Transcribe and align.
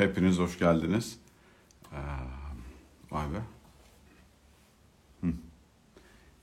Hepiniz 0.00 0.38
hoş 0.38 0.58
geldiniz. 0.58 1.18
Ee, 1.92 1.96
vay 3.10 3.26
be. 3.32 3.40
Hı. 5.20 5.32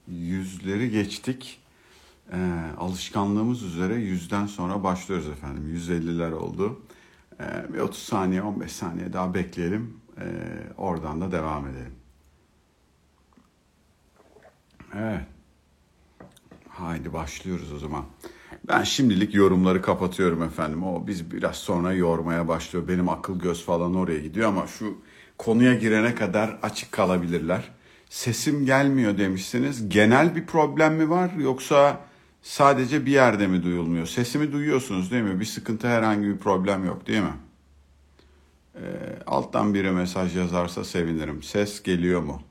Yüzleri 0.08 0.90
geçtik. 0.90 1.60
Ee, 2.32 2.62
alışkanlığımız 2.78 3.64
üzere 3.64 3.96
yüzden 3.96 4.46
sonra 4.46 4.84
başlıyoruz 4.84 5.28
efendim. 5.28 5.76
150'ler 5.76 6.34
oldu. 6.34 6.82
Ee, 7.40 7.74
bir 7.74 7.80
30 7.80 8.04
saniye, 8.04 8.42
15 8.42 8.72
saniye 8.72 9.14
daha 9.14 9.34
bekleyelim. 9.34 10.00
Ee, 10.20 10.24
oradan 10.78 11.22
da 11.22 11.32
devam 11.32 11.68
edelim. 11.68 11.96
Evet. 14.96 15.26
Haydi 16.70 17.14
başlıyoruz 17.14 17.74
o 17.74 17.80
zaman. 17.80 18.06
Ben 18.68 18.84
şimdilik 18.84 19.36
yorumları 19.36 19.82
kapatıyorum 19.82 20.44
efendim. 20.44 20.84
O 20.84 21.08
biz 21.08 21.32
biraz 21.32 21.56
sonra 21.56 21.94
yormaya 21.94 22.48
başlıyor. 22.48 22.88
Benim 22.88 23.10
akıl 23.10 23.40
göz 23.40 23.66
falan 23.66 23.96
oraya 23.96 24.20
gidiyor 24.20 24.50
ama 24.50 24.68
şu 24.68 24.98
konuya 25.38 25.74
girene 25.74 26.16
kadar 26.16 26.60
açık 26.62 26.92
kalabilirler. 26.92 27.72
Sesim 28.10 28.66
gelmiyor 28.66 29.18
demişsiniz. 29.18 29.90
Genel 29.90 30.36
bir 30.36 30.46
problem 30.46 30.96
mi 30.96 31.10
var 31.10 31.32
yoksa 31.32 32.02
sadece 32.42 33.06
bir 33.06 33.12
yerde 33.12 33.48
mi 33.48 33.64
duyulmuyor? 33.64 34.08
Sesimi 34.08 34.52
duyuyorsunuz 34.52 35.12
değil 35.12 35.24
mi? 35.24 35.40
Bir 35.40 35.46
sıkıntı 35.46 35.88
herhangi 35.88 36.28
bir 36.28 36.38
problem 36.38 36.86
yok 36.86 37.08
değil 37.08 37.22
mi? 37.22 37.34
Ee, 38.76 38.80
alttan 39.28 39.74
biri 39.74 39.92
mesaj 39.92 40.38
yazarsa 40.38 40.84
sevinirim. 40.84 41.44
Ses 41.44 41.84
geliyor 41.84 42.22
mu? 42.22 42.42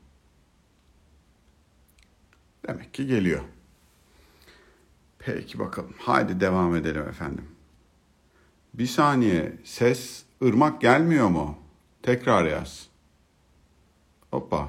Demek 2.68 2.94
ki 2.94 3.06
geliyor. 3.06 3.40
Peki 5.26 5.58
bakalım. 5.58 5.94
Haydi 5.98 6.40
devam 6.40 6.76
edelim 6.76 7.08
efendim. 7.08 7.44
Bir 8.74 8.86
saniye. 8.86 9.52
Ses 9.64 10.22
ırmak 10.44 10.80
gelmiyor 10.80 11.28
mu? 11.28 11.58
Tekrar 12.02 12.44
yaz. 12.44 12.86
Hoppa. 14.30 14.68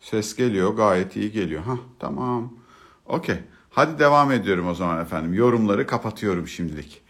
Ses 0.00 0.36
geliyor. 0.36 0.74
Gayet 0.76 1.16
iyi 1.16 1.32
geliyor. 1.32 1.62
Ha 1.62 1.76
tamam. 1.98 2.52
Okey. 3.06 3.36
Hadi 3.70 3.98
devam 3.98 4.32
ediyorum 4.32 4.68
o 4.68 4.74
zaman 4.74 5.02
efendim. 5.02 5.34
Yorumları 5.34 5.86
kapatıyorum 5.86 6.48
şimdilik. 6.48 7.02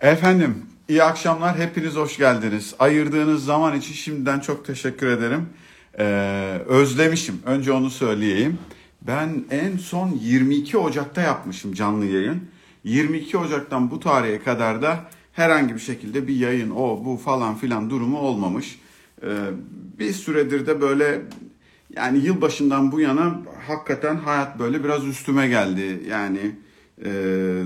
Efendim 0.00 0.66
iyi 0.88 1.02
akşamlar. 1.02 1.58
Hepiniz 1.58 1.96
hoş 1.96 2.16
geldiniz. 2.16 2.74
Ayırdığınız 2.78 3.44
zaman 3.44 3.76
için 3.76 3.94
şimdiden 3.94 4.40
çok 4.40 4.64
teşekkür 4.64 5.06
ederim. 5.06 5.48
Ee, 5.98 6.04
özlemişim. 6.66 7.42
Önce 7.46 7.72
onu 7.72 7.90
söyleyeyim. 7.90 8.58
Ben 9.06 9.44
en 9.50 9.76
son 9.76 10.08
22 10.08 10.78
Ocak'ta 10.78 11.20
yapmışım 11.20 11.72
canlı 11.72 12.06
yayın. 12.06 12.40
22 12.84 13.38
Ocak'tan 13.38 13.90
bu 13.90 14.00
tarihe 14.00 14.38
kadar 14.38 14.82
da 14.82 15.00
herhangi 15.32 15.74
bir 15.74 15.80
şekilde 15.80 16.28
bir 16.28 16.36
yayın 16.36 16.70
o 16.70 17.04
bu 17.04 17.16
falan 17.16 17.54
filan 17.54 17.90
durumu 17.90 18.18
olmamış. 18.18 18.80
Ee, 19.22 19.26
bir 19.98 20.12
süredir 20.12 20.66
de 20.66 20.80
böyle 20.80 21.22
yani 21.96 22.18
yılbaşından 22.18 22.92
bu 22.92 23.00
yana 23.00 23.40
hakikaten 23.66 24.16
hayat 24.16 24.58
böyle 24.58 24.84
biraz 24.84 25.06
üstüme 25.06 25.48
geldi. 25.48 26.02
Yani 26.10 26.56
e, 27.04 27.10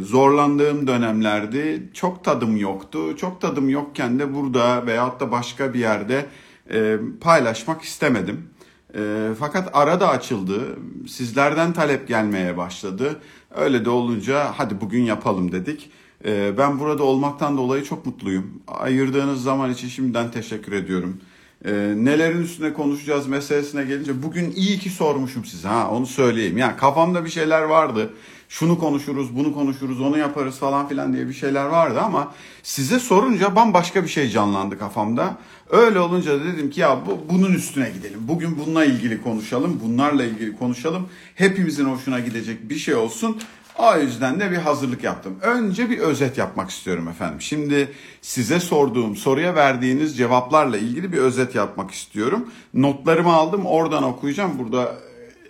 zorlandığım 0.03 0.87
dönemlerdi. 0.87 1.91
Çok 1.95 2.25
tadım 2.25 2.57
yoktu. 2.57 3.17
Çok 3.17 3.41
tadım 3.41 3.69
yokken 3.69 4.19
de 4.19 4.35
burada 4.35 4.87
veyahut 4.87 5.21
da 5.21 5.31
başka 5.31 5.75
bir 5.75 5.79
yerde 5.79 6.27
e, 6.73 6.97
paylaşmak 7.21 7.83
istemedim. 7.83 8.50
E, 8.95 9.29
fakat 9.39 9.71
ara 9.73 10.01
da 10.01 10.09
açıldı. 10.09 10.79
Sizlerden 11.09 11.73
talep 11.73 12.09
gelmeye 12.09 12.57
başladı. 12.57 13.21
Öyle 13.57 13.85
de 13.85 13.91
olunca 13.91 14.53
hadi 14.57 14.81
bugün 14.81 15.03
yapalım 15.03 15.53
dedik. 15.53 15.91
E, 16.25 16.59
ben 16.59 16.81
burada 16.81 17.03
olmaktan 17.03 17.57
dolayı 17.57 17.85
çok 17.85 18.07
mutluyum. 18.07 18.63
Ayırdığınız 18.69 19.43
zaman 19.43 19.71
için 19.71 19.89
şimdiden 19.89 20.31
teşekkür 20.31 20.73
ediyorum. 20.73 21.21
E, 21.65 21.73
nelerin 21.97 22.43
üstüne 22.43 22.73
konuşacağız 22.73 23.27
meselesine 23.27 23.85
gelince 23.85 24.23
bugün 24.23 24.51
iyi 24.51 24.79
ki 24.79 24.91
sormuşum 24.91 25.45
size 25.45 25.69
ha 25.69 25.91
onu 25.91 26.07
söyleyeyim. 26.07 26.59
Yani 26.59 26.77
kafamda 26.77 27.25
bir 27.25 27.31
şeyler 27.31 27.63
vardı 27.63 28.11
şunu 28.51 28.79
konuşuruz, 28.79 29.37
bunu 29.37 29.55
konuşuruz, 29.55 30.01
onu 30.01 30.19
yaparız 30.19 30.59
falan 30.59 30.89
filan 30.89 31.13
diye 31.13 31.29
bir 31.29 31.33
şeyler 31.33 31.65
vardı 31.65 32.01
ama 32.01 32.33
size 32.63 32.99
sorunca 32.99 33.57
bambaşka 33.57 34.05
bir 34.05 34.09
şey 34.09 34.29
canlandı 34.29 34.79
kafamda. 34.79 35.37
Öyle 35.71 36.01
olunca 36.01 36.45
dedim 36.45 36.71
ki 36.71 36.81
ya 36.81 36.99
bu, 37.07 37.35
bunun 37.35 37.53
üstüne 37.53 37.91
gidelim. 37.91 38.19
Bugün 38.21 38.59
bununla 38.59 38.85
ilgili 38.85 39.23
konuşalım, 39.23 39.81
bunlarla 39.85 40.25
ilgili 40.25 40.57
konuşalım. 40.57 41.09
Hepimizin 41.35 41.85
hoşuna 41.85 42.21
gidecek 42.21 42.71
bir 42.71 42.77
şey 42.77 42.95
olsun. 42.95 43.41
O 43.79 43.97
yüzden 43.97 44.41
de 44.41 44.51
bir 44.51 44.57
hazırlık 44.57 45.05
yaptım. 45.05 45.37
Önce 45.43 45.91
bir 45.91 45.99
özet 45.99 46.39
yapmak 46.39 46.71
istiyorum 46.71 47.09
efendim. 47.09 47.41
Şimdi 47.41 47.93
size 48.23 48.61
sorduğum 48.61 49.17
soruya 49.17 49.55
verdiğiniz 49.55 50.17
cevaplarla 50.17 50.79
ilgili 50.79 51.13
bir 51.13 51.19
özet 51.19 51.55
yapmak 51.55 51.91
istiyorum. 51.91 52.51
Notlarımı 52.75 53.33
aldım 53.33 53.67
oradan 53.67 54.03
okuyacağım. 54.03 54.59
Burada 54.59 54.95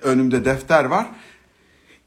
önümde 0.03 0.45
defter 0.45 0.85
var. 0.85 1.07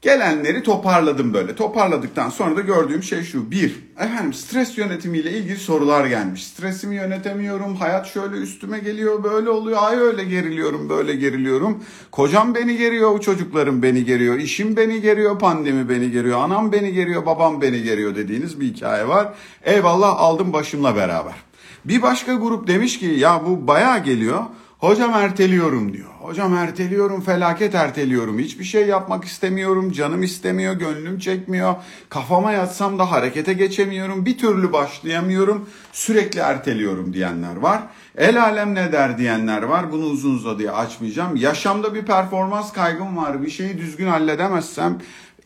Gelenleri 0.04 0.62
toparladım 0.62 1.34
böyle. 1.34 1.54
Toparladıktan 1.54 2.30
sonra 2.30 2.56
da 2.56 2.60
gördüğüm 2.60 3.02
şey 3.02 3.22
şu. 3.22 3.50
Bir, 3.50 3.74
efendim 3.98 4.32
stres 4.32 4.78
yönetimiyle 4.78 5.32
ilgili 5.32 5.56
sorular 5.56 6.06
gelmiş. 6.06 6.46
Stresimi 6.46 6.96
yönetemiyorum, 6.96 7.76
hayat 7.76 8.06
şöyle 8.06 8.36
üstüme 8.36 8.78
geliyor, 8.78 9.24
böyle 9.24 9.50
oluyor, 9.50 9.78
ay 9.80 9.96
öyle 9.96 10.24
geriliyorum, 10.24 10.88
böyle 10.88 11.16
geriliyorum. 11.16 11.84
Kocam 12.10 12.54
beni 12.54 12.76
geriyor, 12.76 13.20
çocuklarım 13.20 13.82
beni 13.82 14.04
geriyor, 14.04 14.36
işim 14.36 14.76
beni 14.76 15.00
geriyor, 15.00 15.38
pandemi 15.38 15.88
beni 15.88 16.10
geriyor, 16.10 16.40
anam 16.40 16.72
beni 16.72 16.92
geriyor, 16.92 17.26
babam 17.26 17.62
beni 17.62 17.82
geriyor 17.82 18.14
dediğiniz 18.14 18.60
bir 18.60 18.66
hikaye 18.66 19.08
var. 19.08 19.34
Eyvallah 19.62 20.20
aldım 20.20 20.52
başımla 20.52 20.96
beraber. 20.96 21.34
Bir 21.84 22.02
başka 22.02 22.34
grup 22.34 22.66
demiş 22.66 22.98
ki 22.98 23.06
ya 23.06 23.42
bu 23.46 23.66
bayağı 23.66 24.04
geliyor. 24.04 24.44
Hocam 24.84 25.14
erteliyorum 25.14 25.92
diyor. 25.92 26.10
Hocam 26.20 26.56
erteliyorum, 26.56 27.20
felaket 27.20 27.74
erteliyorum. 27.74 28.38
Hiçbir 28.38 28.64
şey 28.64 28.86
yapmak 28.86 29.24
istemiyorum, 29.24 29.92
canım 29.92 30.22
istemiyor, 30.22 30.74
gönlüm 30.74 31.18
çekmiyor. 31.18 31.74
Kafama 32.08 32.52
yatsam 32.52 32.98
da 32.98 33.10
harekete 33.10 33.52
geçemiyorum, 33.52 34.26
bir 34.26 34.38
türlü 34.38 34.72
başlayamıyorum. 34.72 35.68
Sürekli 35.92 36.40
erteliyorum 36.40 37.12
diyenler 37.12 37.56
var. 37.56 37.82
El 38.16 38.42
alem 38.42 38.74
ne 38.74 38.92
der 38.92 39.18
diyenler 39.18 39.62
var. 39.62 39.92
Bunu 39.92 40.04
uzun 40.04 40.34
uzadıya 40.34 40.72
açmayacağım. 40.72 41.36
Yaşamda 41.36 41.94
bir 41.94 42.02
performans 42.02 42.72
kaygım 42.72 43.16
var. 43.16 43.42
Bir 43.42 43.50
şeyi 43.50 43.78
düzgün 43.78 44.06
halledemezsem 44.06 44.98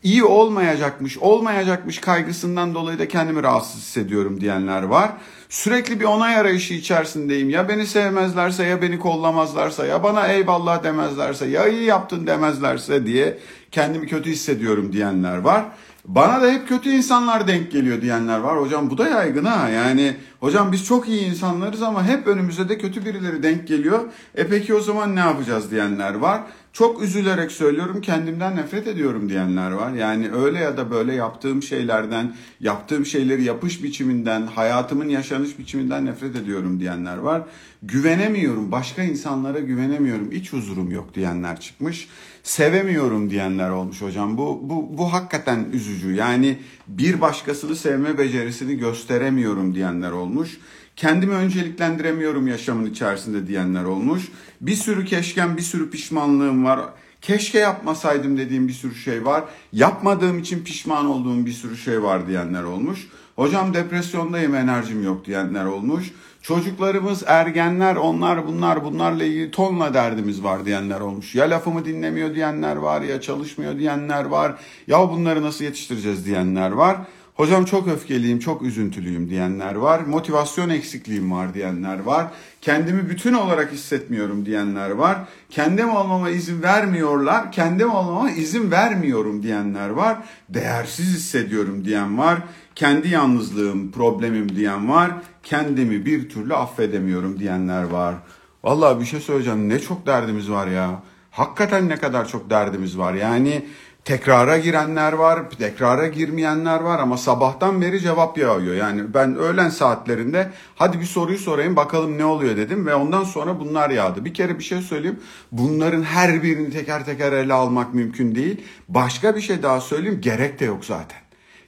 iyi 0.03 0.23
olmayacakmış, 0.23 1.17
olmayacakmış 1.17 1.99
kaygısından 1.99 2.73
dolayı 2.73 2.99
da 2.99 3.07
kendimi 3.07 3.43
rahatsız 3.43 3.81
hissediyorum 3.81 4.41
diyenler 4.41 4.83
var. 4.83 5.11
Sürekli 5.49 5.99
bir 5.99 6.05
onay 6.05 6.37
arayışı 6.37 6.73
içerisindeyim. 6.73 7.49
Ya 7.49 7.69
beni 7.69 7.87
sevmezlerse 7.87 8.63
ya 8.63 8.81
beni 8.81 8.99
kollamazlarsa 8.99 9.85
ya 9.85 10.03
bana 10.03 10.27
eyvallah 10.27 10.83
demezlerse 10.83 11.45
ya 11.45 11.67
iyi 11.67 11.83
yaptın 11.83 12.27
demezlerse 12.27 13.05
diye 13.05 13.39
kendimi 13.71 14.07
kötü 14.07 14.29
hissediyorum 14.29 14.93
diyenler 14.93 15.37
var. 15.37 15.65
Bana 16.05 16.41
da 16.41 16.51
hep 16.51 16.67
kötü 16.67 16.89
insanlar 16.89 17.47
denk 17.47 17.71
geliyor 17.71 18.01
diyenler 18.01 18.39
var. 18.39 18.61
Hocam 18.61 18.89
bu 18.89 18.97
da 18.97 19.07
yaygın 19.07 19.45
ha. 19.45 19.69
Yani 19.69 20.15
hocam 20.39 20.71
biz 20.71 20.85
çok 20.85 21.09
iyi 21.09 21.21
insanlarız 21.21 21.81
ama 21.81 22.07
hep 22.07 22.27
önümüze 22.27 22.69
de 22.69 22.77
kötü 22.77 23.05
birileri 23.05 23.43
denk 23.43 23.67
geliyor. 23.67 23.99
E 24.35 24.47
peki 24.47 24.73
o 24.73 24.81
zaman 24.81 25.15
ne 25.15 25.19
yapacağız 25.19 25.71
diyenler 25.71 26.15
var. 26.15 26.41
Çok 26.73 27.03
üzülerek 27.03 27.51
söylüyorum 27.51 28.01
kendimden 28.01 28.55
nefret 28.55 28.87
ediyorum 28.87 29.29
diyenler 29.29 29.71
var. 29.71 29.93
Yani 29.93 30.31
öyle 30.31 30.59
ya 30.59 30.77
da 30.77 30.91
böyle 30.91 31.13
yaptığım 31.13 31.63
şeylerden, 31.63 32.35
yaptığım 32.59 33.05
şeyleri 33.05 33.43
yapış 33.43 33.83
biçiminden, 33.83 34.41
hayatımın 34.47 35.09
yaşanış 35.09 35.59
biçiminden 35.59 36.05
nefret 36.05 36.35
ediyorum 36.35 36.79
diyenler 36.79 37.17
var. 37.17 37.41
Güvenemiyorum, 37.83 38.71
başka 38.71 39.03
insanlara 39.03 39.59
güvenemiyorum, 39.59 40.31
iç 40.31 40.53
huzurum 40.53 40.91
yok 40.91 41.15
diyenler 41.15 41.59
çıkmış. 41.59 42.07
Sevemiyorum 42.43 43.29
diyenler 43.29 43.69
olmuş 43.69 44.01
hocam. 44.01 44.37
Bu, 44.37 44.59
bu, 44.63 44.97
bu 44.97 45.13
hakikaten 45.13 45.65
üzücü. 45.73 46.13
Yani 46.13 46.57
bir 46.87 47.21
başkasını 47.21 47.75
sevme 47.75 48.17
becerisini 48.17 48.77
gösteremiyorum 48.77 49.75
diyenler 49.75 50.11
olmuş. 50.11 50.57
Kendimi 50.99 51.33
önceliklendiremiyorum 51.33 52.47
yaşamın 52.47 52.85
içerisinde 52.85 53.47
diyenler 53.47 53.83
olmuş. 53.83 54.27
Bir 54.61 54.75
sürü 54.75 55.05
keşkem, 55.05 55.57
bir 55.57 55.61
sürü 55.61 55.89
pişmanlığım 55.89 56.65
var. 56.65 56.79
Keşke 57.21 57.59
yapmasaydım 57.59 58.37
dediğim 58.37 58.67
bir 58.67 58.73
sürü 58.73 58.95
şey 58.95 59.25
var. 59.25 59.43
Yapmadığım 59.73 60.39
için 60.39 60.63
pişman 60.63 61.05
olduğum 61.05 61.45
bir 61.45 61.51
sürü 61.51 61.77
şey 61.77 62.03
var 62.03 62.27
diyenler 62.27 62.63
olmuş. 62.63 63.07
Hocam 63.35 63.73
depresyondayım 63.73 64.55
enerjim 64.55 65.03
yok 65.03 65.25
diyenler 65.25 65.65
olmuş. 65.65 66.11
Çocuklarımız 66.41 67.23
ergenler 67.27 67.95
onlar 67.95 68.47
bunlar 68.47 68.83
bunlarla 68.83 69.23
ilgili 69.23 69.51
tonla 69.51 69.93
derdimiz 69.93 70.43
var 70.43 70.65
diyenler 70.65 70.99
olmuş. 70.99 71.35
Ya 71.35 71.49
lafımı 71.49 71.85
dinlemiyor 71.85 72.35
diyenler 72.35 72.75
var 72.75 73.01
ya 73.01 73.21
çalışmıyor 73.21 73.79
diyenler 73.79 74.25
var. 74.25 74.55
Ya 74.87 75.09
bunları 75.09 75.43
nasıl 75.43 75.63
yetiştireceğiz 75.65 76.25
diyenler 76.25 76.71
var. 76.71 76.97
Hocam 77.39 77.65
çok 77.65 77.87
öfkeliyim, 77.87 78.39
çok 78.39 78.61
üzüntülüyüm 78.61 79.29
diyenler 79.29 79.75
var. 79.75 79.99
Motivasyon 79.99 80.69
eksikliğim 80.69 81.31
var 81.31 81.53
diyenler 81.53 81.99
var. 81.99 82.27
Kendimi 82.61 83.09
bütün 83.09 83.33
olarak 83.33 83.71
hissetmiyorum 83.71 84.45
diyenler 84.45 84.89
var. 84.89 85.17
Kendim 85.49 85.89
olmama 85.89 86.29
izin 86.29 86.61
vermiyorlar. 86.63 87.51
Kendim 87.51 87.91
olmama 87.91 88.31
izin 88.31 88.71
vermiyorum 88.71 89.43
diyenler 89.43 89.89
var. 89.89 90.17
Değersiz 90.49 91.15
hissediyorum 91.15 91.85
diyen 91.85 92.17
var. 92.17 92.37
Kendi 92.75 93.09
yalnızlığım, 93.09 93.91
problemim 93.91 94.55
diyen 94.55 94.89
var. 94.89 95.11
Kendimi 95.43 96.05
bir 96.05 96.29
türlü 96.29 96.55
affedemiyorum 96.55 97.39
diyenler 97.39 97.83
var. 97.83 98.15
Vallahi 98.63 98.99
bir 98.99 99.05
şey 99.05 99.19
söyleyeceğim. 99.19 99.69
Ne 99.69 99.79
çok 99.79 100.05
derdimiz 100.05 100.51
var 100.51 100.67
ya. 100.67 101.03
Hakikaten 101.31 101.89
ne 101.89 101.95
kadar 101.95 102.27
çok 102.27 102.49
derdimiz 102.49 102.97
var. 102.97 103.13
Yani 103.13 103.65
tekrara 104.05 104.57
girenler 104.57 105.13
var, 105.13 105.49
tekrara 105.49 106.07
girmeyenler 106.07 106.79
var 106.79 106.99
ama 106.99 107.17
sabahtan 107.17 107.81
beri 107.81 107.99
cevap 107.99 108.37
yağıyor. 108.37 108.75
Yani 108.75 109.13
ben 109.13 109.35
öğlen 109.35 109.69
saatlerinde 109.69 110.51
hadi 110.75 110.99
bir 110.99 111.05
soruyu 111.05 111.37
sorayım 111.37 111.75
bakalım 111.75 112.17
ne 112.17 112.25
oluyor 112.25 112.57
dedim 112.57 112.85
ve 112.85 112.95
ondan 112.95 113.23
sonra 113.23 113.59
bunlar 113.59 113.89
yağdı. 113.89 114.25
Bir 114.25 114.33
kere 114.33 114.59
bir 114.59 114.63
şey 114.63 114.81
söyleyeyim. 114.81 115.19
Bunların 115.51 116.03
her 116.03 116.43
birini 116.43 116.71
teker 116.71 117.05
teker 117.05 117.31
ele 117.31 117.53
almak 117.53 117.93
mümkün 117.93 118.35
değil. 118.35 118.61
Başka 118.87 119.35
bir 119.35 119.41
şey 119.41 119.63
daha 119.63 119.81
söyleyeyim 119.81 120.21
gerek 120.21 120.59
de 120.59 120.65
yok 120.65 120.85
zaten 120.85 121.19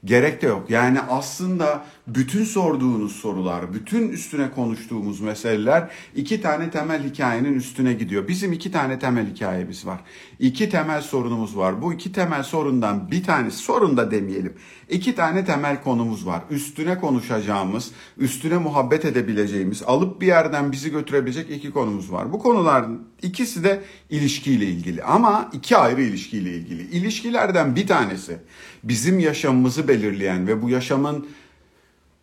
gerek 0.05 0.41
de 0.41 0.47
yok. 0.47 0.69
Yani 0.69 0.99
aslında 1.09 1.83
bütün 2.15 2.43
sorduğunuz 2.43 3.15
sorular, 3.15 3.73
bütün 3.73 4.09
üstüne 4.09 4.51
konuştuğumuz 4.51 5.21
meseleler 5.21 5.91
iki 6.15 6.41
tane 6.41 6.71
temel 6.71 7.03
hikayenin 7.03 7.53
üstüne 7.53 7.93
gidiyor. 7.93 8.27
Bizim 8.27 8.53
iki 8.53 8.71
tane 8.71 8.99
temel 8.99 9.33
hikayemiz 9.33 9.85
var. 9.85 9.99
İki 10.39 10.69
temel 10.69 11.01
sorunumuz 11.01 11.57
var. 11.57 11.81
Bu 11.81 11.93
iki 11.93 12.11
temel 12.11 12.43
sorundan 12.43 13.11
bir 13.11 13.23
tanesi, 13.23 13.57
sorun 13.57 13.97
da 13.97 14.11
demeyelim. 14.11 14.53
İki 14.89 15.15
tane 15.15 15.45
temel 15.45 15.83
konumuz 15.83 16.25
var. 16.25 16.41
Üstüne 16.49 16.99
konuşacağımız, 16.99 17.91
üstüne 18.17 18.57
muhabbet 18.57 19.05
edebileceğimiz, 19.05 19.83
alıp 19.83 20.21
bir 20.21 20.27
yerden 20.27 20.71
bizi 20.71 20.91
götürebilecek 20.91 21.51
iki 21.51 21.71
konumuz 21.71 22.11
var. 22.11 22.33
Bu 22.33 22.39
konuların 22.39 23.07
ikisi 23.21 23.63
de 23.63 23.81
ilişkiyle 24.09 24.65
ilgili 24.65 25.03
ama 25.03 25.49
iki 25.53 25.77
ayrı 25.77 26.01
ilişkiyle 26.01 26.53
ilgili. 26.53 26.81
İlişkilerden 26.81 27.75
bir 27.75 27.87
tanesi 27.87 28.37
bizim 28.83 29.19
yaşamımızı 29.19 29.87
belirleyen 29.87 30.47
ve 30.47 30.61
bu 30.61 30.69
yaşamın 30.69 31.27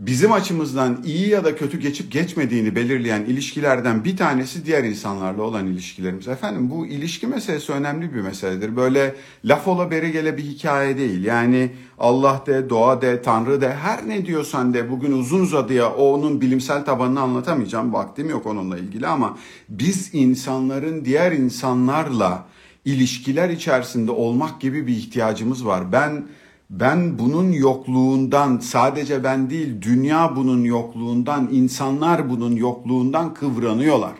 bizim 0.00 0.32
açımızdan 0.32 1.02
iyi 1.04 1.28
ya 1.28 1.44
da 1.44 1.56
kötü 1.56 1.80
geçip 1.80 2.12
geçmediğini 2.12 2.76
belirleyen 2.76 3.24
ilişkilerden 3.24 4.04
bir 4.04 4.16
tanesi 4.16 4.66
diğer 4.66 4.84
insanlarla 4.84 5.42
olan 5.42 5.66
ilişkilerimiz. 5.66 6.28
Efendim 6.28 6.70
bu 6.70 6.86
ilişki 6.86 7.26
meselesi 7.26 7.72
önemli 7.72 8.14
bir 8.14 8.20
meseledir. 8.20 8.76
Böyle 8.76 9.14
laf 9.44 9.68
ola 9.68 9.90
beri 9.90 10.12
gele 10.12 10.36
bir 10.36 10.42
hikaye 10.42 10.98
değil. 10.98 11.24
Yani 11.24 11.70
Allah 11.98 12.42
de, 12.46 12.70
doğa 12.70 13.02
de, 13.02 13.22
Tanrı 13.22 13.60
de, 13.60 13.74
her 13.74 14.08
ne 14.08 14.26
diyorsan 14.26 14.74
de 14.74 14.90
bugün 14.90 15.12
uzun 15.12 15.40
uzadıya 15.40 15.94
onun 15.94 16.40
bilimsel 16.40 16.84
tabanını 16.84 17.20
anlatamayacağım. 17.20 17.92
Vaktim 17.92 18.30
yok 18.30 18.46
onunla 18.46 18.78
ilgili 18.78 19.06
ama 19.06 19.38
biz 19.68 20.10
insanların 20.12 21.04
diğer 21.04 21.32
insanlarla 21.32 22.46
ilişkiler 22.84 23.50
içerisinde 23.50 24.10
olmak 24.10 24.60
gibi 24.60 24.86
bir 24.86 24.96
ihtiyacımız 24.96 25.66
var. 25.66 25.92
Ben 25.92 26.26
ben 26.70 27.18
bunun 27.18 27.52
yokluğundan 27.52 28.58
sadece 28.58 29.24
ben 29.24 29.50
değil 29.50 29.82
dünya 29.82 30.36
bunun 30.36 30.64
yokluğundan 30.64 31.48
insanlar 31.52 32.30
bunun 32.30 32.56
yokluğundan 32.56 33.34
kıvranıyorlar. 33.34 34.12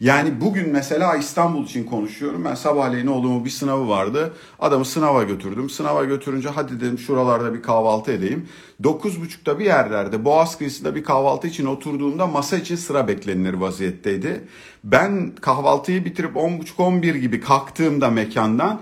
Yani 0.00 0.40
bugün 0.40 0.68
mesela 0.68 1.16
İstanbul 1.16 1.64
için 1.64 1.84
konuşuyorum. 1.84 2.44
Ben 2.44 2.54
sabahleyin 2.54 3.06
oğlumun 3.06 3.44
bir 3.44 3.50
sınavı 3.50 3.88
vardı. 3.88 4.34
Adamı 4.58 4.84
sınava 4.84 5.22
götürdüm. 5.22 5.70
Sınava 5.70 6.04
götürünce 6.04 6.48
hadi 6.48 6.80
dedim 6.80 6.98
şuralarda 6.98 7.54
bir 7.54 7.62
kahvaltı 7.62 8.12
edeyim. 8.12 8.48
9.30'da 8.82 9.58
bir 9.58 9.64
yerlerde 9.64 10.24
Boğaz 10.24 10.58
kıyısında 10.58 10.94
bir 10.94 11.04
kahvaltı 11.04 11.48
için 11.48 11.66
oturduğumda 11.66 12.26
masa 12.26 12.56
için 12.56 12.76
sıra 12.76 13.08
beklenilir 13.08 13.54
vaziyetteydi. 13.54 14.44
Ben 14.84 15.32
kahvaltıyı 15.40 16.04
bitirip 16.04 16.36
10.30-11 16.36 17.16
gibi 17.16 17.40
kalktığımda 17.40 18.10
mekandan 18.10 18.80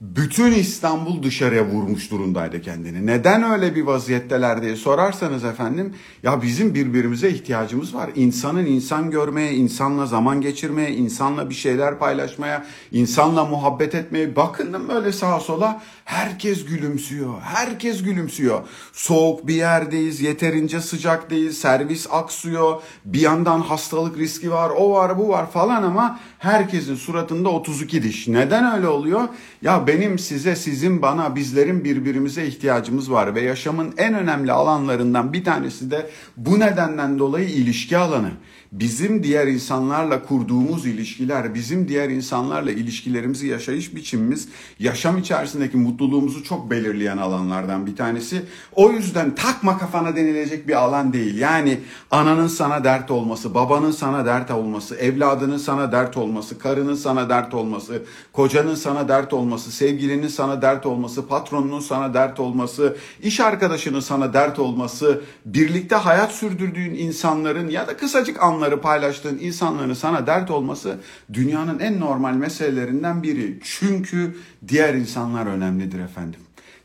bütün 0.00 0.52
İstanbul 0.52 1.22
dışarıya 1.22 1.66
vurmuş 1.66 2.10
durumdaydı 2.10 2.62
kendini. 2.62 3.06
Neden 3.06 3.42
öyle 3.42 3.74
bir 3.74 3.82
vaziyetteler 3.82 4.62
diye 4.62 4.76
sorarsanız 4.76 5.44
efendim 5.44 5.94
ya 6.22 6.42
bizim 6.42 6.74
birbirimize 6.74 7.30
ihtiyacımız 7.30 7.94
var. 7.94 8.10
İnsanın 8.14 8.66
insan 8.66 9.10
görmeye, 9.10 9.54
insanla 9.54 10.06
zaman 10.06 10.40
geçirmeye, 10.40 10.90
insanla 10.90 11.50
bir 11.50 11.54
şeyler 11.54 11.98
paylaşmaya, 11.98 12.66
insanla 12.92 13.44
muhabbet 13.44 13.94
etmeye. 13.94 14.36
Bakındım 14.36 14.88
böyle 14.88 15.12
sağa 15.12 15.40
sola 15.40 15.82
herkes 16.04 16.64
gülümsüyor. 16.64 17.40
Herkes 17.42 18.02
gülümsüyor. 18.02 18.60
Soğuk 18.92 19.46
bir 19.46 19.54
yerdeyiz, 19.54 20.20
yeterince 20.20 20.80
sıcak 20.80 21.30
değil, 21.30 21.52
servis 21.52 22.06
aksıyor. 22.10 22.82
Bir 23.04 23.20
yandan 23.20 23.60
hastalık 23.60 24.18
riski 24.18 24.50
var, 24.52 24.70
o 24.70 24.92
var, 24.92 25.18
bu 25.18 25.28
var 25.28 25.50
falan 25.50 25.82
ama 25.82 26.20
herkesin 26.38 26.94
suratında 26.94 27.48
32 27.48 28.02
diş. 28.02 28.28
Neden 28.28 28.76
öyle 28.76 28.88
oluyor? 28.88 29.28
Ya 29.62 29.86
benim 29.90 30.18
size, 30.18 30.56
sizin 30.56 31.02
bana, 31.02 31.36
bizlerin 31.36 31.84
birbirimize 31.84 32.46
ihtiyacımız 32.46 33.12
var 33.12 33.34
ve 33.34 33.40
yaşamın 33.40 33.94
en 33.96 34.14
önemli 34.14 34.52
alanlarından 34.52 35.32
bir 35.32 35.44
tanesi 35.44 35.90
de 35.90 36.10
bu 36.36 36.60
nedenden 36.60 37.18
dolayı 37.18 37.48
ilişki 37.48 37.96
alanı. 37.98 38.30
Bizim 38.72 39.22
diğer 39.22 39.46
insanlarla 39.46 40.22
kurduğumuz 40.22 40.86
ilişkiler, 40.86 41.54
bizim 41.54 41.88
diğer 41.88 42.08
insanlarla 42.08 42.70
ilişkilerimizi 42.70 43.46
yaşayış 43.46 43.94
biçimimiz, 43.94 44.48
yaşam 44.78 45.18
içerisindeki 45.18 45.76
mutluluğumuzu 45.76 46.44
çok 46.44 46.70
belirleyen 46.70 47.16
alanlardan 47.18 47.86
bir 47.86 47.96
tanesi. 47.96 48.42
O 48.74 48.90
yüzden 48.90 49.34
takma 49.34 49.78
kafana 49.78 50.16
denilecek 50.16 50.68
bir 50.68 50.74
alan 50.74 51.12
değil. 51.12 51.38
Yani 51.38 51.80
ananın 52.10 52.46
sana 52.46 52.84
dert 52.84 53.10
olması, 53.10 53.54
babanın 53.54 53.90
sana 53.90 54.26
dert 54.26 54.50
olması, 54.50 54.96
evladının 54.96 55.58
sana 55.58 55.92
dert 55.92 56.16
olması, 56.16 56.58
karının 56.58 56.94
sana 56.94 57.28
dert 57.28 57.54
olması, 57.54 58.02
kocanın 58.32 58.74
sana 58.74 59.08
dert 59.08 59.32
olması, 59.32 59.72
sevgilinin 59.72 60.28
sana 60.28 60.62
dert 60.62 60.86
olması, 60.86 61.26
patronunun 61.26 61.80
sana 61.80 62.14
dert 62.14 62.40
olması, 62.40 62.96
iş 63.22 63.40
arkadaşının 63.40 64.00
sana 64.00 64.32
dert 64.32 64.58
olması, 64.58 65.20
birlikte 65.44 65.96
hayat 65.96 66.32
sürdürdüğün 66.32 66.94
insanların 66.94 67.68
ya 67.68 67.86
da 67.86 67.96
kısacık 67.96 68.42
anları 68.60 68.80
paylaştığın 68.80 69.38
insanların 69.38 69.94
sana 69.94 70.26
dert 70.26 70.50
olması 70.50 70.98
dünyanın 71.32 71.78
en 71.78 72.00
normal 72.00 72.34
meselelerinden 72.34 73.22
biri. 73.22 73.58
Çünkü 73.62 74.36
diğer 74.68 74.94
insanlar 74.94 75.46
önemlidir 75.46 76.00
efendim 76.00 76.40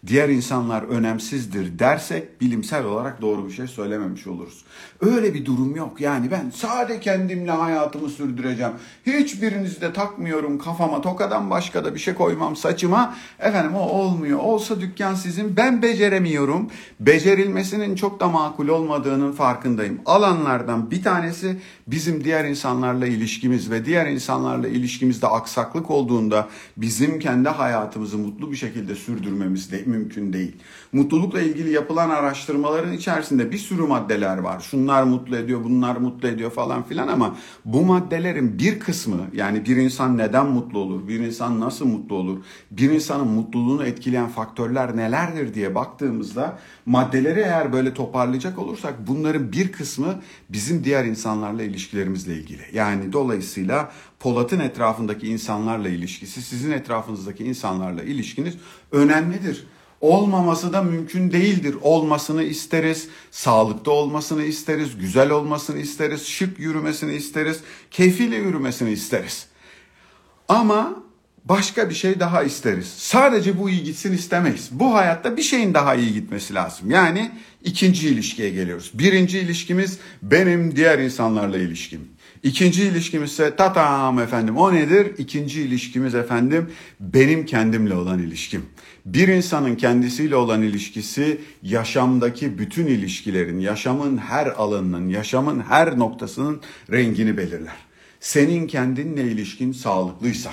diğer 0.08 0.30
insanlar 0.30 0.84
önemsizdir 0.84 1.80
dersek 1.80 2.42
bilimsel 2.42 2.86
olarak 2.86 3.22
doğru 3.22 3.48
bir 3.48 3.52
şey 3.52 3.68
söylememiş 3.68 4.28
oluruz. 4.28 4.66
Öyle 5.02 5.34
bir 5.34 5.46
durum 5.46 5.76
yok. 5.76 6.02
Yani 6.02 6.32
ben 6.32 6.50
sade 6.50 7.00
kendimle 7.00 7.52
hayatımı 7.52 8.10
sürdüreceğim. 8.10 8.72
Hiçbirinizi 9.06 9.82
de 9.82 9.94
takmıyorum 9.94 10.60
kafama 10.60 11.02
tokadan 11.02 11.50
başka 11.50 11.86
da 11.86 11.96
bir 11.96 12.00
şey 12.00 12.14
koymam 12.14 12.56
saçıma. 12.56 13.16
Efendim 13.40 13.76
o 13.76 13.80
olmuyor. 13.80 14.40
Olsa 14.40 14.82
dükkan 14.82 15.16
sizin. 15.16 15.58
Ben 15.58 15.82
beceremiyorum. 15.82 16.70
Becerilmesinin 17.00 17.96
çok 17.96 18.20
da 18.20 18.28
makul 18.28 18.68
olmadığının 18.68 19.32
farkındayım. 19.32 20.02
Alanlardan 20.06 20.92
bir 20.92 21.04
tanesi 21.04 21.58
bizim 21.88 22.24
diğer 22.24 22.46
insanlarla 22.46 23.08
ilişkimiz 23.08 23.72
ve 23.72 23.86
diğer 23.86 24.08
insanlarla 24.08 24.68
ilişkimizde 24.68 25.28
aksaklık 25.28 25.92
olduğunda 25.92 26.48
bizim 26.78 27.20
kendi 27.20 27.50
hayatımızı 27.50 28.18
mutlu 28.18 28.52
bir 28.52 28.58
şekilde 28.58 28.96
sürdürmemiz 28.96 29.72
mümkün 29.96 30.34
değil. 30.34 30.56
Mutlulukla 30.94 31.42
ilgili 31.42 31.72
yapılan 31.72 32.10
araştırmaların 32.10 32.94
içerisinde 32.94 33.52
bir 33.52 33.58
sürü 33.58 33.82
maddeler 33.82 34.38
var. 34.38 34.60
Şunlar 34.60 35.04
mutlu 35.04 35.38
ediyor, 35.38 35.64
bunlar 35.64 35.96
mutlu 35.96 36.28
ediyor 36.28 36.52
falan 36.52 36.84
filan 36.84 37.08
ama 37.08 37.36
bu 37.66 37.86
maddelerin 37.86 38.60
bir 38.60 38.80
kısmı 38.80 39.18
yani 39.34 39.66
bir 39.66 39.78
insan 39.78 40.18
neden 40.18 40.46
mutlu 40.46 40.80
olur, 40.80 41.08
bir 41.08 41.20
insan 41.20 41.60
nasıl 41.60 41.86
mutlu 41.86 42.16
olur, 42.16 42.38
bir 42.72 42.92
insanın 42.92 43.28
mutluluğunu 43.28 43.86
etkileyen 43.86 44.28
faktörler 44.28 44.98
nelerdir 44.98 45.54
diye 45.54 45.76
baktığımızda 45.76 46.60
maddeleri 46.86 47.40
eğer 47.40 47.74
böyle 47.74 47.94
toparlayacak 47.94 48.60
olursak 48.60 48.94
bunların 49.08 49.52
bir 49.52 49.72
kısmı 49.72 50.16
bizim 50.50 50.84
diğer 50.84 51.06
insanlarla 51.06 51.64
ilişkilerimizle 51.64 52.36
ilgili. 52.36 52.62
Yani 52.74 53.14
dolayısıyla 53.14 53.92
Polat'ın 54.20 54.60
etrafındaki 54.60 55.28
insanlarla 55.28 55.90
ilişkisi, 55.90 56.42
sizin 56.42 56.72
etrafınızdaki 56.72 57.44
insanlarla 57.44 58.04
ilişkiniz 58.04 58.54
önemlidir 58.92 59.68
olmaması 60.02 60.74
da 60.74 60.82
mümkün 60.82 61.32
değildir. 61.32 61.76
Olmasını 61.82 62.44
isteriz, 62.44 63.08
sağlıklı 63.32 63.92
olmasını 63.92 64.44
isteriz, 64.44 64.98
güzel 65.00 65.30
olmasını 65.30 65.80
isteriz, 65.80 66.26
şık 66.28 66.60
yürümesini 66.60 67.14
isteriz, 67.14 67.60
keyfiyle 67.92 68.36
yürümesini 68.36 68.92
isteriz. 68.92 69.48
Ama 70.48 71.04
başka 71.46 71.90
bir 71.90 71.96
şey 71.96 72.20
daha 72.20 72.44
isteriz. 72.44 72.88
Sadece 72.98 73.60
bu 73.60 73.70
iyi 73.70 73.84
gitsin 73.84 74.14
istemeyiz. 74.14 74.70
Bu 74.72 74.94
hayatta 74.94 75.38
bir 75.38 75.42
şeyin 75.42 75.74
daha 75.74 75.96
iyi 75.96 76.14
gitmesi 76.14 76.54
lazım. 76.54 76.92
Yani 76.92 77.32
ikinci 77.64 78.10
ilişkiye 78.10 78.50
geliyoruz. 78.50 78.92
Birinci 78.94 79.40
ilişkimiz 79.40 80.00
benim 80.22 80.76
diğer 80.76 81.00
insanlarla 81.00 81.58
ilişkim. 81.58 82.02
İkinci 82.44 82.84
ilişkimiz 82.84 83.32
ise 83.32 83.56
tatam 83.56 84.20
efendim 84.20 84.58
o 84.58 84.74
nedir? 84.74 85.12
İkinci 85.18 85.62
ilişkimiz 85.62 86.16
efendim 86.16 86.72
benim 87.00 87.46
kendimle 87.46 87.96
olan 87.96 88.20
ilişkim. 88.20 88.66
Bir 89.06 89.28
insanın 89.28 89.76
kendisiyle 89.76 90.36
olan 90.36 90.62
ilişkisi 90.62 91.42
yaşamdaki 91.64 92.60
bütün 92.60 92.86
ilişkilerin, 92.86 93.60
yaşamın 93.60 94.18
her 94.18 94.48
alanının, 94.48 95.10
yaşamın 95.10 95.60
her 95.60 96.00
noktasının 96.00 96.62
rengini 96.92 97.38
belirler. 97.38 97.76
Senin 98.20 98.68
kendinle 98.68 99.24
ilişkin 99.24 99.72
sağlıklıysa, 99.72 100.52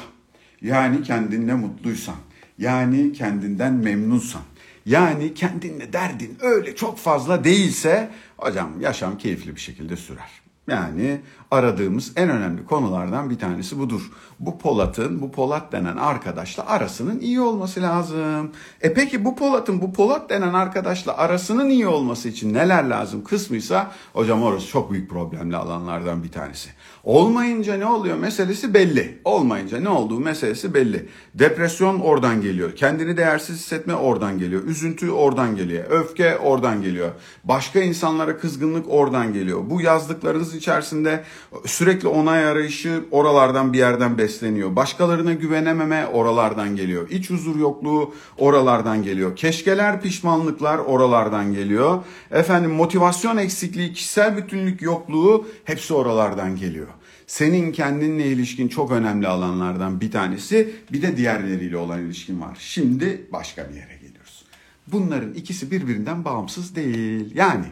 yani 0.63 1.03
kendinle 1.03 1.55
mutluysan, 1.55 2.17
yani 2.59 3.13
kendinden 3.13 3.73
memnunsan, 3.73 4.43
yani 4.87 5.35
kendinle 5.35 5.93
derdin 5.93 6.37
öyle 6.41 6.77
çok 6.77 6.99
fazla 6.99 7.45
değilse 7.45 8.11
hocam 8.37 8.81
yaşam 8.81 9.19
keyifli 9.19 9.55
bir 9.55 9.61
şekilde 9.61 9.97
sürer. 9.97 10.42
Yani 10.69 11.21
aradığımız 11.51 12.13
en 12.17 12.31
önemli 12.31 12.65
konulardan 12.65 13.31
bir 13.31 13.39
tanesi 13.39 13.79
budur. 13.79 14.11
Bu 14.41 14.59
Polat'ın, 14.59 15.21
bu 15.21 15.33
Polat 15.33 15.73
denen 15.73 15.97
arkadaşla 15.97 16.67
arasının 16.67 17.21
iyi 17.21 17.41
olması 17.41 17.83
lazım. 17.83 18.51
E 18.81 18.95
peki 18.95 19.25
bu 19.25 19.37
Polat'ın, 19.37 19.81
bu 19.81 19.93
Polat 19.93 20.31
denen 20.31 20.53
arkadaşla 20.53 21.17
arasının 21.17 21.71
iyi 21.71 21.87
olması 21.87 22.29
için 22.29 22.55
neler 22.55 22.85
lazım 22.85 23.25
kısmıysa 23.25 23.93
hocam 24.13 24.43
orası 24.43 24.67
çok 24.67 24.93
büyük 24.93 25.11
problemli 25.11 25.57
alanlardan 25.57 26.25
bir 26.25 26.33
tanesi. 26.33 26.71
Olmayınca 27.05 27.77
ne 27.77 27.87
oluyor 27.87 28.17
meselesi 28.17 28.75
belli. 28.75 29.21
Olmayınca 29.25 29.81
ne 29.81 29.89
olduğu 29.89 30.21
meselesi 30.21 30.75
belli. 30.75 31.09
Depresyon 31.35 32.01
oradan 32.01 32.43
geliyor. 32.43 32.77
Kendini 32.77 33.17
değersiz 33.17 33.57
hissetme 33.57 33.95
oradan 33.95 34.39
geliyor. 34.39 34.65
Üzüntü 34.65 35.11
oradan 35.11 35.57
geliyor. 35.57 35.85
Öfke 35.91 36.39
oradan 36.39 36.83
geliyor. 36.83 37.11
Başka 37.45 37.81
insanlara 37.81 38.39
kızgınlık 38.39 38.87
oradan 38.89 39.33
geliyor. 39.33 39.61
Bu 39.71 39.81
yazdıklarınız 39.81 40.52
içerisinde 40.55 41.25
sürekli 41.67 42.09
onay 42.09 42.45
arayışı 42.45 43.05
oralardan 43.11 43.73
bir 43.73 43.79
yerden 43.79 44.19
besleniyor. 44.19 44.77
Başkalarına 44.77 45.33
güvenememe 45.33 46.07
oralardan 46.07 46.77
geliyor. 46.77 47.11
İç 47.11 47.31
huzur 47.31 47.57
yokluğu 47.57 48.15
oralardan 48.39 49.03
geliyor. 49.03 49.37
Keşkeler, 49.37 50.01
pişmanlıklar 50.01 50.79
oralardan 50.79 51.53
geliyor. 51.53 52.05
Efendim 52.31 52.71
motivasyon 52.71 53.37
eksikliği, 53.37 53.93
kişisel 53.93 54.37
bütünlük 54.37 54.83
yokluğu 54.83 55.47
hepsi 55.65 55.95
oralardan 55.95 56.57
geliyor. 56.57 56.89
Senin 57.27 57.73
kendinle 57.73 58.27
ilişkin 58.27 58.69
çok 58.69 58.91
önemli 58.91 59.29
alanlardan 59.29 60.01
bir 60.01 60.11
tanesi. 60.11 60.75
Bir 60.93 61.03
de 61.03 61.17
diğerleriyle 61.17 61.77
olan 61.77 62.01
ilişkin 62.01 62.41
var. 62.41 62.57
Şimdi 62.61 63.27
başka 63.33 63.71
bir 63.71 63.75
yere 63.75 63.95
geliyoruz. 63.95 64.45
Bunların 64.87 65.35
ikisi 65.35 65.71
birbirinden 65.71 66.25
bağımsız 66.25 66.77
değil. 66.77 67.33
Yani 67.35 67.65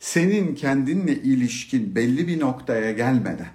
senin 0.00 0.54
kendinle 0.54 1.14
ilişkin 1.14 1.94
belli 1.94 2.28
bir 2.28 2.40
noktaya 2.40 2.92
gelmeden, 2.92 3.48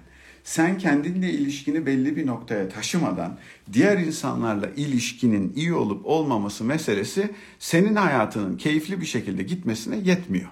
sen 0.44 0.78
kendinle 0.78 1.30
ilişkini 1.30 1.86
belli 1.86 2.16
bir 2.16 2.26
noktaya 2.26 2.68
taşımadan 2.68 3.38
diğer 3.72 3.98
insanlarla 3.98 4.66
ilişkinin 4.76 5.52
iyi 5.56 5.74
olup 5.74 6.06
olmaması 6.06 6.64
meselesi 6.64 7.30
senin 7.58 7.94
hayatının 7.96 8.56
keyifli 8.56 9.00
bir 9.00 9.06
şekilde 9.06 9.42
gitmesine 9.42 9.96
yetmiyor. 9.96 10.48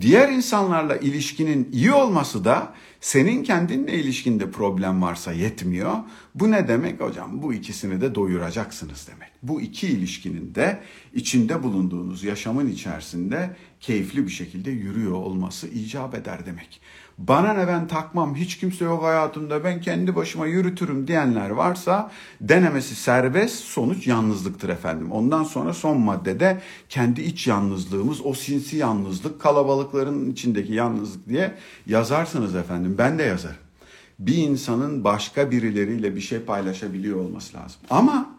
Diğer 0.00 0.28
insanlarla 0.28 0.96
ilişkinin 0.96 1.68
iyi 1.72 1.92
olması 1.92 2.44
da 2.44 2.74
senin 3.00 3.42
kendinle 3.42 3.94
ilişkinde 3.94 4.50
problem 4.50 5.02
varsa 5.02 5.32
yetmiyor. 5.32 5.94
Bu 6.34 6.50
ne 6.50 6.68
demek 6.68 7.00
hocam? 7.00 7.42
Bu 7.42 7.54
ikisini 7.54 8.00
de 8.00 8.14
doyuracaksınız 8.14 9.08
demek. 9.08 9.30
Bu 9.42 9.60
iki 9.60 9.88
ilişkinin 9.88 10.54
de 10.54 10.80
içinde 11.14 11.62
bulunduğunuz 11.62 12.24
yaşamın 12.24 12.70
içerisinde 12.70 13.56
keyifli 13.80 14.24
bir 14.24 14.32
şekilde 14.32 14.70
yürüyor 14.70 15.12
olması 15.12 15.68
icap 15.68 16.14
eder 16.14 16.46
demek. 16.46 16.80
Bana 17.18 17.52
ne 17.52 17.68
ben 17.68 17.88
takmam 17.88 18.34
hiç 18.34 18.58
kimse 18.58 18.84
yok 18.84 19.02
hayatımda 19.02 19.64
ben 19.64 19.80
kendi 19.80 20.16
başıma 20.16 20.46
yürütürüm 20.46 21.06
diyenler 21.06 21.50
varsa 21.50 22.10
denemesi 22.40 22.94
serbest 22.94 23.64
sonuç 23.64 24.06
yalnızlıktır 24.06 24.68
efendim. 24.68 25.12
Ondan 25.12 25.44
sonra 25.44 25.74
son 25.74 26.00
maddede 26.00 26.60
kendi 26.88 27.20
iç 27.20 27.46
yalnızlığımız 27.46 28.26
o 28.26 28.34
sinsi 28.34 28.76
yalnızlık 28.76 29.40
kalabalıkların 29.40 30.30
içindeki 30.30 30.72
yalnızlık 30.72 31.28
diye 31.28 31.54
yazarsınız 31.86 32.54
efendim 32.54 32.94
ben 32.98 33.18
de 33.18 33.22
yazarım. 33.22 33.56
Bir 34.18 34.36
insanın 34.36 35.04
başka 35.04 35.50
birileriyle 35.50 36.16
bir 36.16 36.20
şey 36.20 36.38
paylaşabiliyor 36.38 37.20
olması 37.20 37.56
lazım. 37.56 37.80
Ama 37.90 38.30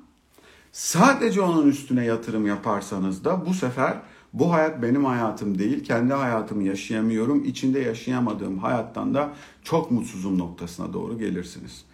sadece 0.72 1.42
onun 1.42 1.68
üstüne 1.68 2.06
yatırım 2.06 2.48
yaparsanız 2.48 3.24
da 3.24 3.46
bu 3.46 3.54
sefer 3.54 3.98
bu 4.34 4.54
hayat 4.54 4.82
benim 4.82 5.06
hayatım 5.06 5.60
değil, 5.60 5.84
kendi 5.84 6.14
hayatımı 6.14 6.64
yaşayamıyorum. 6.64 7.46
İçinde 7.46 7.80
yaşayamadığım 7.80 8.58
hayattan 8.58 9.14
da 9.14 9.34
çok 9.64 9.92
mutsuzum 9.92 10.38
noktasına 10.38 10.94
doğru 10.94 11.20
gelirsiniz. 11.20 11.86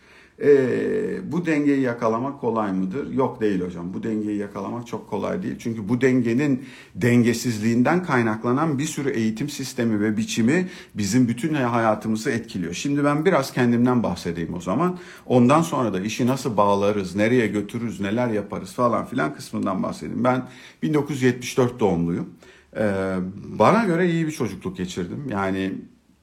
Ee, 0.42 1.32
bu 1.32 1.46
dengeyi 1.46 1.82
yakalamak 1.82 2.42
kolay 2.42 2.72
mıdır? 2.72 3.12
Yok 3.12 3.42
değil 3.42 3.62
hocam. 3.62 3.94
Bu 3.94 4.04
dengeyi 4.04 4.38
yakalamak 4.38 4.88
çok 4.88 5.10
kolay 5.10 5.44
değil. 5.44 5.56
Çünkü 5.60 5.90
bu 5.90 6.02
dengenin 6.02 6.66
dengesizliğinden 6.96 8.04
kaynaklanan 8.04 8.80
bir 8.80 8.86
sürü 8.86 9.10
eğitim 9.10 9.50
sistemi 9.50 10.02
ve 10.02 10.18
biçimi 10.18 10.68
bizim 10.96 11.28
bütün 11.28 11.54
hayatımızı 11.54 12.32
etkiliyor. 12.32 12.74
Şimdi 12.74 13.04
ben 13.04 13.26
biraz 13.26 13.54
kendimden 13.54 14.04
bahsedeyim 14.04 14.54
o 14.54 14.62
zaman. 14.62 14.98
Ondan 15.26 15.62
sonra 15.62 15.94
da 15.94 16.00
işi 16.00 16.28
nasıl 16.28 16.58
bağlarız, 16.58 17.16
nereye 17.16 17.48
götürürüz, 17.48 18.00
neler 18.02 18.28
yaparız 18.28 18.74
falan 18.74 19.06
filan 19.06 19.36
kısmından 19.36 19.84
bahsedeyim. 19.84 20.24
Ben 20.24 20.44
1974 20.82 21.80
doğumluyum. 21.80 22.30
Ee, 22.78 23.16
bana 23.60 23.84
göre 23.84 24.10
iyi 24.10 24.28
bir 24.28 24.32
çocukluk 24.32 24.78
geçirdim. 24.78 25.28
Yani 25.30 25.74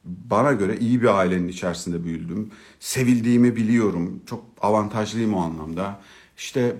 bana 0.04 0.52
göre 0.52 0.76
iyi 0.76 1.02
bir 1.02 1.18
ailenin 1.18 1.48
içerisinde 1.48 2.04
büyüdüm. 2.04 2.50
Sevildiğimi 2.80 3.56
biliyorum. 3.56 4.22
Çok 4.26 4.44
avantajlıyım 4.60 5.34
o 5.34 5.40
anlamda. 5.40 6.00
İşte 6.36 6.76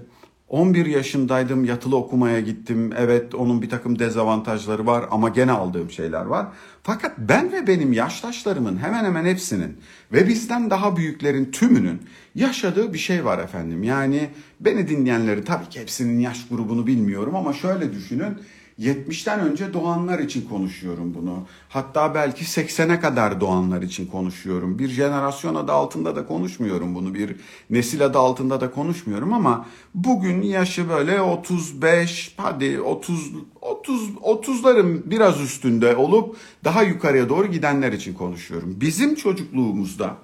11 0.50 0.86
yaşındaydım 0.86 1.64
yatılı 1.64 1.96
okumaya 1.96 2.40
gittim. 2.40 2.92
Evet 2.98 3.34
onun 3.34 3.62
bir 3.62 3.70
takım 3.70 3.98
dezavantajları 3.98 4.86
var 4.86 5.04
ama 5.10 5.28
gene 5.28 5.52
aldığım 5.52 5.90
şeyler 5.90 6.24
var. 6.24 6.46
Fakat 6.82 7.18
ben 7.18 7.52
ve 7.52 7.66
benim 7.66 7.92
yaştaşlarımın 7.92 8.76
hemen 8.76 9.04
hemen 9.04 9.24
hepsinin 9.24 9.76
ve 10.12 10.28
bizden 10.28 10.70
daha 10.70 10.96
büyüklerin 10.96 11.44
tümünün 11.44 12.02
yaşadığı 12.34 12.94
bir 12.94 12.98
şey 12.98 13.24
var 13.24 13.38
efendim. 13.38 13.82
Yani 13.82 14.30
beni 14.60 14.88
dinleyenleri 14.88 15.44
tabii 15.44 15.68
ki 15.68 15.80
hepsinin 15.80 16.20
yaş 16.20 16.48
grubunu 16.48 16.86
bilmiyorum 16.86 17.36
ama 17.36 17.52
şöyle 17.52 17.92
düşünün. 17.92 18.38
70'ten 18.80 19.40
önce 19.40 19.72
doğanlar 19.72 20.18
için 20.18 20.48
konuşuyorum 20.48 21.14
bunu. 21.14 21.46
Hatta 21.68 22.14
belki 22.14 22.44
80'e 22.44 23.00
kadar 23.00 23.40
doğanlar 23.40 23.82
için 23.82 24.06
konuşuyorum. 24.06 24.78
Bir 24.78 24.88
jenerasyon 24.88 25.54
adı 25.54 25.72
altında 25.72 26.16
da 26.16 26.26
konuşmuyorum 26.26 26.94
bunu. 26.94 27.14
Bir 27.14 27.36
nesil 27.70 28.04
adı 28.04 28.18
altında 28.18 28.60
da 28.60 28.70
konuşmuyorum 28.70 29.32
ama 29.32 29.66
bugün 29.94 30.42
yaşı 30.42 30.88
böyle 30.88 31.20
35 31.20 32.34
hadi 32.36 32.80
30 32.80 33.32
30 33.60 34.10
30'ların 34.10 35.10
biraz 35.10 35.40
üstünde 35.40 35.96
olup 35.96 36.36
daha 36.64 36.82
yukarıya 36.82 37.28
doğru 37.28 37.46
gidenler 37.46 37.92
için 37.92 38.14
konuşuyorum. 38.14 38.76
Bizim 38.80 39.14
çocukluğumuzda 39.14 40.16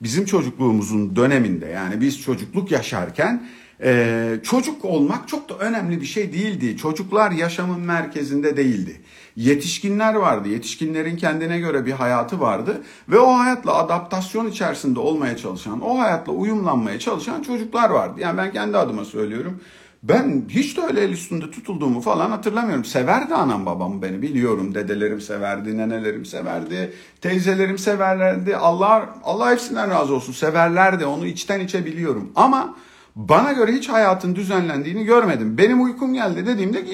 bizim 0.00 0.24
çocukluğumuzun 0.24 1.16
döneminde 1.16 1.66
yani 1.66 2.00
biz 2.00 2.22
çocukluk 2.22 2.70
yaşarken 2.70 3.46
ee, 3.80 4.36
çocuk 4.42 4.84
olmak 4.84 5.28
çok 5.28 5.48
da 5.48 5.58
önemli 5.58 6.00
bir 6.00 6.06
şey 6.06 6.32
değildi. 6.32 6.76
Çocuklar 6.76 7.30
yaşamın 7.30 7.80
merkezinde 7.80 8.56
değildi. 8.56 9.00
Yetişkinler 9.36 10.14
vardı. 10.14 10.48
Yetişkinlerin 10.48 11.16
kendine 11.16 11.58
göre 11.58 11.86
bir 11.86 11.92
hayatı 11.92 12.40
vardı 12.40 12.82
ve 13.08 13.18
o 13.18 13.32
hayatla 13.32 13.74
adaptasyon 13.74 14.50
içerisinde 14.50 15.00
olmaya 15.00 15.36
çalışan, 15.36 15.80
o 15.80 15.98
hayatla 15.98 16.32
uyumlanmaya 16.32 16.98
çalışan 16.98 17.42
çocuklar 17.42 17.90
vardı. 17.90 18.20
Yani 18.20 18.38
ben 18.38 18.52
kendi 18.52 18.78
adıma 18.78 19.04
söylüyorum. 19.04 19.60
Ben 20.02 20.44
hiç 20.48 20.76
de 20.76 20.80
öyle 20.80 21.00
el 21.00 21.10
üstünde 21.10 21.50
tutulduğumu 21.50 22.00
falan 22.00 22.30
hatırlamıyorum. 22.30 22.84
Severdi 22.84 23.34
anam 23.34 23.66
babam 23.66 24.02
beni 24.02 24.22
biliyorum. 24.22 24.74
Dedelerim 24.74 25.20
severdi, 25.20 25.78
nenelerim 25.78 26.24
severdi, 26.26 26.92
teyzelerim 27.20 27.78
severlerdi. 27.78 28.56
Allah 28.56 29.14
Allah 29.24 29.50
hepsinden 29.50 29.90
razı 29.90 30.14
olsun. 30.14 30.32
Severlerdi. 30.32 31.06
Onu 31.06 31.26
içten 31.26 31.60
içe 31.60 31.86
biliyorum. 31.86 32.32
Ama 32.34 32.76
bana 33.16 33.52
göre 33.52 33.72
hiç 33.72 33.88
hayatın 33.88 34.34
düzenlendiğini 34.34 35.04
görmedim. 35.04 35.58
Benim 35.58 35.82
uykum 35.82 36.14
geldi 36.14 36.46
dediğimde 36.46 36.84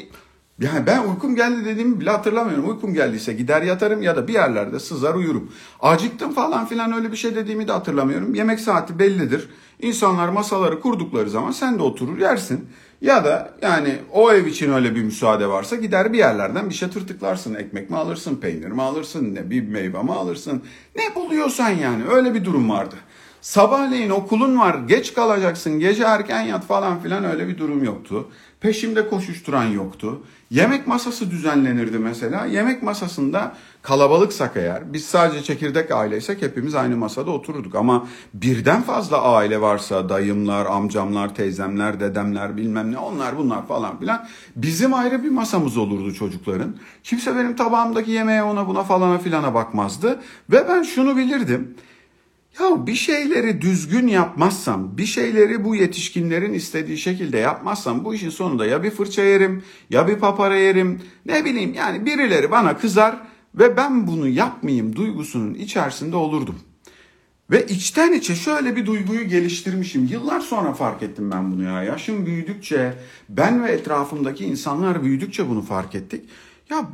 yani 0.60 0.86
ben 0.86 1.08
uykum 1.08 1.36
geldi 1.36 1.64
dediğimi 1.64 2.00
bile 2.00 2.10
hatırlamıyorum. 2.10 2.68
Uykum 2.68 2.94
geldiyse 2.94 3.32
gider 3.32 3.62
yatarım 3.62 4.02
ya 4.02 4.16
da 4.16 4.28
bir 4.28 4.32
yerlerde 4.32 4.78
sızar 4.78 5.14
uyurum. 5.14 5.52
Acıktım 5.80 6.32
falan 6.32 6.66
filan 6.66 6.92
öyle 6.92 7.12
bir 7.12 7.16
şey 7.16 7.34
dediğimi 7.34 7.68
de 7.68 7.72
hatırlamıyorum. 7.72 8.34
Yemek 8.34 8.60
saati 8.60 8.98
bellidir. 8.98 9.48
İnsanlar 9.80 10.28
masaları 10.28 10.80
kurdukları 10.80 11.30
zaman 11.30 11.50
sen 11.50 11.78
de 11.78 11.82
oturur 11.82 12.18
yersin. 12.18 12.68
Ya 13.00 13.24
da 13.24 13.54
yani 13.62 13.96
o 14.12 14.32
ev 14.32 14.46
için 14.46 14.72
öyle 14.72 14.94
bir 14.94 15.02
müsaade 15.02 15.46
varsa 15.46 15.76
gider 15.76 16.12
bir 16.12 16.18
yerlerden 16.18 16.68
bir 16.68 16.74
şey 16.74 16.90
tırtıklarsın. 16.90 17.54
Ekmek 17.54 17.90
mi 17.90 17.96
alırsın, 17.96 18.36
peynir 18.36 18.68
mi 18.68 18.82
alırsın, 18.82 19.34
ne 19.34 19.50
bir 19.50 19.68
meyve 19.68 20.02
mi 20.02 20.12
alırsın. 20.12 20.62
Ne 20.96 21.14
buluyorsan 21.14 21.70
yani 21.70 22.02
öyle 22.10 22.34
bir 22.34 22.44
durum 22.44 22.70
vardı. 22.70 22.96
Sabahleyin 23.40 24.10
okulun 24.10 24.58
var, 24.58 24.78
geç 24.88 25.14
kalacaksın, 25.14 25.78
gece 25.80 26.02
erken 26.02 26.40
yat 26.40 26.66
falan 26.66 27.02
filan 27.02 27.24
öyle 27.24 27.48
bir 27.48 27.58
durum 27.58 27.84
yoktu. 27.84 28.28
Peşimde 28.60 29.08
koşuşturan 29.08 29.64
yoktu. 29.64 30.22
Yemek 30.50 30.86
masası 30.86 31.30
düzenlenirdi 31.30 31.98
mesela. 31.98 32.46
Yemek 32.46 32.82
masasında 32.82 33.54
kalabalıksak 33.82 34.52
eğer, 34.56 34.92
biz 34.92 35.04
sadece 35.04 35.42
çekirdek 35.42 35.90
aileysek 35.90 36.42
hepimiz 36.42 36.74
aynı 36.74 36.96
masada 36.96 37.30
otururduk. 37.30 37.74
Ama 37.74 38.06
birden 38.34 38.82
fazla 38.82 39.22
aile 39.22 39.60
varsa, 39.60 40.08
dayımlar, 40.08 40.66
amcamlar, 40.66 41.34
teyzemler, 41.34 42.00
dedemler 42.00 42.56
bilmem 42.56 42.92
ne 42.92 42.98
onlar 42.98 43.38
bunlar 43.38 43.66
falan 43.66 43.98
filan. 43.98 44.26
Bizim 44.56 44.94
ayrı 44.94 45.24
bir 45.24 45.30
masamız 45.30 45.76
olurdu 45.76 46.14
çocukların. 46.14 46.76
Kimse 47.04 47.36
benim 47.36 47.56
tabağımdaki 47.56 48.10
yemeğe 48.10 48.42
ona 48.42 48.66
buna 48.66 48.82
falana 48.82 49.18
filana 49.18 49.54
bakmazdı. 49.54 50.20
Ve 50.50 50.68
ben 50.68 50.82
şunu 50.82 51.16
bilirdim. 51.16 51.76
Ya 52.60 52.86
bir 52.86 52.94
şeyleri 52.94 53.60
düzgün 53.60 54.06
yapmazsam, 54.06 54.98
bir 54.98 55.06
şeyleri 55.06 55.64
bu 55.64 55.76
yetişkinlerin 55.76 56.52
istediği 56.52 56.98
şekilde 56.98 57.38
yapmazsam 57.38 58.04
bu 58.04 58.14
işin 58.14 58.30
sonunda 58.30 58.66
ya 58.66 58.82
bir 58.82 58.90
fırça 58.90 59.22
yerim, 59.22 59.62
ya 59.90 60.08
bir 60.08 60.16
papara 60.16 60.56
yerim, 60.56 61.02
ne 61.26 61.44
bileyim 61.44 61.74
yani 61.74 62.06
birileri 62.06 62.50
bana 62.50 62.78
kızar 62.78 63.16
ve 63.54 63.76
ben 63.76 64.06
bunu 64.06 64.28
yapmayayım 64.28 64.96
duygusunun 64.96 65.54
içerisinde 65.54 66.16
olurdum. 66.16 66.58
Ve 67.50 67.66
içten 67.66 68.12
içe 68.12 68.34
şöyle 68.34 68.76
bir 68.76 68.86
duyguyu 68.86 69.28
geliştirmişim. 69.28 70.04
Yıllar 70.04 70.40
sonra 70.40 70.72
fark 70.72 71.02
ettim 71.02 71.30
ben 71.30 71.52
bunu 71.52 71.62
ya. 71.62 71.82
Yaşım 71.82 72.26
büyüdükçe, 72.26 72.94
ben 73.28 73.64
ve 73.64 73.70
etrafımdaki 73.70 74.44
insanlar 74.44 75.02
büyüdükçe 75.02 75.48
bunu 75.48 75.62
fark 75.62 75.94
ettik. 75.94 76.24
Ya 76.70 76.90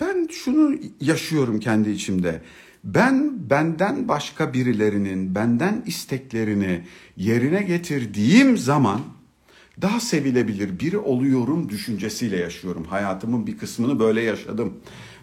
ben 0.00 0.28
şunu 0.30 0.74
yaşıyorum 1.00 1.60
kendi 1.60 1.90
içimde. 1.90 2.42
Ben 2.86 3.50
benden 3.50 4.08
başka 4.08 4.52
birilerinin 4.52 5.34
benden 5.34 5.82
isteklerini 5.86 6.84
yerine 7.16 7.62
getirdiğim 7.62 8.58
zaman 8.58 9.00
daha 9.82 10.00
sevilebilir 10.00 10.80
biri 10.80 10.98
oluyorum 10.98 11.68
düşüncesiyle 11.68 12.36
yaşıyorum. 12.36 12.84
Hayatımın 12.84 13.46
bir 13.46 13.58
kısmını 13.58 13.98
böyle 13.98 14.22
yaşadım. 14.22 14.74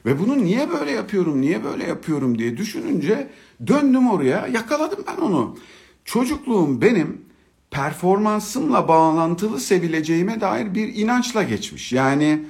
Ve 0.06 0.20
bunu 0.20 0.44
niye 0.44 0.70
böyle 0.70 0.92
yapıyorum, 0.92 1.42
niye 1.42 1.64
böyle 1.64 1.84
yapıyorum 1.84 2.40
diye 2.40 2.58
düşününce 2.58 3.28
döndüm 3.68 4.10
oraya, 4.10 4.48
yakaladım 4.48 5.00
ben 5.08 5.22
onu. 5.22 5.58
Çocukluğum 6.06 6.82
benim 6.82 7.22
performansımla 7.72 8.88
bağlantılı 8.88 9.60
sevileceğime 9.60 10.42
dair 10.42 10.76
bir 10.76 10.96
inançla 10.96 11.44
geçmiş. 11.44 11.94
Yani 11.94 12.46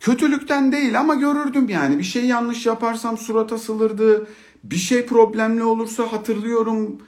Kötülükten 0.00 0.72
değil 0.72 1.00
ama 1.00 1.14
görürdüm 1.14 1.68
yani. 1.68 1.98
Bir 1.98 2.02
şey 2.02 2.24
yanlış 2.24 2.66
yaparsam 2.66 3.18
surat 3.18 3.52
asılırdı. 3.52 4.26
Bir 4.64 4.76
şey 4.76 5.06
problemli 5.06 5.62
olursa 5.62 6.12
hatırlıyorum 6.12 6.98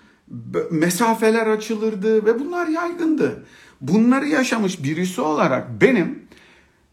mesafeler 0.70 1.46
açılırdı 1.46 2.26
ve 2.26 2.40
bunlar 2.40 2.66
yaygındı. 2.66 3.44
Bunları 3.80 4.28
yaşamış 4.28 4.84
birisi 4.84 5.20
olarak 5.20 5.80
benim 5.80 6.22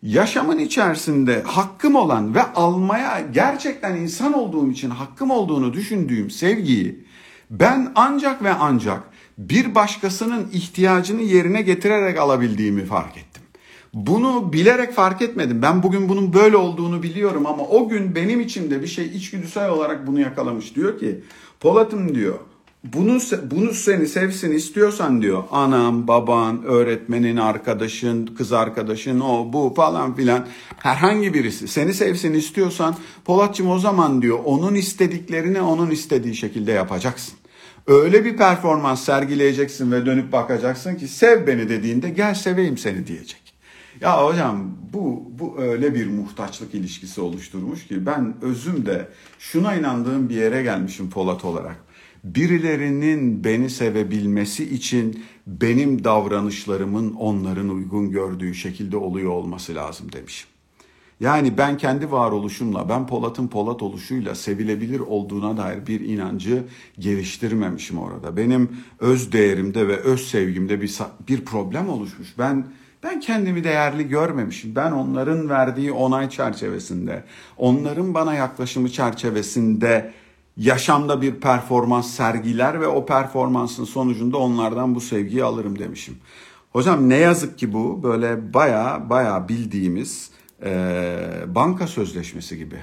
yaşamın 0.04 0.58
içerisinde 0.58 1.42
hakkım 1.42 1.96
olan 1.96 2.36
ve 2.36 2.44
almaya 2.44 3.22
gerçekten 3.34 3.96
insan 3.96 4.34
olduğum 4.34 4.72
için 4.72 4.90
hakkım 4.90 5.32
olduğunu 5.32 5.74
düşündüğüm 5.74 6.30
sevgiyi 6.30 7.06
ben 7.50 7.92
ancak 7.96 8.44
ve 8.44 8.54
ancak 8.54 9.04
bir 9.38 9.76
başkasının 9.76 10.50
ihtiyacını 10.54 11.22
yerine 11.22 11.62
getirerek 11.62 12.18
alabildiğimi 12.18 12.86
fark 12.86 13.18
ettim. 13.18 13.29
Bunu 13.94 14.54
bilerek 14.54 14.94
fark 14.94 15.22
etmedim. 15.22 15.62
Ben 15.62 15.84
bugün 15.84 16.10
bunun 16.10 16.34
böyle 16.34 16.58
olduğunu 16.58 17.04
biliyorum 17.04 17.46
ama 17.46 17.64
o 17.64 17.90
gün 17.90 18.16
benim 18.16 18.40
içimde 18.40 18.82
bir 18.82 18.88
şey 18.88 19.06
içgüdüsel 19.06 19.70
olarak 19.70 20.08
bunu 20.08 20.20
yakalamış. 20.20 20.76
Diyor 20.76 21.00
ki 21.00 21.24
Polat'ım 21.60 22.16
diyor 22.16 22.40
bunu 22.84 23.20
bunu 23.52 23.74
seni 23.74 24.08
sevsin 24.08 24.52
istiyorsan 24.52 25.22
diyor 25.22 25.44
anam, 25.52 26.08
baban, 26.08 26.64
öğretmenin, 26.64 27.38
arkadaşın, 27.38 28.26
kız 28.26 28.54
arkadaşın, 28.54 29.20
o 29.20 29.54
bu 29.54 29.74
falan 29.76 30.16
filan 30.16 30.48
herhangi 30.78 31.34
birisi 31.34 31.68
seni 31.68 31.94
sevsin 31.94 32.34
istiyorsan 32.34 32.96
Polatçım 33.26 33.70
o 33.70 33.80
zaman 33.80 34.22
diyor 34.22 34.40
onun 34.46 34.76
istediklerini 34.76 35.62
onun 35.62 35.90
istediği 35.92 36.36
şekilde 36.36 36.72
yapacaksın. 36.72 37.34
Öyle 37.88 38.26
bir 38.26 38.38
performans 38.38 39.04
sergileyeceksin 39.04 39.92
ve 39.92 40.06
dönüp 40.06 40.32
bakacaksın 40.32 40.96
ki 40.96 41.08
sev 41.08 41.48
beni 41.48 41.70
dediğinde 41.70 42.10
gel 42.10 42.34
seveyim 42.34 42.78
seni 42.78 43.08
diyecek. 43.08 43.49
Ya 44.02 44.26
hocam 44.26 44.78
bu, 44.94 45.32
bu 45.40 45.62
öyle 45.62 45.96
bir 45.96 46.08
muhtaçlık 46.08 46.76
ilişkisi 46.76 47.22
oluşturmuş 47.22 47.88
ki 47.88 48.06
ben 48.06 48.36
özümde 48.42 49.08
şuna 49.40 49.76
inandığım 49.76 50.30
bir 50.30 50.36
yere 50.36 50.64
gelmişim 50.64 51.10
Polat 51.10 51.46
olarak. 51.46 51.76
Birilerinin 52.24 53.44
beni 53.44 53.70
sevebilmesi 53.70 54.76
için 54.76 55.24
benim 55.48 56.04
davranışlarımın 56.04 57.14
onların 57.14 57.70
uygun 57.70 58.12
gördüğü 58.12 58.54
şekilde 58.54 58.98
oluyor 58.98 59.32
olması 59.32 59.76
lazım 59.76 60.12
demişim. 60.12 60.50
Yani 61.20 61.58
ben 61.58 61.78
kendi 61.78 62.12
varoluşumla, 62.12 62.90
ben 62.90 63.08
Polat'ın 63.08 63.48
Polat 63.48 63.82
oluşuyla 63.82 64.36
sevilebilir 64.36 65.00
olduğuna 65.00 65.58
dair 65.58 65.88
bir 65.88 66.00
inancı 66.00 66.64
geliştirmemişim 67.00 67.98
orada. 67.98 68.38
Benim 68.38 68.70
öz 69.00 69.32
değerimde 69.32 69.88
ve 69.88 69.96
öz 69.98 70.28
sevgimde 70.28 70.82
bir, 70.82 70.98
bir 71.28 71.46
problem 71.46 71.90
oluşmuş. 71.90 72.28
Ben 72.38 72.66
ben 73.04 73.20
kendimi 73.20 73.64
değerli 73.64 74.08
görmemişim. 74.08 74.76
Ben 74.76 74.92
onların 74.92 75.50
verdiği 75.50 75.92
onay 75.92 76.30
çerçevesinde, 76.30 77.24
onların 77.58 78.14
bana 78.14 78.34
yaklaşımı 78.34 78.90
çerçevesinde 78.90 80.14
yaşamda 80.58 81.22
bir 81.22 81.36
performans 81.36 82.12
sergiler 82.12 82.82
ve 82.82 82.88
o 82.88 83.06
performansın 83.06 83.86
sonucunda 83.86 84.38
onlardan 84.38 84.96
bu 84.96 85.02
sevgiyi 85.02 85.44
alırım 85.44 85.80
demişim. 85.80 86.18
Hocam 86.72 87.10
ne 87.10 87.16
yazık 87.16 87.60
ki 87.60 87.74
bu 87.74 88.04
böyle 88.04 88.54
baya 88.54 89.10
baya 89.10 89.50
bildiğimiz 89.50 90.32
e, 90.64 90.72
banka 91.48 91.88
sözleşmesi 91.88 92.58
gibi. 92.58 92.80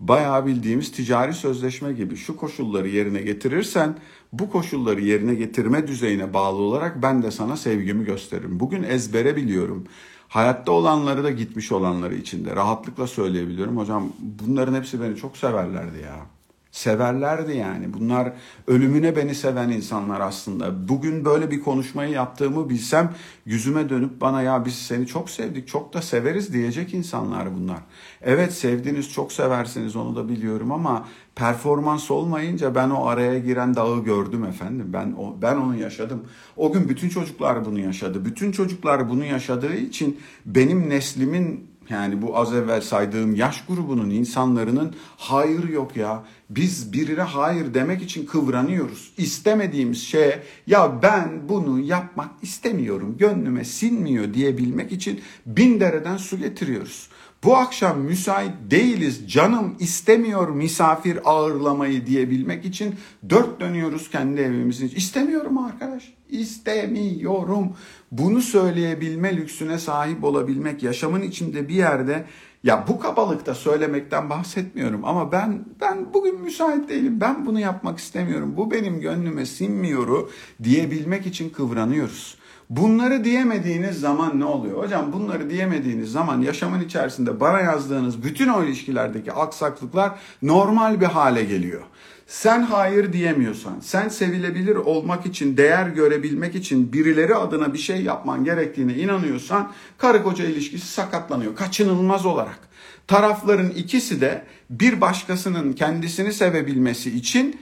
Bayağı 0.00 0.46
bildiğimiz 0.46 0.92
ticari 0.92 1.34
sözleşme 1.34 1.92
gibi 1.92 2.16
şu 2.16 2.36
koşulları 2.36 2.88
yerine 2.88 3.22
getirirsen 3.22 3.96
bu 4.32 4.50
koşulları 4.50 5.00
yerine 5.00 5.34
getirme 5.34 5.86
düzeyine 5.86 6.34
bağlı 6.34 6.56
olarak 6.56 7.02
ben 7.02 7.22
de 7.22 7.30
sana 7.30 7.56
sevgimi 7.56 8.04
gösteririm. 8.04 8.60
Bugün 8.60 8.82
ezbere 8.82 9.36
biliyorum. 9.36 9.84
Hayatta 10.28 10.72
olanları 10.72 11.24
da 11.24 11.30
gitmiş 11.30 11.72
olanları 11.72 12.14
içinde 12.14 12.56
rahatlıkla 12.56 13.06
söyleyebiliyorum. 13.06 13.76
Hocam 13.76 14.12
bunların 14.18 14.74
hepsi 14.74 15.00
beni 15.00 15.16
çok 15.16 15.36
severlerdi 15.36 15.98
ya. 15.98 16.37
Severlerdi 16.78 17.56
yani. 17.56 17.92
Bunlar 17.94 18.32
ölümüne 18.66 19.16
beni 19.16 19.34
seven 19.34 19.68
insanlar 19.68 20.20
aslında. 20.20 20.88
Bugün 20.88 21.24
böyle 21.24 21.50
bir 21.50 21.60
konuşmayı 21.60 22.10
yaptığımı 22.10 22.70
bilsem 22.70 23.14
yüzüme 23.46 23.88
dönüp 23.88 24.20
bana 24.20 24.42
ya 24.42 24.64
biz 24.64 24.74
seni 24.74 25.06
çok 25.06 25.30
sevdik, 25.30 25.68
çok 25.68 25.94
da 25.94 26.02
severiz 26.02 26.52
diyecek 26.52 26.94
insanlar 26.94 27.54
bunlar. 27.54 27.78
Evet 28.22 28.52
sevdiniz, 28.52 29.12
çok 29.12 29.32
seversiniz 29.32 29.96
onu 29.96 30.16
da 30.16 30.28
biliyorum 30.28 30.72
ama 30.72 31.08
performans 31.34 32.10
olmayınca 32.10 32.74
ben 32.74 32.90
o 32.90 33.06
araya 33.06 33.38
giren 33.38 33.74
dağı 33.74 34.04
gördüm 34.04 34.44
efendim. 34.44 34.90
Ben 34.92 35.14
o, 35.18 35.36
ben 35.42 35.56
onu 35.56 35.76
yaşadım. 35.76 36.24
O 36.56 36.72
gün 36.72 36.88
bütün 36.88 37.08
çocuklar 37.08 37.64
bunu 37.64 37.80
yaşadı. 37.80 38.24
Bütün 38.24 38.52
çocuklar 38.52 39.10
bunu 39.10 39.24
yaşadığı 39.24 39.74
için 39.74 40.20
benim 40.46 40.88
neslimin 40.88 41.68
yani 41.90 42.22
bu 42.22 42.36
az 42.36 42.54
evvel 42.54 42.80
saydığım 42.80 43.34
yaş 43.34 43.64
grubunun 43.66 44.10
insanların 44.10 44.94
hayır 45.16 45.68
yok 45.68 45.96
ya. 45.96 46.24
Biz 46.50 46.92
birine 46.92 47.22
hayır 47.22 47.74
demek 47.74 48.02
için 48.02 48.26
kıvranıyoruz. 48.26 49.12
İstemediğimiz 49.16 50.02
şeye 50.02 50.42
ya 50.66 51.02
ben 51.02 51.48
bunu 51.48 51.80
yapmak 51.80 52.30
istemiyorum, 52.42 53.16
gönlüme 53.18 53.64
sinmiyor 53.64 54.34
diyebilmek 54.34 54.92
için 54.92 55.20
bin 55.46 55.80
dereden 55.80 56.16
su 56.16 56.38
getiriyoruz. 56.38 57.08
Bu 57.44 57.56
akşam 57.56 58.00
müsait 58.00 58.52
değiliz, 58.70 59.32
canım 59.32 59.76
istemiyor 59.78 60.48
misafir 60.48 61.18
ağırlamayı 61.24 62.06
diyebilmek 62.06 62.64
için 62.64 62.94
dört 63.30 63.60
dönüyoruz 63.60 64.10
kendi 64.10 64.40
evimizin. 64.40 64.88
İstemiyorum 64.88 65.58
arkadaş, 65.58 66.14
istemiyorum. 66.28 67.76
Bunu 68.12 68.42
söyleyebilme 68.42 69.36
lüksüne 69.36 69.78
sahip 69.78 70.24
olabilmek 70.24 70.82
yaşamın 70.82 71.22
içinde 71.22 71.68
bir 71.68 71.74
yerde 71.74 72.24
ya 72.64 72.84
bu 72.88 73.00
kabalıkta 73.00 73.54
söylemekten 73.54 74.30
bahsetmiyorum 74.30 75.04
ama 75.04 75.32
ben 75.32 75.64
ben 75.80 76.14
bugün 76.14 76.40
müsait 76.40 76.88
değilim. 76.88 77.20
Ben 77.20 77.46
bunu 77.46 77.60
yapmak 77.60 77.98
istemiyorum. 77.98 78.54
Bu 78.56 78.70
benim 78.70 79.00
gönlüme 79.00 79.46
sinmiyoru 79.46 80.30
diyebilmek 80.62 81.26
için 81.26 81.50
kıvranıyoruz. 81.50 82.38
Bunları 82.70 83.24
diyemediğiniz 83.24 84.00
zaman 84.00 84.40
ne 84.40 84.44
oluyor? 84.44 84.82
Hocam 84.82 85.12
bunları 85.12 85.50
diyemediğiniz 85.50 86.12
zaman 86.12 86.40
yaşamın 86.40 86.80
içerisinde 86.80 87.40
bana 87.40 87.60
yazdığınız 87.60 88.22
bütün 88.22 88.48
o 88.48 88.64
ilişkilerdeki 88.64 89.32
aksaklıklar 89.32 90.18
normal 90.42 91.00
bir 91.00 91.06
hale 91.06 91.44
geliyor. 91.44 91.82
Sen 92.28 92.62
hayır 92.62 93.12
diyemiyorsan, 93.12 93.80
sen 93.80 94.08
sevilebilir 94.08 94.76
olmak 94.76 95.26
için, 95.26 95.56
değer 95.56 95.86
görebilmek 95.88 96.54
için 96.54 96.92
birileri 96.92 97.34
adına 97.34 97.72
bir 97.72 97.78
şey 97.78 98.02
yapman 98.02 98.44
gerektiğine 98.44 98.94
inanıyorsan 98.94 99.72
karı 99.98 100.22
koca 100.22 100.44
ilişkisi 100.44 100.86
sakatlanıyor 100.86 101.56
kaçınılmaz 101.56 102.26
olarak. 102.26 102.58
Tarafların 103.06 103.70
ikisi 103.70 104.20
de 104.20 104.44
bir 104.70 105.00
başkasının 105.00 105.72
kendisini 105.72 106.32
sevebilmesi 106.32 107.16
için 107.16 107.60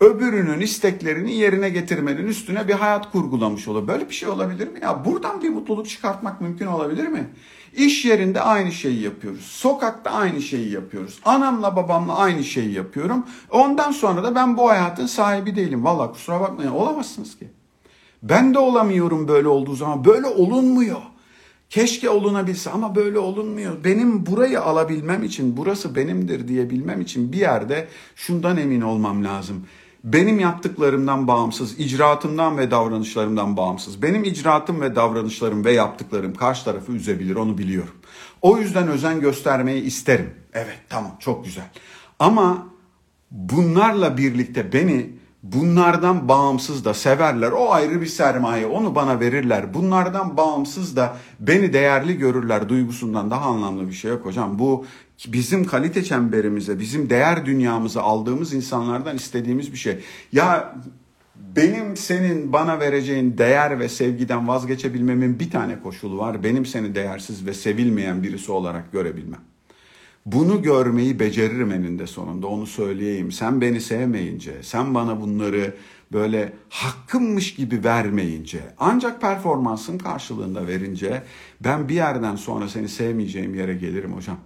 öbürünün 0.00 0.60
isteklerini 0.60 1.34
yerine 1.34 1.68
getirmenin 1.68 2.26
üstüne 2.26 2.68
bir 2.68 2.74
hayat 2.74 3.12
kurgulamış 3.12 3.68
olur. 3.68 3.88
Böyle 3.88 4.08
bir 4.08 4.14
şey 4.14 4.28
olabilir 4.28 4.68
mi? 4.68 4.78
Ya 4.82 5.04
buradan 5.04 5.42
bir 5.42 5.48
mutluluk 5.48 5.88
çıkartmak 5.88 6.40
mümkün 6.40 6.66
olabilir 6.66 7.06
mi? 7.06 7.26
İş 7.76 8.04
yerinde 8.04 8.40
aynı 8.40 8.72
şeyi 8.72 9.00
yapıyoruz. 9.00 9.44
Sokakta 9.44 10.10
aynı 10.10 10.42
şeyi 10.42 10.72
yapıyoruz. 10.72 11.20
Anamla 11.24 11.76
babamla 11.76 12.16
aynı 12.16 12.44
şeyi 12.44 12.72
yapıyorum. 12.72 13.26
Ondan 13.50 13.92
sonra 13.92 14.24
da 14.24 14.34
ben 14.34 14.56
bu 14.56 14.70
hayatın 14.70 15.06
sahibi 15.06 15.56
değilim. 15.56 15.84
Vallahi 15.84 16.12
kusura 16.12 16.40
bakmayın 16.40 16.70
olamazsınız 16.70 17.38
ki. 17.38 17.48
Ben 18.22 18.54
de 18.54 18.58
olamıyorum 18.58 19.28
böyle 19.28 19.48
olduğu 19.48 19.74
zaman. 19.74 20.04
Böyle 20.04 20.26
olunmuyor. 20.26 21.00
Keşke 21.70 22.10
olunabilse 22.10 22.70
ama 22.70 22.94
böyle 22.94 23.18
olunmuyor. 23.18 23.84
Benim 23.84 24.26
burayı 24.26 24.62
alabilmem 24.62 25.24
için, 25.24 25.56
burası 25.56 25.94
benimdir 25.94 26.48
diyebilmem 26.48 27.00
için 27.00 27.32
bir 27.32 27.38
yerde 27.38 27.88
şundan 28.16 28.56
emin 28.56 28.80
olmam 28.80 29.24
lazım. 29.24 29.66
Benim 30.04 30.40
yaptıklarımdan 30.40 31.28
bağımsız, 31.28 31.80
icraatımdan 31.80 32.58
ve 32.58 32.70
davranışlarımdan 32.70 33.56
bağımsız. 33.56 34.02
Benim 34.02 34.24
icraatım 34.24 34.80
ve 34.80 34.96
davranışlarım 34.96 35.64
ve 35.64 35.72
yaptıklarım 35.72 36.34
karşı 36.34 36.64
tarafı 36.64 36.92
üzebilir, 36.92 37.36
onu 37.36 37.58
biliyorum. 37.58 37.94
O 38.42 38.58
yüzden 38.58 38.88
özen 38.88 39.20
göstermeyi 39.20 39.82
isterim. 39.82 40.34
Evet, 40.52 40.78
tamam, 40.88 41.16
çok 41.20 41.44
güzel. 41.44 41.64
Ama 42.18 42.66
bunlarla 43.30 44.16
birlikte 44.16 44.72
beni 44.72 45.10
bunlardan 45.42 46.28
bağımsız 46.28 46.84
da 46.84 46.94
severler. 46.94 47.52
O 47.52 47.72
ayrı 47.72 48.00
bir 48.00 48.06
sermaye. 48.06 48.66
Onu 48.66 48.94
bana 48.94 49.20
verirler. 49.20 49.74
Bunlardan 49.74 50.36
bağımsız 50.36 50.96
da 50.96 51.16
beni 51.40 51.72
değerli 51.72 52.18
görürler 52.18 52.68
duygusundan 52.68 53.30
daha 53.30 53.44
anlamlı 53.44 53.88
bir 53.88 53.92
şey 53.92 54.10
yok 54.10 54.24
hocam. 54.24 54.58
Bu 54.58 54.84
bizim 55.28 55.64
kalite 55.64 56.04
çemberimize, 56.04 56.78
bizim 56.78 57.10
değer 57.10 57.46
dünyamıza 57.46 58.02
aldığımız 58.02 58.54
insanlardan 58.54 59.16
istediğimiz 59.16 59.72
bir 59.72 59.78
şey. 59.78 59.98
Ya 60.32 60.74
benim 61.56 61.96
senin 61.96 62.52
bana 62.52 62.80
vereceğin 62.80 63.38
değer 63.38 63.78
ve 63.78 63.88
sevgiden 63.88 64.48
vazgeçebilmemin 64.48 65.40
bir 65.40 65.50
tane 65.50 65.80
koşulu 65.82 66.18
var. 66.18 66.44
Benim 66.44 66.66
seni 66.66 66.94
değersiz 66.94 67.46
ve 67.46 67.54
sevilmeyen 67.54 68.22
birisi 68.22 68.52
olarak 68.52 68.92
görebilmem. 68.92 69.40
Bunu 70.26 70.62
görmeyi 70.62 71.20
beceririm 71.20 71.72
eninde 71.72 72.06
sonunda 72.06 72.46
onu 72.46 72.66
söyleyeyim. 72.66 73.32
Sen 73.32 73.60
beni 73.60 73.80
sevmeyince, 73.80 74.62
sen 74.62 74.94
bana 74.94 75.20
bunları 75.20 75.74
böyle 76.12 76.52
hakkımmış 76.68 77.54
gibi 77.54 77.84
vermeyince, 77.84 78.60
ancak 78.78 79.20
performansın 79.20 79.98
karşılığında 79.98 80.66
verince 80.66 81.22
ben 81.60 81.88
bir 81.88 81.94
yerden 81.94 82.36
sonra 82.36 82.68
seni 82.68 82.88
sevmeyeceğim 82.88 83.54
yere 83.54 83.74
gelirim 83.74 84.12
hocam. 84.12 84.38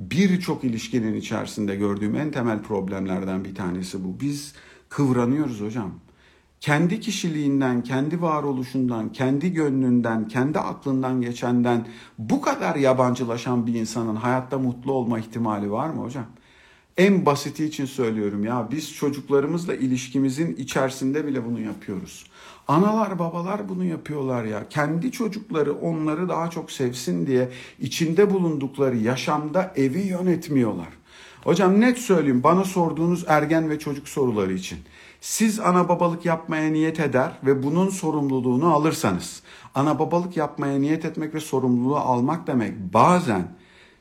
Birçok 0.00 0.64
ilişkinin 0.64 1.14
içerisinde 1.14 1.76
gördüğüm 1.76 2.16
en 2.16 2.30
temel 2.30 2.62
problemlerden 2.62 3.44
bir 3.44 3.54
tanesi 3.54 4.04
bu. 4.04 4.20
Biz 4.20 4.54
kıvranıyoruz 4.88 5.60
hocam 5.60 5.92
kendi 6.60 7.00
kişiliğinden, 7.00 7.82
kendi 7.82 8.22
varoluşundan, 8.22 9.12
kendi 9.12 9.52
gönlünden, 9.52 10.28
kendi 10.28 10.58
aklından 10.58 11.20
geçenden 11.20 11.86
bu 12.18 12.40
kadar 12.40 12.76
yabancılaşan 12.76 13.66
bir 13.66 13.74
insanın 13.74 14.16
hayatta 14.16 14.58
mutlu 14.58 14.92
olma 14.92 15.18
ihtimali 15.18 15.70
var 15.70 15.90
mı 15.90 16.02
hocam? 16.02 16.26
En 16.96 17.26
basiti 17.26 17.64
için 17.64 17.84
söylüyorum 17.84 18.44
ya 18.44 18.68
biz 18.70 18.94
çocuklarımızla 18.94 19.74
ilişkimizin 19.74 20.56
içerisinde 20.56 21.26
bile 21.26 21.44
bunu 21.44 21.60
yapıyoruz. 21.60 22.26
Analar 22.68 23.18
babalar 23.18 23.68
bunu 23.68 23.84
yapıyorlar 23.84 24.44
ya. 24.44 24.68
Kendi 24.68 25.12
çocukları 25.12 25.72
onları 25.74 26.28
daha 26.28 26.50
çok 26.50 26.70
sevsin 26.70 27.26
diye 27.26 27.48
içinde 27.80 28.30
bulundukları 28.30 28.96
yaşamda 28.96 29.72
evi 29.76 30.00
yönetmiyorlar. 30.00 30.88
Hocam 31.44 31.80
net 31.80 31.98
söyleyeyim 31.98 32.42
bana 32.42 32.64
sorduğunuz 32.64 33.24
ergen 33.28 33.70
ve 33.70 33.78
çocuk 33.78 34.08
soruları 34.08 34.52
için. 34.52 34.78
Siz 35.20 35.60
ana 35.60 35.88
babalık 35.88 36.24
yapmaya 36.24 36.70
niyet 36.72 37.00
eder 37.00 37.32
ve 37.44 37.62
bunun 37.62 37.88
sorumluluğunu 37.88 38.74
alırsanız, 38.74 39.42
ana 39.74 39.98
babalık 39.98 40.36
yapmaya 40.36 40.78
niyet 40.78 41.04
etmek 41.04 41.34
ve 41.34 41.40
sorumluluğu 41.40 41.96
almak 41.96 42.46
demek 42.46 42.94
bazen 42.94 43.48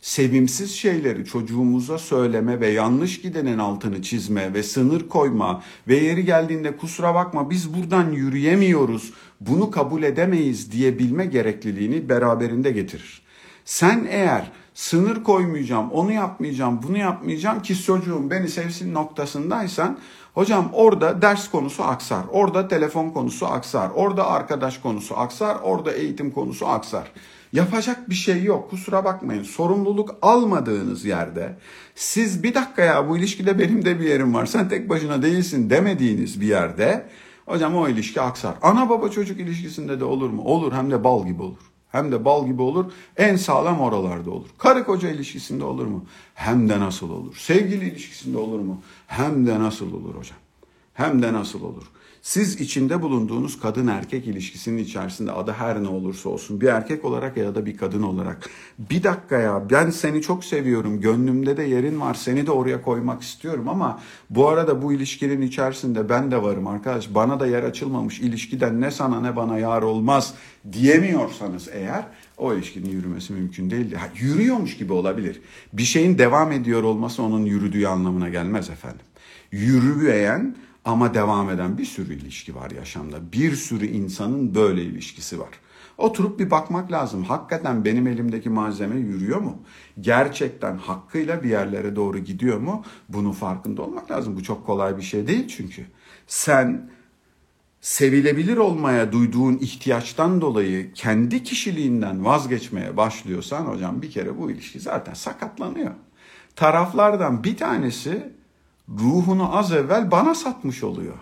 sevimsiz 0.01 0.75
şeyleri 0.75 1.25
çocuğumuza 1.25 1.97
söyleme 1.97 2.59
ve 2.59 2.67
yanlış 2.67 3.21
gidenin 3.21 3.57
altını 3.57 4.01
çizme 4.01 4.53
ve 4.53 4.63
sınır 4.63 5.07
koyma 5.07 5.63
ve 5.87 5.95
yeri 5.95 6.25
geldiğinde 6.25 6.77
kusura 6.77 7.15
bakma 7.15 7.49
biz 7.49 7.73
buradan 7.73 8.11
yürüyemiyoruz, 8.11 9.13
bunu 9.41 9.71
kabul 9.71 10.03
edemeyiz 10.03 10.71
diyebilme 10.71 11.25
gerekliliğini 11.25 12.09
beraberinde 12.09 12.71
getirir. 12.71 13.21
Sen 13.65 14.07
eğer 14.09 14.51
sınır 14.73 15.23
koymayacağım, 15.23 15.91
onu 15.91 16.11
yapmayacağım, 16.11 16.79
bunu 16.83 16.97
yapmayacağım 16.97 17.61
ki 17.61 17.83
çocuğum 17.83 18.29
beni 18.29 18.49
sevsin 18.49 18.93
noktasındaysan 18.93 19.97
hocam 20.33 20.69
orada 20.73 21.21
ders 21.21 21.51
konusu 21.51 21.83
aksar, 21.83 22.23
orada 22.31 22.67
telefon 22.67 23.09
konusu 23.09 23.47
aksar, 23.47 23.89
orada 23.95 24.27
arkadaş 24.27 24.77
konusu 24.77 25.17
aksar, 25.17 25.57
orada 25.63 25.91
eğitim 25.91 26.31
konusu 26.31 26.67
aksar. 26.67 27.11
Yapacak 27.53 28.09
bir 28.09 28.15
şey 28.15 28.43
yok. 28.43 28.69
Kusura 28.69 29.05
bakmayın. 29.05 29.43
Sorumluluk 29.43 30.15
almadığınız 30.21 31.05
yerde 31.05 31.57
siz 31.95 32.43
bir 32.43 32.53
dakika 32.53 32.81
ya 32.81 33.09
bu 33.09 33.17
ilişkide 33.17 33.59
benim 33.59 33.85
de 33.85 33.99
bir 33.99 34.05
yerim 34.05 34.33
var. 34.33 34.45
Sen 34.45 34.69
tek 34.69 34.89
başına 34.89 35.21
değilsin 35.21 35.69
demediğiniz 35.69 36.41
bir 36.41 36.47
yerde 36.47 37.09
hocam 37.45 37.75
o 37.75 37.89
ilişki 37.89 38.21
aksar. 38.21 38.55
Ana 38.61 38.89
baba 38.89 39.09
çocuk 39.09 39.39
ilişkisinde 39.39 39.99
de 39.99 40.05
olur 40.05 40.29
mu? 40.29 40.41
Olur 40.41 40.73
hem 40.73 40.91
de 40.91 41.03
bal 41.03 41.25
gibi 41.25 41.41
olur. 41.41 41.57
Hem 41.91 42.11
de 42.11 42.25
bal 42.25 42.47
gibi 42.47 42.61
olur. 42.61 42.91
En 43.17 43.35
sağlam 43.35 43.79
oralarda 43.79 44.31
olur. 44.31 44.47
Karı 44.57 44.83
koca 44.83 45.09
ilişkisinde 45.09 45.63
olur 45.63 45.85
mu? 45.85 46.05
Hem 46.33 46.69
de 46.69 46.79
nasıl 46.79 47.09
olur. 47.09 47.35
Sevgili 47.35 47.85
ilişkisinde 47.85 48.37
olur 48.37 48.59
mu? 48.59 48.81
Hem 49.07 49.47
de 49.47 49.59
nasıl 49.59 49.93
olur 49.93 50.15
hocam. 50.15 50.37
Hem 50.93 51.21
de 51.21 51.33
nasıl 51.33 51.63
olur. 51.63 51.83
Siz 52.21 52.61
içinde 52.61 53.01
bulunduğunuz 53.01 53.59
kadın 53.59 53.87
erkek 53.87 54.27
ilişkisinin 54.27 54.77
içerisinde 54.77 55.31
adı 55.31 55.51
her 55.51 55.83
ne 55.83 55.87
olursa 55.87 56.29
olsun 56.29 56.61
bir 56.61 56.67
erkek 56.67 57.05
olarak 57.05 57.37
ya 57.37 57.55
da 57.55 57.65
bir 57.65 57.77
kadın 57.77 58.03
olarak 58.03 58.49
bir 58.79 59.03
dakika 59.03 59.37
ya 59.37 59.69
ben 59.69 59.89
seni 59.89 60.21
çok 60.21 60.45
seviyorum 60.45 61.01
gönlümde 61.01 61.57
de 61.57 61.63
yerin 61.63 62.01
var 62.01 62.13
seni 62.13 62.47
de 62.47 62.51
oraya 62.51 62.81
koymak 62.81 63.21
istiyorum 63.21 63.69
ama 63.69 64.01
bu 64.29 64.47
arada 64.47 64.81
bu 64.81 64.93
ilişkinin 64.93 65.41
içerisinde 65.41 66.09
ben 66.09 66.31
de 66.31 66.43
varım 66.43 66.67
arkadaş 66.67 67.15
bana 67.15 67.39
da 67.39 67.47
yer 67.47 67.63
açılmamış 67.63 68.19
ilişkiden 68.19 68.81
ne 68.81 68.91
sana 68.91 69.21
ne 69.21 69.35
bana 69.35 69.57
yar 69.57 69.81
olmaz 69.81 70.33
diyemiyorsanız 70.71 71.69
eğer 71.73 72.05
o 72.37 72.53
ilişkinin 72.53 72.89
yürümesi 72.89 73.33
mümkün 73.33 73.69
değil. 73.69 73.93
Ha, 73.93 74.07
yürüyormuş 74.15 74.77
gibi 74.77 74.93
olabilir. 74.93 75.41
Bir 75.73 75.83
şeyin 75.83 76.17
devam 76.17 76.51
ediyor 76.51 76.83
olması 76.83 77.23
onun 77.23 77.45
yürüdüğü 77.45 77.85
anlamına 77.85 78.29
gelmez 78.29 78.69
efendim. 78.69 79.05
Yürüyen 79.51 80.55
ama 80.89 81.13
devam 81.13 81.49
eden 81.49 81.77
bir 81.77 81.85
sürü 81.85 82.13
ilişki 82.13 82.55
var 82.55 82.71
yaşamda. 82.71 83.31
Bir 83.33 83.55
sürü 83.55 83.85
insanın 83.85 84.55
böyle 84.55 84.83
ilişkisi 84.83 85.39
var. 85.39 85.49
Oturup 85.97 86.39
bir 86.39 86.51
bakmak 86.51 86.91
lazım. 86.91 87.23
Hakikaten 87.23 87.85
benim 87.85 88.07
elimdeki 88.07 88.49
malzeme 88.49 88.95
yürüyor 88.95 89.39
mu? 89.39 89.57
Gerçekten 89.99 90.77
hakkıyla 90.77 91.43
bir 91.43 91.49
yerlere 91.49 91.95
doğru 91.95 92.19
gidiyor 92.19 92.59
mu? 92.59 92.83
Bunun 93.09 93.31
farkında 93.31 93.81
olmak 93.81 94.11
lazım. 94.11 94.35
Bu 94.35 94.43
çok 94.43 94.65
kolay 94.65 94.97
bir 94.97 95.01
şey 95.01 95.27
değil 95.27 95.47
çünkü. 95.47 95.85
Sen 96.27 96.89
sevilebilir 97.81 98.57
olmaya 98.57 99.11
duyduğun 99.11 99.57
ihtiyaçtan 99.57 100.41
dolayı 100.41 100.93
kendi 100.93 101.43
kişiliğinden 101.43 102.25
vazgeçmeye 102.25 102.97
başlıyorsan 102.97 103.65
hocam 103.65 104.01
bir 104.01 104.11
kere 104.11 104.37
bu 104.37 104.51
ilişki 104.51 104.79
zaten 104.79 105.13
sakatlanıyor. 105.13 105.91
Taraflardan 106.55 107.43
bir 107.43 107.57
tanesi 107.57 108.38
ruhunu 108.97 109.57
az 109.57 109.71
evvel 109.71 110.11
bana 110.11 110.35
satmış 110.35 110.83
oluyor. 110.83 111.15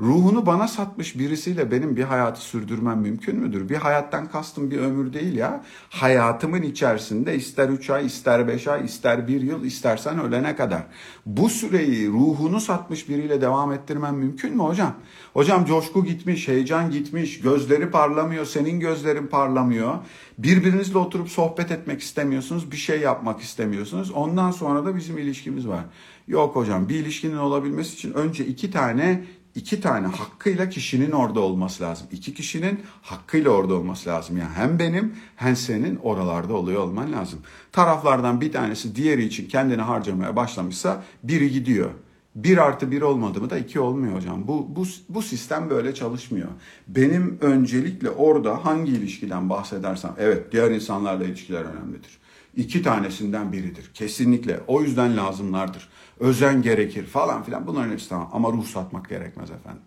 Ruhunu 0.00 0.46
bana 0.46 0.68
satmış 0.68 1.18
birisiyle 1.18 1.70
benim 1.70 1.96
bir 1.96 2.02
hayatı 2.02 2.40
sürdürmem 2.40 2.98
mümkün 2.98 3.36
müdür? 3.36 3.68
Bir 3.68 3.76
hayattan 3.76 4.26
kastım 4.26 4.70
bir 4.70 4.78
ömür 4.78 5.12
değil 5.12 5.36
ya. 5.36 5.64
Hayatımın 5.90 6.62
içerisinde 6.62 7.36
ister 7.36 7.68
3 7.68 7.90
ay, 7.90 8.06
ister 8.06 8.48
5 8.48 8.68
ay, 8.68 8.84
ister 8.84 9.28
1 9.28 9.40
yıl, 9.40 9.64
istersen 9.64 10.18
ölene 10.20 10.56
kadar. 10.56 10.82
Bu 11.26 11.48
süreyi 11.48 12.08
ruhunu 12.08 12.60
satmış 12.60 13.08
biriyle 13.08 13.40
devam 13.40 13.72
ettirmem 13.72 14.14
mümkün 14.14 14.56
mü 14.56 14.62
hocam? 14.62 14.94
Hocam 15.32 15.64
coşku 15.64 16.04
gitmiş, 16.04 16.48
heyecan 16.48 16.90
gitmiş, 16.90 17.40
gözleri 17.40 17.90
parlamıyor, 17.90 18.44
senin 18.44 18.80
gözlerin 18.80 19.26
parlamıyor. 19.26 19.94
Birbirinizle 20.38 20.98
oturup 20.98 21.28
sohbet 21.28 21.70
etmek 21.70 22.00
istemiyorsunuz, 22.00 22.72
bir 22.72 22.76
şey 22.76 23.00
yapmak 23.00 23.40
istemiyorsunuz. 23.40 24.10
Ondan 24.10 24.50
sonra 24.50 24.84
da 24.84 24.96
bizim 24.96 25.18
ilişkimiz 25.18 25.68
var. 25.68 25.84
Yok 26.28 26.56
hocam 26.56 26.88
bir 26.88 26.94
ilişkinin 26.94 27.36
olabilmesi 27.36 27.94
için 27.94 28.12
önce 28.12 28.46
iki 28.46 28.70
tane 28.70 29.24
iki 29.54 29.80
tane 29.80 30.06
hakkıyla 30.06 30.68
kişinin 30.68 31.10
orada 31.10 31.40
olması 31.40 31.82
lazım. 31.82 32.06
İki 32.12 32.34
kişinin 32.34 32.80
hakkıyla 33.02 33.50
orada 33.50 33.74
olması 33.74 34.08
lazım. 34.08 34.36
Yani 34.36 34.52
hem 34.54 34.78
benim 34.78 35.14
hem 35.36 35.56
senin 35.56 35.96
oralarda 35.96 36.54
oluyor 36.54 36.82
olman 36.82 37.12
lazım. 37.12 37.38
Taraflardan 37.72 38.40
bir 38.40 38.52
tanesi 38.52 38.96
diğeri 38.96 39.24
için 39.24 39.48
kendini 39.48 39.82
harcamaya 39.82 40.36
başlamışsa 40.36 41.04
biri 41.22 41.50
gidiyor. 41.50 41.90
Bir 42.34 42.58
artı 42.58 42.90
bir 42.90 43.02
olmadı 43.02 43.40
mı 43.40 43.50
da 43.50 43.58
iki 43.58 43.80
olmuyor 43.80 44.16
hocam. 44.16 44.48
Bu, 44.48 44.76
bu, 44.76 44.84
bu 45.08 45.22
sistem 45.22 45.70
böyle 45.70 45.94
çalışmıyor. 45.94 46.48
Benim 46.88 47.38
öncelikle 47.40 48.10
orada 48.10 48.64
hangi 48.64 48.92
ilişkiden 48.92 49.50
bahsedersem, 49.50 50.12
evet 50.18 50.52
diğer 50.52 50.70
insanlarla 50.70 51.24
ilişkiler 51.24 51.60
önemlidir. 51.64 52.18
İki 52.56 52.82
tanesinden 52.82 53.52
biridir. 53.52 53.90
Kesinlikle. 53.94 54.60
O 54.66 54.82
yüzden 54.82 55.16
lazımlardır. 55.16 55.88
Özen 56.20 56.62
gerekir 56.62 57.06
falan 57.06 57.42
filan. 57.42 57.66
Bunların 57.66 57.92
hepsi 57.92 58.08
tamam. 58.08 58.30
Ama 58.32 58.52
ruh 58.52 58.64
satmak 58.64 59.08
gerekmez 59.08 59.50
efendim. 59.50 59.82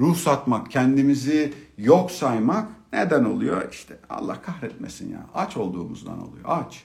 Ruh 0.00 0.16
satmak, 0.16 0.70
kendimizi 0.70 1.52
yok 1.78 2.10
saymak 2.10 2.68
neden 2.92 3.24
oluyor? 3.24 3.72
İşte 3.72 3.98
Allah 4.10 4.42
kahretmesin 4.42 5.12
ya. 5.12 5.26
Aç 5.34 5.56
olduğumuzdan 5.56 6.28
oluyor. 6.28 6.44
Aç. 6.44 6.84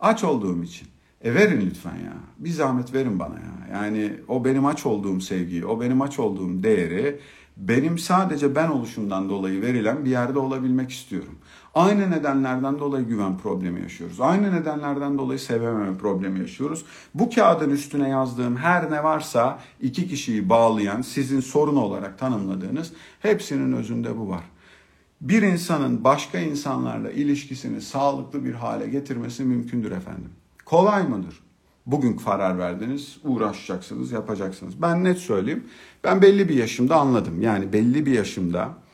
Aç 0.00 0.24
olduğum 0.24 0.62
için. 0.62 0.88
E 1.24 1.34
verin 1.34 1.60
lütfen 1.66 1.96
ya. 1.96 2.14
Bir 2.38 2.50
zahmet 2.50 2.94
verin 2.94 3.18
bana 3.18 3.34
ya. 3.34 3.76
Yani 3.78 4.12
o 4.28 4.44
benim 4.44 4.66
aç 4.66 4.86
olduğum 4.86 5.20
sevgiyi, 5.20 5.66
o 5.66 5.80
benim 5.80 6.02
aç 6.02 6.18
olduğum 6.18 6.62
değeri 6.62 7.20
benim 7.56 7.98
sadece 7.98 8.54
ben 8.54 8.68
oluşumdan 8.68 9.28
dolayı 9.28 9.62
verilen 9.62 10.04
bir 10.04 10.10
yerde 10.10 10.38
olabilmek 10.38 10.90
istiyorum. 10.90 11.38
Aynı 11.76 12.10
nedenlerden 12.10 12.78
dolayı 12.78 13.06
güven 13.06 13.38
problemi 13.38 13.80
yaşıyoruz. 13.80 14.20
Aynı 14.20 14.52
nedenlerden 14.52 15.18
dolayı 15.18 15.38
sevememe 15.38 15.98
problemi 15.98 16.40
yaşıyoruz. 16.40 16.84
Bu 17.14 17.30
kağıdın 17.30 17.70
üstüne 17.70 18.08
yazdığım 18.08 18.56
her 18.56 18.90
ne 18.90 19.04
varsa 19.04 19.58
iki 19.80 20.08
kişiyi 20.08 20.48
bağlayan, 20.48 21.02
sizin 21.02 21.40
sorun 21.40 21.76
olarak 21.76 22.18
tanımladığınız 22.18 22.92
hepsinin 23.20 23.72
özünde 23.72 24.18
bu 24.18 24.28
var. 24.28 24.42
Bir 25.20 25.42
insanın 25.42 26.04
başka 26.04 26.38
insanlarla 26.38 27.10
ilişkisini 27.10 27.80
sağlıklı 27.80 28.44
bir 28.44 28.54
hale 28.54 28.86
getirmesi 28.88 29.44
mümkündür 29.44 29.90
efendim. 29.90 30.30
Kolay 30.64 31.08
mıdır? 31.08 31.42
Bugün 31.86 32.16
karar 32.16 32.58
verdiniz, 32.58 33.18
uğraşacaksınız, 33.24 34.12
yapacaksınız. 34.12 34.82
Ben 34.82 35.04
net 35.04 35.18
söyleyeyim. 35.18 35.64
Ben 36.04 36.22
belli 36.22 36.48
bir 36.48 36.54
yaşımda 36.54 36.96
anladım. 36.96 37.42
Yani 37.42 37.72
belli 37.72 38.06
bir 38.06 38.12
yaşımda 38.12 38.85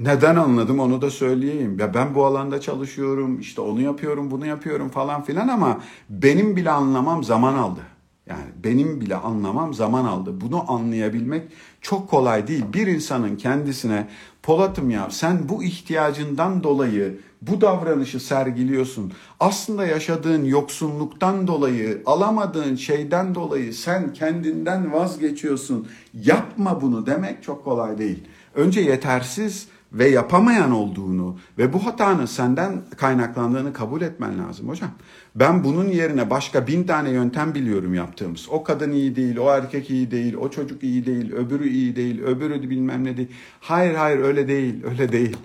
neden 0.00 0.36
anladım 0.36 0.80
onu 0.80 1.02
da 1.02 1.10
söyleyeyim. 1.10 1.78
Ya 1.78 1.94
ben 1.94 2.14
bu 2.14 2.24
alanda 2.24 2.60
çalışıyorum, 2.60 3.40
işte 3.40 3.60
onu 3.60 3.80
yapıyorum, 3.80 4.30
bunu 4.30 4.46
yapıyorum 4.46 4.88
falan 4.88 5.22
filan 5.22 5.48
ama 5.48 5.80
benim 6.10 6.56
bile 6.56 6.70
anlamam 6.70 7.24
zaman 7.24 7.54
aldı. 7.54 7.80
Yani 8.26 8.44
benim 8.64 9.00
bile 9.00 9.16
anlamam 9.16 9.74
zaman 9.74 10.04
aldı. 10.04 10.40
Bunu 10.40 10.72
anlayabilmek 10.72 11.42
çok 11.80 12.10
kolay 12.10 12.46
değil. 12.46 12.64
Bir 12.72 12.86
insanın 12.86 13.36
kendisine 13.36 14.08
Polat'ım 14.42 14.90
ya 14.90 15.10
sen 15.10 15.48
bu 15.48 15.64
ihtiyacından 15.64 16.62
dolayı 16.62 17.20
bu 17.42 17.60
davranışı 17.60 18.20
sergiliyorsun. 18.20 19.12
Aslında 19.40 19.86
yaşadığın 19.86 20.44
yoksunluktan 20.44 21.46
dolayı, 21.46 22.02
alamadığın 22.06 22.76
şeyden 22.76 23.34
dolayı 23.34 23.74
sen 23.74 24.12
kendinden 24.12 24.92
vazgeçiyorsun. 24.92 25.88
Yapma 26.14 26.82
bunu 26.82 27.06
demek 27.06 27.42
çok 27.42 27.64
kolay 27.64 27.98
değil. 27.98 28.24
Önce 28.54 28.80
yetersiz 28.80 29.68
ve 29.92 30.08
yapamayan 30.08 30.70
olduğunu 30.70 31.38
ve 31.58 31.72
bu 31.72 31.86
hatanın 31.86 32.26
senden 32.26 32.82
kaynaklandığını 32.96 33.72
kabul 33.72 34.02
etmen 34.02 34.38
lazım 34.38 34.68
hocam. 34.68 34.90
Ben 35.34 35.64
bunun 35.64 35.88
yerine 35.88 36.30
başka 36.30 36.66
bin 36.66 36.84
tane 36.84 37.10
yöntem 37.10 37.54
biliyorum 37.54 37.94
yaptığımız. 37.94 38.46
O 38.50 38.62
kadın 38.62 38.92
iyi 38.92 39.16
değil, 39.16 39.36
o 39.36 39.50
erkek 39.50 39.90
iyi 39.90 40.10
değil, 40.10 40.34
o 40.34 40.50
çocuk 40.50 40.82
iyi 40.82 41.06
değil, 41.06 41.32
öbürü 41.32 41.68
iyi 41.68 41.96
değil, 41.96 42.22
öbürü 42.22 42.70
bilmem 42.70 43.04
ne 43.04 43.16
değil. 43.16 43.30
Hayır 43.60 43.94
hayır 43.94 44.18
öyle 44.18 44.48
değil, 44.48 44.84
öyle 44.84 45.12
değil. 45.12 45.36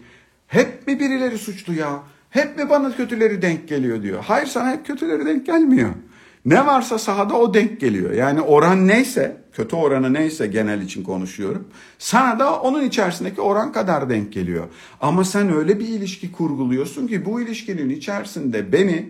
Hep 0.48 0.88
mi 0.88 1.00
birileri 1.00 1.38
suçlu 1.38 1.74
ya? 1.74 2.04
Hep 2.30 2.58
mi 2.58 2.70
bana 2.70 2.96
kötüleri 2.96 3.42
denk 3.42 3.68
geliyor 3.68 4.04
diyor. 4.04 4.24
Hayır 4.28 4.48
sana 4.48 4.72
hep 4.72 4.86
kötüleri 4.86 5.26
denk 5.26 5.46
gelmiyor. 5.46 5.90
Ne 6.46 6.66
varsa 6.66 7.00
sahada 7.00 7.34
o 7.34 7.54
denk 7.54 7.80
geliyor. 7.80 8.12
Yani 8.12 8.42
oran 8.42 8.88
neyse, 8.88 9.41
kötü 9.54 9.76
oranı 9.76 10.14
neyse 10.14 10.48
genel 10.48 10.82
için 10.82 11.04
konuşuyorum. 11.04 11.68
Sana 12.00 12.40
da 12.40 12.62
onun 12.62 12.84
içerisindeki 12.84 13.42
oran 13.42 13.72
kadar 13.72 14.10
denk 14.10 14.34
geliyor. 14.34 14.68
Ama 15.02 15.24
sen 15.24 15.56
öyle 15.56 15.80
bir 15.80 15.88
ilişki 15.88 16.32
kurguluyorsun 16.32 17.08
ki 17.08 17.26
bu 17.26 17.42
ilişkinin 17.42 17.90
içerisinde 17.90 18.72
beni 18.72 19.10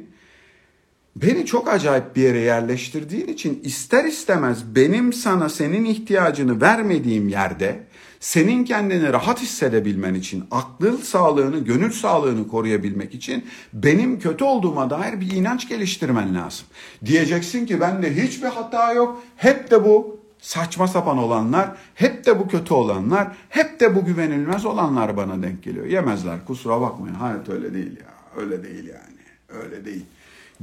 beni 1.15 1.45
çok 1.45 1.67
acayip 1.67 2.15
bir 2.15 2.21
yere 2.21 2.39
yerleştirdiğin 2.39 3.27
için 3.27 3.61
ister 3.63 4.05
istemez 4.05 4.75
benim 4.75 5.13
sana 5.13 5.49
senin 5.49 5.85
ihtiyacını 5.85 6.61
vermediğim 6.61 7.29
yerde 7.29 7.83
senin 8.21 8.65
kendini 8.65 9.13
rahat 9.13 9.41
hissedebilmen 9.41 10.13
için, 10.13 10.43
akıl 10.51 10.97
sağlığını, 10.97 11.59
gönül 11.59 11.91
sağlığını 11.91 12.47
koruyabilmek 12.47 13.13
için 13.13 13.45
benim 13.73 14.19
kötü 14.19 14.43
olduğuma 14.43 14.89
dair 14.89 15.21
bir 15.21 15.31
inanç 15.31 15.69
geliştirmen 15.69 16.35
lazım. 16.35 16.65
Diyeceksin 17.05 17.65
ki 17.65 17.81
bende 17.81 18.23
hiçbir 18.23 18.47
hata 18.47 18.93
yok. 18.93 19.23
Hep 19.35 19.71
de 19.71 19.85
bu 19.85 20.20
saçma 20.41 20.87
sapan 20.87 21.17
olanlar, 21.17 21.71
hep 21.95 22.25
de 22.25 22.39
bu 22.39 22.47
kötü 22.47 22.73
olanlar, 22.73 23.27
hep 23.49 23.79
de 23.79 23.95
bu 23.95 24.05
güvenilmez 24.05 24.65
olanlar 24.65 25.17
bana 25.17 25.43
denk 25.43 25.63
geliyor. 25.63 25.85
Yemezler 25.85 26.45
kusura 26.45 26.81
bakmayın. 26.81 27.15
Hayat 27.15 27.49
öyle 27.49 27.73
değil 27.73 27.97
ya. 27.99 28.41
Öyle 28.41 28.63
değil 28.63 28.87
yani. 28.87 29.61
Öyle 29.63 29.85
değil 29.85 30.05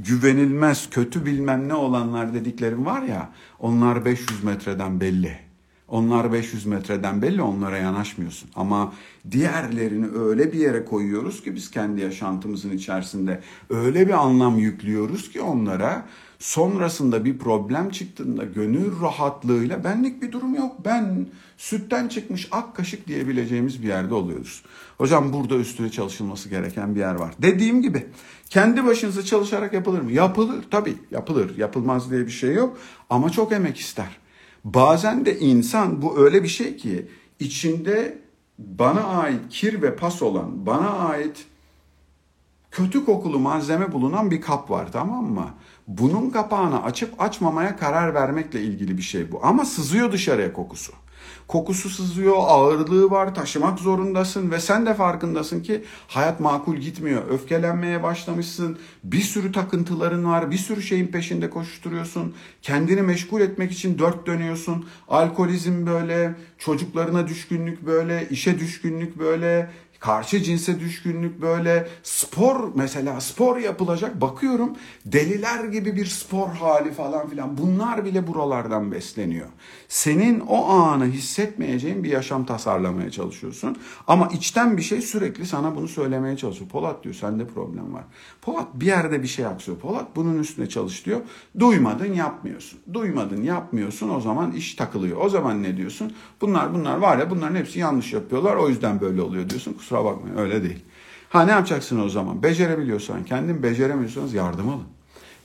güvenilmez, 0.05 0.89
kötü 0.89 1.25
bilmem 1.25 1.69
ne 1.69 1.73
olanlar 1.73 2.33
dediklerim 2.33 2.85
var 2.85 3.01
ya, 3.01 3.29
onlar 3.59 4.05
500 4.05 4.43
metreden 4.43 4.99
belli. 4.99 5.39
Onlar 5.87 6.33
500 6.33 6.65
metreden 6.65 7.21
belli 7.21 7.41
onlara 7.41 7.77
yanaşmıyorsun. 7.77 8.49
Ama 8.55 8.93
diğerlerini 9.31 10.07
öyle 10.17 10.53
bir 10.53 10.59
yere 10.59 10.85
koyuyoruz 10.85 11.43
ki 11.43 11.55
biz 11.55 11.71
kendi 11.71 12.01
yaşantımızın 12.01 12.71
içerisinde 12.71 13.41
öyle 13.69 14.07
bir 14.07 14.13
anlam 14.13 14.57
yüklüyoruz 14.57 15.31
ki 15.31 15.41
onlara 15.41 16.05
sonrasında 16.39 17.25
bir 17.25 17.37
problem 17.37 17.89
çıktığında 17.89 18.43
gönül 18.43 19.01
rahatlığıyla 19.01 19.83
benlik 19.83 20.21
bir 20.21 20.31
durum 20.31 20.55
yok. 20.55 20.75
Ben 20.85 21.27
sütten 21.57 22.07
çıkmış 22.07 22.47
ak 22.51 22.75
kaşık 22.75 23.07
diyebileceğimiz 23.07 23.83
bir 23.83 23.87
yerde 23.87 24.13
oluyoruz. 24.13 24.63
Hocam 24.97 25.33
burada 25.33 25.55
üstüne 25.55 25.89
çalışılması 25.89 26.49
gereken 26.49 26.95
bir 26.95 26.99
yer 26.99 27.15
var. 27.15 27.33
Dediğim 27.41 27.81
gibi 27.81 28.07
kendi 28.49 28.85
başınıza 28.85 29.23
çalışarak 29.23 29.73
yapılır 29.73 30.01
mı? 30.01 30.11
Yapılır 30.11 30.63
tabii 30.71 30.95
yapılır. 31.11 31.57
Yapılmaz 31.57 32.11
diye 32.11 32.25
bir 32.25 32.31
şey 32.31 32.53
yok 32.53 32.77
ama 33.09 33.29
çok 33.29 33.51
emek 33.51 33.77
ister. 33.77 34.17
Bazen 34.63 35.25
de 35.25 35.39
insan 35.39 36.01
bu 36.01 36.19
öyle 36.19 36.43
bir 36.43 36.47
şey 36.47 36.77
ki 36.77 37.07
içinde 37.39 38.21
bana 38.57 39.03
ait 39.03 39.39
kir 39.49 39.81
ve 39.81 39.95
pas 39.95 40.21
olan, 40.21 40.65
bana 40.65 40.89
ait 40.89 41.45
kötü 42.71 43.05
kokulu 43.05 43.39
malzeme 43.39 43.91
bulunan 43.91 44.31
bir 44.31 44.41
kap 44.41 44.71
var 44.71 44.91
tamam 44.91 45.25
mı? 45.25 45.53
Bunun 45.89 46.29
kapağını 46.29 46.83
açıp 46.83 47.21
açmamaya 47.21 47.77
karar 47.77 48.13
vermekle 48.13 48.61
ilgili 48.61 48.97
bir 48.97 49.01
şey 49.01 49.31
bu. 49.31 49.39
Ama 49.43 49.65
sızıyor 49.65 50.11
dışarıya 50.11 50.53
kokusu. 50.53 50.93
Kokusu 51.47 51.89
sızıyor, 51.89 52.35
ağırlığı 52.37 53.11
var, 53.11 53.35
taşımak 53.35 53.79
zorundasın 53.79 54.51
ve 54.51 54.59
sen 54.59 54.85
de 54.85 54.93
farkındasın 54.93 55.61
ki 55.63 55.83
hayat 56.07 56.39
makul 56.39 56.75
gitmiyor. 56.75 57.27
Öfkelenmeye 57.29 58.03
başlamışsın, 58.03 58.77
bir 59.03 59.21
sürü 59.21 59.51
takıntıların 59.51 60.25
var, 60.25 60.51
bir 60.51 60.57
sürü 60.57 60.81
şeyin 60.81 61.07
peşinde 61.07 61.49
koşturuyorsun. 61.49 62.35
Kendini 62.61 63.01
meşgul 63.01 63.41
etmek 63.41 63.71
için 63.71 63.99
dört 63.99 64.27
dönüyorsun. 64.27 64.85
Alkolizm 65.07 65.85
böyle, 65.85 66.35
çocuklarına 66.57 67.27
düşkünlük 67.27 67.85
böyle, 67.85 68.27
işe 68.29 68.59
düşkünlük 68.59 69.19
böyle, 69.19 69.69
karşı 69.99 70.43
cinse 70.43 70.79
düşkünlük 70.79 71.41
böyle 71.41 71.87
spor 72.03 72.71
mesela 72.75 73.21
spor 73.21 73.57
yapılacak 73.57 74.21
bakıyorum 74.21 74.75
deliler 75.05 75.63
gibi 75.63 75.95
bir 75.95 76.05
spor 76.05 76.47
hali 76.47 76.91
falan 76.91 77.29
filan 77.29 77.57
bunlar 77.57 78.05
bile 78.05 78.27
buralardan 78.27 78.91
besleniyor. 78.91 79.47
Senin 79.87 80.39
o 80.39 80.65
anı 80.65 81.05
hissetmeyeceğin 81.05 82.03
bir 82.03 82.09
yaşam 82.09 82.45
tasarlamaya 82.45 83.11
çalışıyorsun 83.11 83.77
ama 84.07 84.27
içten 84.27 84.77
bir 84.77 84.81
şey 84.81 85.01
sürekli 85.01 85.45
sana 85.45 85.75
bunu 85.75 85.87
söylemeye 85.87 86.37
çalışıyor. 86.37 86.69
Polat 86.69 87.03
diyor 87.03 87.15
sende 87.15 87.47
problem 87.47 87.93
var. 87.93 88.03
Polat 88.41 88.67
bir 88.73 88.85
yerde 88.85 89.23
bir 89.23 89.27
şey 89.27 89.45
aksıyor. 89.45 89.77
Polat 89.77 90.07
bunun 90.15 90.39
üstüne 90.39 90.69
çalış 90.69 91.05
diyor. 91.05 91.21
Duymadın 91.59 92.13
yapmıyorsun. 92.13 92.79
Duymadın 92.93 93.43
yapmıyorsun 93.43 94.09
o 94.09 94.21
zaman 94.21 94.51
iş 94.51 94.75
takılıyor. 94.75 95.17
O 95.21 95.29
zaman 95.29 95.63
ne 95.63 95.77
diyorsun? 95.77 96.13
Bunlar 96.41 96.73
bunlar 96.73 96.97
var 96.97 97.17
ya 97.17 97.29
bunların 97.29 97.55
hepsi 97.55 97.79
yanlış 97.79 98.13
yapıyorlar 98.13 98.55
o 98.55 98.69
yüzden 98.69 99.01
böyle 99.01 99.21
oluyor 99.21 99.49
diyorsun. 99.49 99.77
Kusura 99.89 100.05
bakmayın 100.05 100.37
öyle 100.37 100.63
değil. 100.63 100.79
Ha 101.29 101.45
ne 101.45 101.51
yapacaksın 101.51 101.99
o 101.99 102.09
zaman? 102.09 102.43
Becerebiliyorsan 102.43 103.23
kendin 103.23 103.63
beceremiyorsanız 103.63 104.33
yardım 104.33 104.69
alın. 104.69 104.87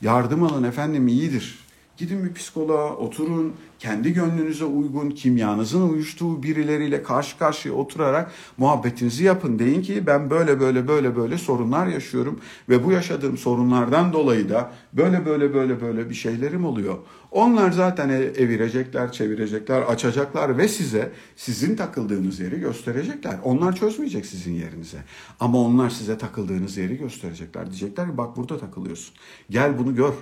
Yardım 0.02 0.42
alın 0.42 0.64
efendim 0.64 1.08
iyidir. 1.08 1.63
Gidin 1.96 2.24
bir 2.24 2.34
psikoloğa 2.34 2.96
oturun. 2.96 3.54
Kendi 3.78 4.12
gönlünüze 4.12 4.64
uygun, 4.64 5.10
kimyanızın 5.10 5.88
uyuştuğu 5.88 6.42
birileriyle 6.42 7.02
karşı 7.02 7.38
karşıya 7.38 7.74
oturarak 7.74 8.30
muhabbetinizi 8.58 9.24
yapın. 9.24 9.58
Deyin 9.58 9.82
ki 9.82 10.06
ben 10.06 10.30
böyle 10.30 10.60
böyle 10.60 10.88
böyle 10.88 11.16
böyle 11.16 11.38
sorunlar 11.38 11.86
yaşıyorum 11.86 12.40
ve 12.68 12.84
bu 12.84 12.92
yaşadığım 12.92 13.38
sorunlardan 13.38 14.12
dolayı 14.12 14.48
da 14.48 14.72
böyle 14.92 15.26
böyle 15.26 15.54
böyle 15.54 15.80
böyle 15.80 16.10
bir 16.10 16.14
şeylerim 16.14 16.64
oluyor. 16.64 16.98
Onlar 17.30 17.72
zaten 17.72 18.08
e, 18.08 18.14
evirecekler, 18.14 19.12
çevirecekler, 19.12 19.82
açacaklar 19.82 20.58
ve 20.58 20.68
size 20.68 21.12
sizin 21.36 21.76
takıldığınız 21.76 22.40
yeri 22.40 22.60
gösterecekler. 22.60 23.36
Onlar 23.44 23.76
çözmeyecek 23.76 24.26
sizin 24.26 24.52
yerinize. 24.52 24.98
Ama 25.40 25.58
onlar 25.58 25.90
size 25.90 26.18
takıldığınız 26.18 26.76
yeri 26.76 26.98
gösterecekler. 26.98 27.66
Diyecekler 27.66 28.10
ki 28.10 28.16
bak 28.18 28.36
burada 28.36 28.58
takılıyorsun. 28.58 29.14
Gel 29.50 29.78
bunu 29.78 29.94
gör. 29.94 30.12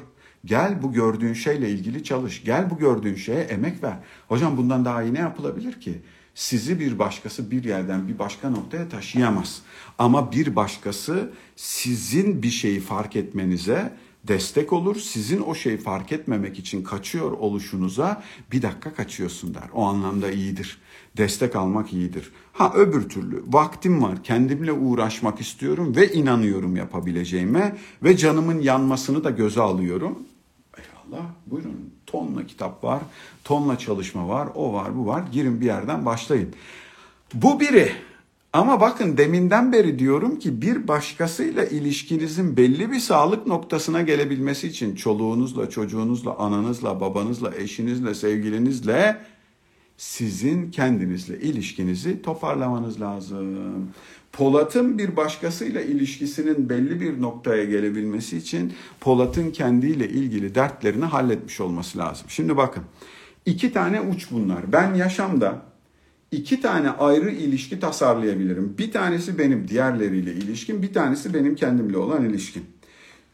Gel 0.45 0.83
bu 0.83 0.93
gördüğün 0.93 1.33
şeyle 1.33 1.71
ilgili 1.71 2.05
çalış. 2.05 2.45
Gel 2.45 2.71
bu 2.71 2.79
gördüğün 2.79 3.15
şeye 3.15 3.41
emek 3.41 3.83
ver. 3.83 3.97
Hocam 4.29 4.57
bundan 4.57 4.85
daha 4.85 5.03
iyi 5.03 5.15
ne 5.15 5.19
yapılabilir 5.19 5.81
ki? 5.81 6.03
Sizi 6.35 6.81
bir 6.81 6.99
başkası 6.99 7.51
bir 7.51 7.65
yerden 7.65 8.09
bir 8.09 8.19
başka 8.19 8.51
noktaya 8.51 8.89
taşıyamaz. 8.89 9.63
Ama 9.99 10.33
bir 10.33 10.57
başkası 10.57 11.33
sizin 11.57 12.43
bir 12.43 12.51
şeyi 12.51 12.81
fark 12.81 13.17
etmenize 13.17 13.93
destek 14.25 14.73
olur. 14.73 14.97
Sizin 14.97 15.43
o 15.43 15.55
şeyi 15.55 15.77
fark 15.77 16.13
etmemek 16.13 16.59
için 16.59 16.85
kaçıyor 16.85 17.33
oluşunuza 17.33 18.23
bir 18.53 18.63
dakika 18.63 18.95
kaçıyorsun 18.95 19.55
der. 19.55 19.69
O 19.73 19.85
anlamda 19.85 20.31
iyidir. 20.31 20.79
Destek 21.17 21.57
almak 21.57 21.93
iyidir. 21.93 22.33
Ha 22.53 22.73
öbür 22.75 23.09
türlü 23.09 23.43
vaktim 23.47 24.03
var 24.03 24.23
kendimle 24.23 24.73
uğraşmak 24.73 25.41
istiyorum 25.41 25.97
ve 25.97 26.13
inanıyorum 26.13 26.77
yapabileceğime 26.77 27.77
ve 28.03 28.17
canımın 28.17 28.61
yanmasını 28.61 29.25
da 29.25 29.31
göze 29.31 29.61
alıyorum. 29.61 30.19
Eyvallah 31.13 31.31
buyurun 31.47 31.91
tonla 32.07 32.47
kitap 32.47 32.85
var, 32.85 33.03
tonla 33.45 33.79
çalışma 33.79 34.29
var, 34.29 34.49
o 34.55 34.73
var 34.73 34.97
bu 34.97 35.07
var 35.07 35.25
girin 35.33 35.61
bir 35.61 35.67
yerden 35.67 36.07
başlayın. 36.07 36.49
Bu 37.35 37.61
biri 37.61 37.93
ama 38.53 38.81
bakın 38.81 39.17
deminden 39.17 39.73
beri 39.73 39.99
diyorum 39.99 40.39
ki 40.39 40.63
bir 40.63 40.89
başkasıyla 40.89 41.65
ilişkinizin 41.65 42.57
belli 42.57 42.93
bir 42.93 43.01
sağlık 43.01 43.47
noktasına 43.47 44.03
gelebilmesi 44.03 44.69
için 44.69 44.95
çoluğunuzla, 44.95 45.71
çocuğunuzla, 45.71 46.37
ananızla, 46.39 47.01
babanızla, 47.01 47.55
eşinizle, 47.55 48.15
sevgilinizle 48.15 49.25
sizin 49.97 50.71
kendinizle 50.71 51.41
ilişkinizi 51.41 52.23
toparlamanız 52.23 53.01
lazım. 53.01 53.89
Polat'ın 54.33 54.99
bir 54.99 55.17
başkasıyla 55.17 55.81
ilişkisinin 55.81 56.69
belli 56.69 57.01
bir 57.01 57.23
noktaya 57.23 57.65
gelebilmesi 57.65 58.37
için 58.37 58.73
Polat'ın 59.01 59.51
kendiyle 59.51 60.09
ilgili 60.09 60.55
dertlerini 60.55 61.05
halletmiş 61.05 61.61
olması 61.61 61.99
lazım. 61.99 62.27
Şimdi 62.29 62.57
bakın 62.57 62.83
iki 63.47 63.73
tane 63.73 64.01
uç 64.01 64.31
bunlar. 64.31 64.73
Ben 64.73 64.95
yaşamda 64.95 65.63
iki 66.31 66.61
tane 66.61 66.91
ayrı 66.91 67.31
ilişki 67.31 67.81
tasarlayabilirim. 67.81 68.75
Bir 68.79 68.93
tanesi 68.93 69.39
benim 69.39 69.69
diğerleriyle 69.69 70.33
ilişkim, 70.33 70.83
bir 70.83 70.93
tanesi 70.93 71.35
benim 71.35 71.55
kendimle 71.55 71.99
olan 71.99 72.25
ilişkim. 72.25 72.63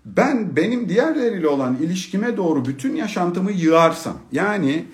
Ben 0.05 0.57
benim 0.57 0.89
diğerleriyle 0.89 1.49
olan 1.49 1.77
ilişkime 1.83 2.37
doğru 2.37 2.65
bütün 2.65 2.97
yaşantımı 2.97 3.53
yığarsam, 3.53 4.19
yani 4.33 4.85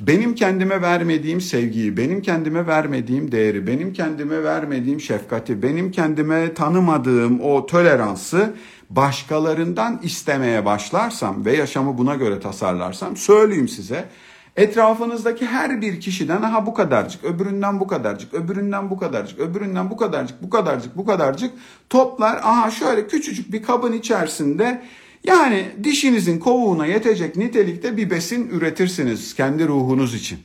benim 0.00 0.34
kendime 0.34 0.82
vermediğim 0.82 1.40
sevgiyi, 1.40 1.96
benim 1.96 2.22
kendime 2.22 2.66
vermediğim 2.66 3.32
değeri, 3.32 3.66
benim 3.66 3.92
kendime 3.92 4.44
vermediğim 4.44 5.00
şefkati, 5.00 5.62
benim 5.62 5.90
kendime 5.90 6.54
tanımadığım 6.54 7.40
o 7.40 7.66
toleransı 7.66 8.54
başkalarından 8.90 10.00
istemeye 10.02 10.64
başlarsam 10.64 11.44
ve 11.44 11.56
yaşamı 11.56 11.98
buna 11.98 12.14
göre 12.14 12.40
tasarlarsam 12.40 13.16
söyleyeyim 13.16 13.68
size 13.68 14.08
Etrafınızdaki 14.56 15.46
her 15.46 15.80
bir 15.80 16.00
kişiden 16.00 16.42
aha 16.42 16.66
bu 16.66 16.74
kadarcık, 16.74 17.24
öbüründen 17.24 17.80
bu 17.80 17.86
kadarcık, 17.86 18.34
öbüründen 18.34 18.90
bu 18.90 18.98
kadarcık, 18.98 19.40
öbüründen 19.40 19.90
bu 19.90 19.96
kadarcık, 19.96 20.42
bu 20.42 20.50
kadarcık, 20.50 20.96
bu 20.96 21.06
kadarcık 21.06 21.52
toplar. 21.90 22.36
Aha 22.36 22.70
şöyle 22.70 23.06
küçücük 23.06 23.52
bir 23.52 23.62
kabın 23.62 23.92
içerisinde 23.92 24.82
yani 25.26 25.66
dişinizin 25.84 26.38
kovuğuna 26.38 26.86
yetecek 26.86 27.36
nitelikte 27.36 27.96
bir 27.96 28.10
besin 28.10 28.48
üretirsiniz 28.48 29.34
kendi 29.34 29.68
ruhunuz 29.68 30.14
için. 30.14 30.38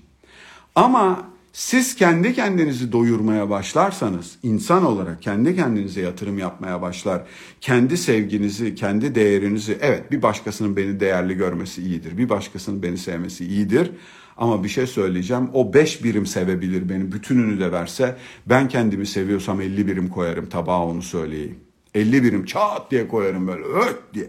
Ama 0.75 1.31
siz 1.53 1.95
kendi 1.95 2.33
kendinizi 2.33 2.91
doyurmaya 2.91 3.49
başlarsanız, 3.49 4.37
insan 4.43 4.85
olarak 4.85 5.21
kendi 5.21 5.55
kendinize 5.55 6.01
yatırım 6.01 6.37
yapmaya 6.37 6.81
başlar, 6.81 7.21
kendi 7.61 7.97
sevginizi, 7.97 8.75
kendi 8.75 9.15
değerinizi, 9.15 9.77
evet 9.81 10.11
bir 10.11 10.21
başkasının 10.21 10.75
beni 10.75 10.99
değerli 10.99 11.33
görmesi 11.33 11.81
iyidir, 11.81 12.17
bir 12.17 12.29
başkasının 12.29 12.83
beni 12.83 12.97
sevmesi 12.97 13.45
iyidir. 13.45 13.91
Ama 14.37 14.63
bir 14.63 14.69
şey 14.69 14.87
söyleyeceğim, 14.87 15.49
o 15.53 15.73
beş 15.73 16.03
birim 16.03 16.25
sevebilir 16.25 16.89
beni, 16.89 17.11
bütününü 17.11 17.59
de 17.59 17.71
verse, 17.71 18.17
ben 18.45 18.67
kendimi 18.67 19.07
seviyorsam 19.07 19.61
elli 19.61 19.87
birim 19.87 20.09
koyarım 20.09 20.49
tabağa 20.49 20.85
onu 20.85 21.01
söyleyeyim. 21.01 21.59
Elli 21.95 22.23
birim 22.23 22.45
çat 22.45 22.91
diye 22.91 23.07
koyarım 23.07 23.47
böyle 23.47 23.63
öt 23.63 23.97
diye. 24.13 24.27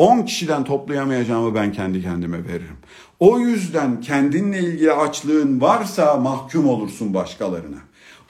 10 0.00 0.22
kişiden 0.22 0.64
toplayamayacağımı 0.64 1.54
ben 1.54 1.72
kendi 1.72 2.02
kendime 2.02 2.44
veririm. 2.44 2.76
O 3.18 3.38
yüzden 3.38 4.00
kendinle 4.00 4.58
ilgili 4.58 4.92
açlığın 4.92 5.60
varsa 5.60 6.16
mahkum 6.16 6.68
olursun 6.68 7.14
başkalarına. 7.14 7.78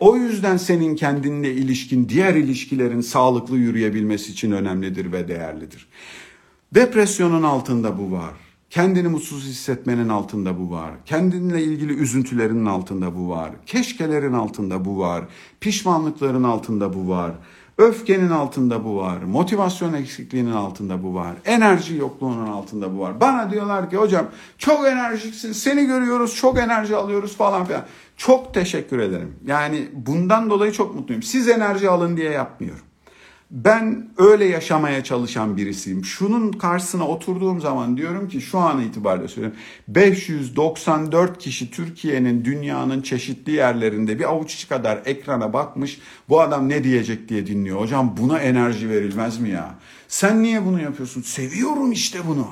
O 0.00 0.16
yüzden 0.16 0.56
senin 0.56 0.96
kendinle 0.96 1.52
ilişkin 1.54 2.08
diğer 2.08 2.34
ilişkilerin 2.34 3.00
sağlıklı 3.00 3.56
yürüyebilmesi 3.56 4.32
için 4.32 4.50
önemlidir 4.50 5.12
ve 5.12 5.28
değerlidir. 5.28 5.88
Depresyonun 6.74 7.42
altında 7.42 7.98
bu 7.98 8.12
var. 8.12 8.34
Kendini 8.70 9.08
mutsuz 9.08 9.44
hissetmenin 9.44 10.08
altında 10.08 10.58
bu 10.58 10.70
var. 10.70 10.90
Kendinle 11.06 11.62
ilgili 11.62 11.92
üzüntülerin 11.92 12.66
altında 12.66 13.16
bu 13.16 13.28
var. 13.28 13.50
Keşkelerin 13.66 14.32
altında 14.32 14.84
bu 14.84 14.98
var. 14.98 15.24
Pişmanlıkların 15.60 16.44
altında 16.44 16.94
bu 16.94 17.08
var. 17.08 17.32
Öfkenin 17.80 18.30
altında 18.30 18.84
bu 18.84 18.96
var. 18.96 19.22
Motivasyon 19.22 19.92
eksikliğinin 19.92 20.52
altında 20.52 21.02
bu 21.02 21.14
var. 21.14 21.32
Enerji 21.44 21.96
yokluğunun 21.96 22.46
altında 22.46 22.96
bu 22.96 23.00
var. 23.00 23.20
Bana 23.20 23.50
diyorlar 23.50 23.90
ki 23.90 23.96
hocam 23.96 24.26
çok 24.58 24.86
enerjiksin. 24.86 25.52
Seni 25.52 25.86
görüyoruz 25.86 26.34
çok 26.34 26.58
enerji 26.58 26.96
alıyoruz 26.96 27.36
falan 27.36 27.64
filan. 27.64 27.84
Çok 28.16 28.54
teşekkür 28.54 28.98
ederim. 28.98 29.34
Yani 29.46 29.88
bundan 29.92 30.50
dolayı 30.50 30.72
çok 30.72 30.94
mutluyum. 30.94 31.22
Siz 31.22 31.48
enerji 31.48 31.90
alın 31.90 32.16
diye 32.16 32.30
yapmıyorum. 32.30 32.89
Ben 33.50 34.10
öyle 34.18 34.44
yaşamaya 34.44 35.04
çalışan 35.04 35.56
birisiyim. 35.56 36.04
Şunun 36.04 36.52
karşısına 36.52 37.08
oturduğum 37.08 37.60
zaman 37.60 37.96
diyorum 37.96 38.28
ki 38.28 38.40
şu 38.40 38.58
an 38.58 38.80
itibariyle 38.82 39.28
söylüyorum. 39.28 39.58
594 39.88 41.38
kişi 41.38 41.70
Türkiye'nin 41.70 42.44
dünyanın 42.44 43.02
çeşitli 43.02 43.52
yerlerinde 43.52 44.18
bir 44.18 44.24
avuç 44.24 44.68
kadar 44.68 45.02
ekrana 45.04 45.52
bakmış. 45.52 46.00
Bu 46.28 46.40
adam 46.40 46.68
ne 46.68 46.84
diyecek 46.84 47.28
diye 47.28 47.46
dinliyor. 47.46 47.80
Hocam 47.80 48.16
buna 48.20 48.38
enerji 48.38 48.88
verilmez 48.88 49.40
mi 49.40 49.48
ya? 49.50 49.74
Sen 50.08 50.42
niye 50.42 50.64
bunu 50.64 50.82
yapıyorsun? 50.82 51.22
Seviyorum 51.22 51.92
işte 51.92 52.18
bunu. 52.28 52.48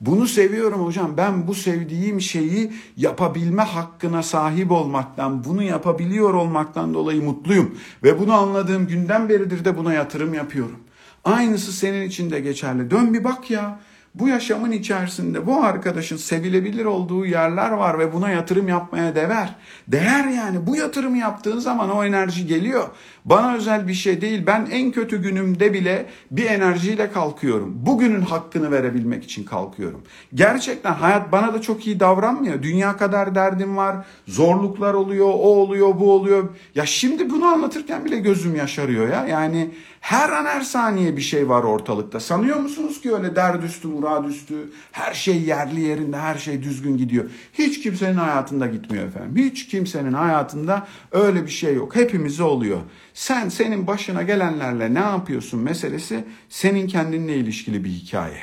Bunu 0.00 0.26
seviyorum 0.26 0.84
hocam. 0.84 1.16
Ben 1.16 1.46
bu 1.46 1.54
sevdiğim 1.54 2.20
şeyi 2.20 2.72
yapabilme 2.96 3.62
hakkına 3.62 4.22
sahip 4.22 4.70
olmaktan, 4.70 5.44
bunu 5.44 5.62
yapabiliyor 5.62 6.34
olmaktan 6.34 6.94
dolayı 6.94 7.22
mutluyum. 7.22 7.78
Ve 8.02 8.18
bunu 8.18 8.32
anladığım 8.32 8.86
günden 8.86 9.28
beridir 9.28 9.64
de 9.64 9.78
buna 9.78 9.92
yatırım 9.92 10.34
yapıyorum. 10.34 10.78
Aynısı 11.24 11.72
senin 11.72 12.08
için 12.08 12.30
de 12.30 12.40
geçerli. 12.40 12.90
Dön 12.90 13.14
bir 13.14 13.24
bak 13.24 13.50
ya 13.50 13.80
bu 14.18 14.28
yaşamın 14.28 14.72
içerisinde 14.72 15.46
bu 15.46 15.64
arkadaşın 15.64 16.16
sevilebilir 16.16 16.84
olduğu 16.84 17.26
yerler 17.26 17.70
var 17.70 17.98
ve 17.98 18.12
buna 18.12 18.30
yatırım 18.30 18.68
yapmaya 18.68 19.14
değer. 19.14 19.54
Değer 19.88 20.24
yani 20.24 20.66
bu 20.66 20.76
yatırım 20.76 21.16
yaptığın 21.16 21.58
zaman 21.58 21.90
o 21.90 22.04
enerji 22.04 22.46
geliyor. 22.46 22.88
Bana 23.24 23.54
özel 23.54 23.88
bir 23.88 23.94
şey 23.94 24.20
değil. 24.20 24.42
Ben 24.46 24.68
en 24.72 24.90
kötü 24.90 25.22
günümde 25.22 25.72
bile 25.72 26.06
bir 26.30 26.46
enerjiyle 26.46 27.12
kalkıyorum. 27.12 27.86
Bugünün 27.86 28.20
hakkını 28.20 28.70
verebilmek 28.70 29.24
için 29.24 29.44
kalkıyorum. 29.44 30.02
Gerçekten 30.34 30.92
hayat 30.92 31.32
bana 31.32 31.54
da 31.54 31.60
çok 31.60 31.86
iyi 31.86 32.00
davranmıyor. 32.00 32.62
Dünya 32.62 32.96
kadar 32.96 33.34
derdim 33.34 33.76
var. 33.76 33.96
Zorluklar 34.26 34.94
oluyor, 34.94 35.26
o 35.26 35.48
oluyor, 35.56 36.00
bu 36.00 36.12
oluyor. 36.12 36.48
Ya 36.74 36.86
şimdi 36.86 37.30
bunu 37.30 37.44
anlatırken 37.44 38.04
bile 38.04 38.18
gözüm 38.18 38.56
yaşarıyor 38.56 39.08
ya. 39.08 39.26
Yani 39.26 39.70
her 40.06 40.28
an 40.28 40.44
her 40.44 40.60
saniye 40.60 41.16
bir 41.16 41.22
şey 41.22 41.48
var 41.48 41.62
ortalıkta. 41.62 42.20
Sanıyor 42.20 42.56
musunuz 42.56 43.00
ki 43.00 43.14
öyle 43.14 43.36
derdüstü, 43.36 43.88
muradüstü, 43.88 44.70
her 44.92 45.14
şey 45.14 45.42
yerli 45.42 45.80
yerinde, 45.80 46.16
her 46.16 46.38
şey 46.38 46.62
düzgün 46.62 46.96
gidiyor. 46.96 47.30
Hiç 47.52 47.82
kimsenin 47.82 48.16
hayatında 48.16 48.66
gitmiyor 48.66 49.06
efendim. 49.06 49.44
Hiç 49.44 49.66
kimsenin 49.66 50.12
hayatında 50.12 50.86
öyle 51.12 51.42
bir 51.44 51.50
şey 51.50 51.74
yok. 51.74 51.96
Hepimize 51.96 52.42
oluyor. 52.42 52.80
Sen 53.14 53.48
senin 53.48 53.86
başına 53.86 54.22
gelenlerle 54.22 54.94
ne 54.94 54.98
yapıyorsun 54.98 55.60
meselesi 55.60 56.24
senin 56.48 56.86
kendinle 56.86 57.36
ilişkili 57.36 57.84
bir 57.84 57.90
hikaye. 57.90 58.40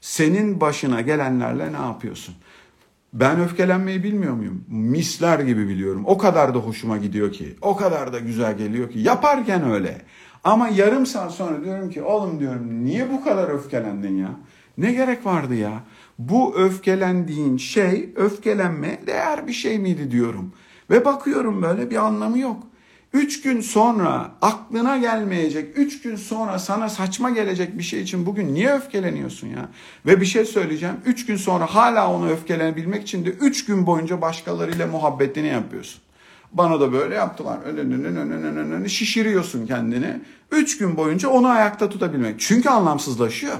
Senin 0.00 0.60
başına 0.60 1.00
gelenlerle 1.00 1.72
ne 1.72 1.86
yapıyorsun? 1.86 2.34
Ben 3.12 3.40
öfkelenmeyi 3.40 4.02
bilmiyor 4.02 4.34
muyum? 4.34 4.64
Misler 4.68 5.38
gibi 5.38 5.68
biliyorum. 5.68 6.02
O 6.06 6.18
kadar 6.18 6.54
da 6.54 6.58
hoşuma 6.58 6.96
gidiyor 6.96 7.32
ki. 7.32 7.56
O 7.60 7.76
kadar 7.76 8.12
da 8.12 8.18
güzel 8.18 8.58
geliyor 8.58 8.90
ki. 8.90 8.98
Yaparken 8.98 9.70
öyle. 9.70 10.02
Ama 10.46 10.68
yarım 10.68 11.06
saat 11.06 11.32
sonra 11.32 11.64
diyorum 11.64 11.90
ki 11.90 12.02
oğlum 12.02 12.40
diyorum 12.40 12.84
niye 12.84 13.12
bu 13.12 13.24
kadar 13.24 13.48
öfkelendin 13.48 14.16
ya? 14.16 14.30
Ne 14.78 14.92
gerek 14.92 15.26
vardı 15.26 15.54
ya? 15.54 15.72
Bu 16.18 16.54
öfkelendiğin 16.56 17.56
şey 17.56 18.10
öfkelenme 18.16 19.00
değer 19.06 19.46
bir 19.46 19.52
şey 19.52 19.78
miydi 19.78 20.10
diyorum. 20.10 20.52
Ve 20.90 21.04
bakıyorum 21.04 21.62
böyle 21.62 21.90
bir 21.90 21.96
anlamı 21.96 22.38
yok. 22.38 22.62
Üç 23.12 23.42
gün 23.42 23.60
sonra 23.60 24.30
aklına 24.42 24.96
gelmeyecek, 24.96 25.78
üç 25.78 26.02
gün 26.02 26.16
sonra 26.16 26.58
sana 26.58 26.88
saçma 26.88 27.30
gelecek 27.30 27.78
bir 27.78 27.82
şey 27.82 28.02
için 28.02 28.26
bugün 28.26 28.54
niye 28.54 28.72
öfkeleniyorsun 28.72 29.48
ya? 29.48 29.68
Ve 30.06 30.20
bir 30.20 30.26
şey 30.26 30.44
söyleyeceğim. 30.44 30.96
Üç 31.04 31.26
gün 31.26 31.36
sonra 31.36 31.66
hala 31.66 32.12
onu 32.12 32.30
öfkelenebilmek 32.30 33.02
için 33.02 33.24
de 33.24 33.30
üç 33.30 33.64
gün 33.64 33.86
boyunca 33.86 34.20
başkalarıyla 34.20 34.86
muhabbetini 34.86 35.48
yapıyorsun. 35.48 36.05
Bana 36.56 36.80
da 36.80 36.92
böyle 36.92 37.14
yaptılar. 37.14 37.58
Şişiriyorsun 38.88 39.66
kendini. 39.66 40.20
Üç 40.52 40.78
gün 40.78 40.96
boyunca 40.96 41.28
onu 41.28 41.48
ayakta 41.48 41.88
tutabilmek. 41.88 42.40
Çünkü 42.40 42.68
anlamsızlaşıyor. 42.68 43.56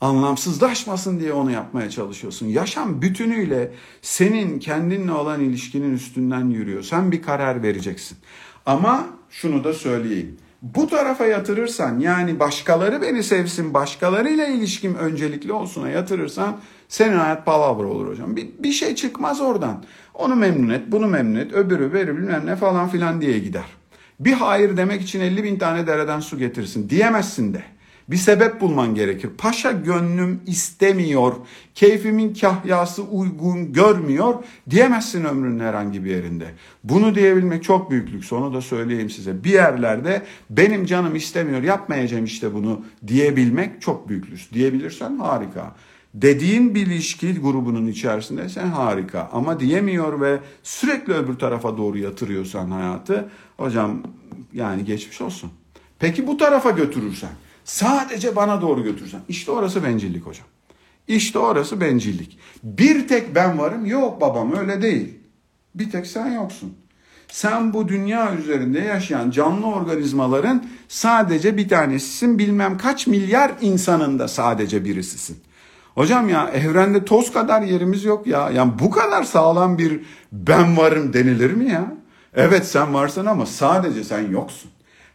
Anlamsızlaşmasın 0.00 1.20
diye 1.20 1.32
onu 1.32 1.50
yapmaya 1.50 1.90
çalışıyorsun. 1.90 2.46
Yaşam 2.46 3.02
bütünüyle 3.02 3.72
senin 4.02 4.58
kendinle 4.58 5.12
olan 5.12 5.40
ilişkinin 5.40 5.94
üstünden 5.94 6.50
yürüyor. 6.50 6.82
Sen 6.82 7.12
bir 7.12 7.22
karar 7.22 7.62
vereceksin. 7.62 8.18
Ama 8.66 9.06
şunu 9.30 9.64
da 9.64 9.72
söyleyeyim. 9.72 10.36
Bu 10.62 10.86
tarafa 10.86 11.26
yatırırsan 11.26 11.98
yani 11.98 12.40
başkaları 12.40 13.02
beni 13.02 13.22
sevsin, 13.22 13.74
başkalarıyla 13.74 14.46
ilişkim 14.46 14.94
öncelikli 14.94 15.52
olsuna 15.52 15.88
yatırırsan 15.88 16.60
senin 16.88 17.16
hayat 17.16 17.46
palavra 17.46 17.86
olur 17.86 18.08
hocam. 18.08 18.36
Bir, 18.36 18.48
bir 18.58 18.72
şey 18.72 18.94
çıkmaz 18.94 19.40
oradan. 19.40 19.84
Onu 20.14 20.36
memnun 20.36 20.68
et, 20.68 20.82
bunu 20.88 21.06
memnun 21.06 21.38
et, 21.38 21.52
öbürü 21.52 21.92
verir 21.92 22.16
bilmem 22.16 22.46
ne 22.46 22.56
falan 22.56 22.88
filan 22.88 23.20
diye 23.20 23.38
gider. 23.38 23.64
Bir 24.20 24.32
hayır 24.32 24.76
demek 24.76 25.02
için 25.02 25.20
50 25.20 25.44
bin 25.44 25.58
tane 25.58 25.86
dereden 25.86 26.20
su 26.20 26.38
getirsin 26.38 26.90
diyemezsin 26.90 27.54
de. 27.54 27.62
Bir 28.10 28.16
sebep 28.16 28.60
bulman 28.60 28.94
gerekir. 28.94 29.30
Paşa 29.38 29.72
gönlüm 29.72 30.40
istemiyor, 30.46 31.34
keyfimin 31.74 32.34
kahyası 32.34 33.02
uygun 33.02 33.72
görmüyor 33.72 34.34
diyemezsin 34.70 35.24
ömrünün 35.24 35.60
herhangi 35.60 36.04
bir 36.04 36.10
yerinde. 36.10 36.46
Bunu 36.84 37.14
diyebilmek 37.14 37.64
çok 37.64 37.90
büyük 37.90 38.12
lüks 38.12 38.32
onu 38.32 38.54
da 38.54 38.60
söyleyeyim 38.60 39.10
size. 39.10 39.44
Bir 39.44 39.50
yerlerde 39.50 40.22
benim 40.50 40.86
canım 40.86 41.16
istemiyor 41.16 41.62
yapmayacağım 41.62 42.24
işte 42.24 42.54
bunu 42.54 42.84
diyebilmek 43.06 43.82
çok 43.82 44.08
büyük 44.08 44.30
lüks. 44.30 44.50
Diyebilirsen 44.52 45.16
harika. 45.16 45.74
Dediğin 46.14 46.74
bir 46.74 46.86
ilişki 46.86 47.40
grubunun 47.40 47.86
içerisinde 47.86 48.48
sen 48.48 48.66
harika 48.66 49.28
ama 49.32 49.60
diyemiyor 49.60 50.20
ve 50.20 50.38
sürekli 50.62 51.12
öbür 51.12 51.34
tarafa 51.34 51.76
doğru 51.76 51.98
yatırıyorsan 51.98 52.70
hayatı 52.70 53.28
hocam 53.56 54.02
yani 54.52 54.84
geçmiş 54.84 55.20
olsun. 55.20 55.50
Peki 55.98 56.26
bu 56.26 56.36
tarafa 56.36 56.70
götürürsen 56.70 57.30
Sadece 57.70 58.36
bana 58.36 58.62
doğru 58.62 58.84
götürsen. 58.84 59.20
İşte 59.28 59.52
orası 59.52 59.84
bencillik 59.84 60.26
hocam. 60.26 60.46
İşte 61.08 61.38
orası 61.38 61.80
bencillik. 61.80 62.38
Bir 62.62 63.08
tek 63.08 63.34
ben 63.34 63.58
varım. 63.58 63.86
Yok 63.86 64.20
babam 64.20 64.56
öyle 64.56 64.82
değil. 64.82 65.18
Bir 65.74 65.90
tek 65.90 66.06
sen 66.06 66.32
yoksun. 66.32 66.74
Sen 67.28 67.72
bu 67.72 67.88
dünya 67.88 68.34
üzerinde 68.34 68.80
yaşayan 68.80 69.30
canlı 69.30 69.66
organizmaların 69.66 70.64
sadece 70.88 71.56
bir 71.56 71.68
tanesisin. 71.68 72.38
Bilmem 72.38 72.78
kaç 72.78 73.06
milyar 73.06 73.52
insanın 73.60 74.18
da 74.18 74.28
sadece 74.28 74.84
birisisin. 74.84 75.38
Hocam 75.94 76.28
ya 76.28 76.48
evrende 76.48 77.04
toz 77.04 77.32
kadar 77.32 77.62
yerimiz 77.62 78.04
yok 78.04 78.26
ya. 78.26 78.50
Yani 78.50 78.72
bu 78.78 78.90
kadar 78.90 79.22
sağlam 79.22 79.78
bir 79.78 80.00
ben 80.32 80.76
varım 80.76 81.12
denilir 81.12 81.52
mi 81.52 81.70
ya? 81.70 81.94
Evet 82.34 82.66
sen 82.66 82.94
varsın 82.94 83.26
ama 83.26 83.46
sadece 83.46 84.04
sen 84.04 84.30
yoksun. 84.30 84.70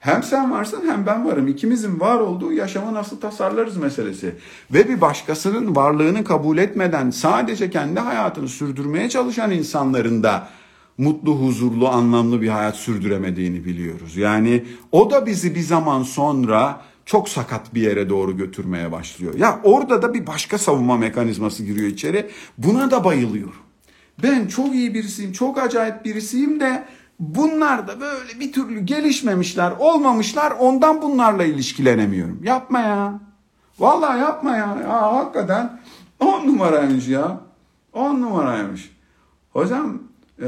Hem 0.06 0.24
sen 0.24 0.52
varsın 0.52 0.82
hem 0.88 1.06
ben 1.06 1.26
varım. 1.26 1.48
İkimizin 1.48 2.00
var 2.00 2.20
olduğu 2.20 2.54
yaşamı 2.54 2.94
nasıl 2.94 3.20
tasarlarız 3.20 3.78
meselesi. 3.78 4.36
Ve 4.74 4.90
bir 4.90 5.02
başkasının 5.02 5.76
varlığını 5.76 6.24
kabul 6.24 6.58
etmeden 6.58 7.10
sadece 7.10 7.70
kendi 7.70 8.00
hayatını 8.00 8.48
sürdürmeye 8.48 9.10
çalışan 9.10 9.52
insanların 9.52 10.24
da 10.24 10.48
mutlu, 10.98 11.36
huzurlu, 11.36 11.88
anlamlı 11.88 12.42
bir 12.42 12.48
hayat 12.48 12.76
sürdüremediğini 12.76 13.66
biliyoruz. 13.66 14.18
Yani 14.18 14.66
o 14.92 15.12
da 15.12 15.26
bizi 15.26 15.56
bir 15.56 15.62
zaman 15.62 16.04
sonra 16.04 16.82
çok 17.06 17.30
sakat 17.30 17.74
bir 17.74 17.82
yere 17.82 18.10
doğru 18.10 18.38
götürmeye 18.38 18.92
başlıyor. 18.92 19.34
Ya 19.38 19.60
orada 19.64 20.02
da 20.02 20.14
bir 20.14 20.28
başka 20.28 20.58
savunma 20.58 20.98
mekanizması 20.98 21.64
giriyor 21.64 21.88
içeri. 21.88 22.30
Buna 22.58 22.92
da 22.92 23.04
bayılıyorum. 23.04 23.66
Ben 24.24 24.48
çok 24.48 24.76
iyi 24.76 24.94
birisiyim, 24.94 25.32
çok 25.32 25.58
acayip 25.58 26.06
birisiyim 26.06 26.60
de 26.60 26.86
Bunlar 27.20 27.88
da 27.88 28.00
böyle 28.00 28.40
bir 28.40 28.54
türlü 28.54 28.80
gelişmemişler, 28.80 29.74
olmamışlar. 29.80 30.52
Ondan 30.60 31.02
bunlarla 31.02 31.44
ilişkilenemiyorum. 31.44 32.44
Yapma 32.44 32.80
ya. 32.80 33.20
Vallahi 33.80 34.20
yapma 34.20 34.56
ya. 34.56 34.78
ya 34.84 35.14
hakikaten 35.14 35.80
on 36.20 36.48
numaraymış 36.48 37.08
ya. 37.08 37.42
On 37.94 38.22
numaraymış. 38.22 38.96
Hocam 39.54 40.00
e, 40.42 40.48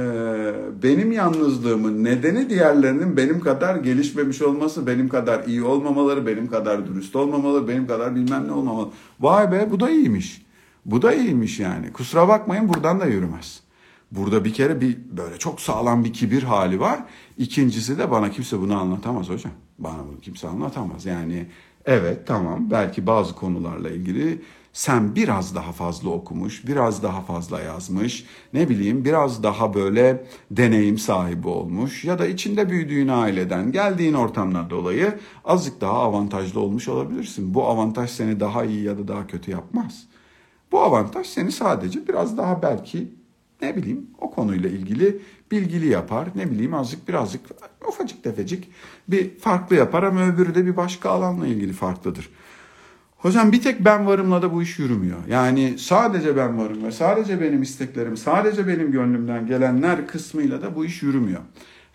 benim 0.84 1.12
yalnızlığımın 1.12 2.04
nedeni 2.04 2.50
diğerlerinin 2.50 3.18
benim 3.18 3.40
kadar 3.40 3.76
gelişmemiş 3.76 4.42
olması, 4.42 4.88
benim 4.88 5.10
kadar 5.10 5.44
iyi 5.44 5.64
olmamaları, 5.64 6.28
benim 6.28 6.48
kadar 6.48 6.88
dürüst 6.88 7.16
olmamaları, 7.16 7.68
benim 7.68 7.88
kadar 7.88 8.16
bilmem 8.16 8.48
ne 8.48 8.52
olmamaları. 8.52 8.90
Vay 9.20 9.52
be 9.52 9.68
bu 9.72 9.80
da 9.80 9.90
iyiymiş. 9.90 10.46
Bu 10.86 11.02
da 11.02 11.14
iyiymiş 11.14 11.60
yani. 11.60 11.94
Kusura 11.94 12.28
bakmayın 12.28 12.70
buradan 12.70 13.00
da 13.00 13.06
yürümez. 13.06 13.67
Burada 14.12 14.46
bir 14.46 14.54
kere 14.54 14.82
bir 14.82 14.98
böyle 15.18 15.38
çok 15.38 15.62
sağlam 15.62 16.04
bir 16.04 16.14
kibir 16.14 16.44
hali 16.44 16.80
var. 16.80 17.04
İkincisi 17.38 17.98
de 17.98 18.12
bana 18.12 18.32
kimse 18.32 18.60
bunu 18.60 18.80
anlatamaz 18.80 19.30
hocam. 19.30 19.54
Bana 19.80 20.08
bunu 20.08 20.20
kimse 20.20 20.48
anlatamaz. 20.48 21.06
Yani 21.06 21.46
evet 21.86 22.28
tamam 22.28 22.72
belki 22.72 23.08
bazı 23.08 23.36
konularla 23.36 23.90
ilgili 23.90 24.42
sen 24.78 25.16
biraz 25.16 25.56
daha 25.56 25.72
fazla 25.72 26.10
okumuş, 26.10 26.68
biraz 26.68 27.04
daha 27.04 27.22
fazla 27.22 27.62
yazmış, 27.62 28.26
ne 28.54 28.70
bileyim 28.70 29.06
biraz 29.06 29.44
daha 29.44 29.74
böyle 29.74 30.26
deneyim 30.52 30.98
sahibi 30.98 31.48
olmuş 31.48 32.06
ya 32.06 32.20
da 32.20 32.28
içinde 32.28 32.70
büyüdüğün 32.70 33.08
aileden, 33.08 33.72
geldiğin 33.72 34.14
ortamlar 34.14 34.70
dolayı 34.70 35.20
azıcık 35.46 35.82
daha 35.82 35.94
avantajlı 35.94 36.60
olmuş 36.60 36.88
olabilirsin. 36.88 37.54
Bu 37.54 37.68
avantaj 37.68 38.10
seni 38.10 38.40
daha 38.40 38.66
iyi 38.66 38.84
ya 38.84 38.98
da 38.98 39.08
daha 39.08 39.28
kötü 39.28 39.52
yapmaz. 39.52 40.04
Bu 40.72 40.82
avantaj 40.82 41.28
seni 41.28 41.52
sadece 41.52 42.08
biraz 42.08 42.38
daha 42.38 42.62
belki 42.62 43.17
ne 43.62 43.76
bileyim 43.76 44.08
o 44.22 44.32
konuyla 44.32 44.70
ilgili 44.70 45.20
bilgili 45.52 45.88
yapar. 45.88 46.28
Ne 46.36 46.52
bileyim 46.52 46.74
azıcık 46.74 47.08
birazcık 47.08 47.42
ufacık 47.88 48.24
tefecik 48.24 48.72
bir 49.08 49.40
farklı 49.40 49.76
yapar 49.76 50.04
ama 50.04 50.28
öbürü 50.28 50.56
de 50.56 50.66
bir 50.66 50.78
başka 50.78 51.10
alanla 51.10 51.48
ilgili 51.48 51.74
farklıdır. 51.74 52.30
Hocam 53.18 53.52
bir 53.52 53.62
tek 53.62 53.86
ben 53.86 54.08
varımla 54.08 54.42
da 54.42 54.54
bu 54.54 54.64
iş 54.64 54.80
yürümüyor. 54.80 55.18
Yani 55.30 55.76
sadece 55.78 56.38
ben 56.38 56.58
varım 56.58 56.84
ve 56.84 56.92
sadece 56.92 57.42
benim 57.42 57.62
isteklerim, 57.62 58.18
sadece 58.18 58.68
benim 58.68 58.92
gönlümden 58.92 59.48
gelenler 59.48 60.08
kısmıyla 60.08 60.62
da 60.62 60.76
bu 60.76 60.86
iş 60.86 61.04
yürümüyor 61.04 61.42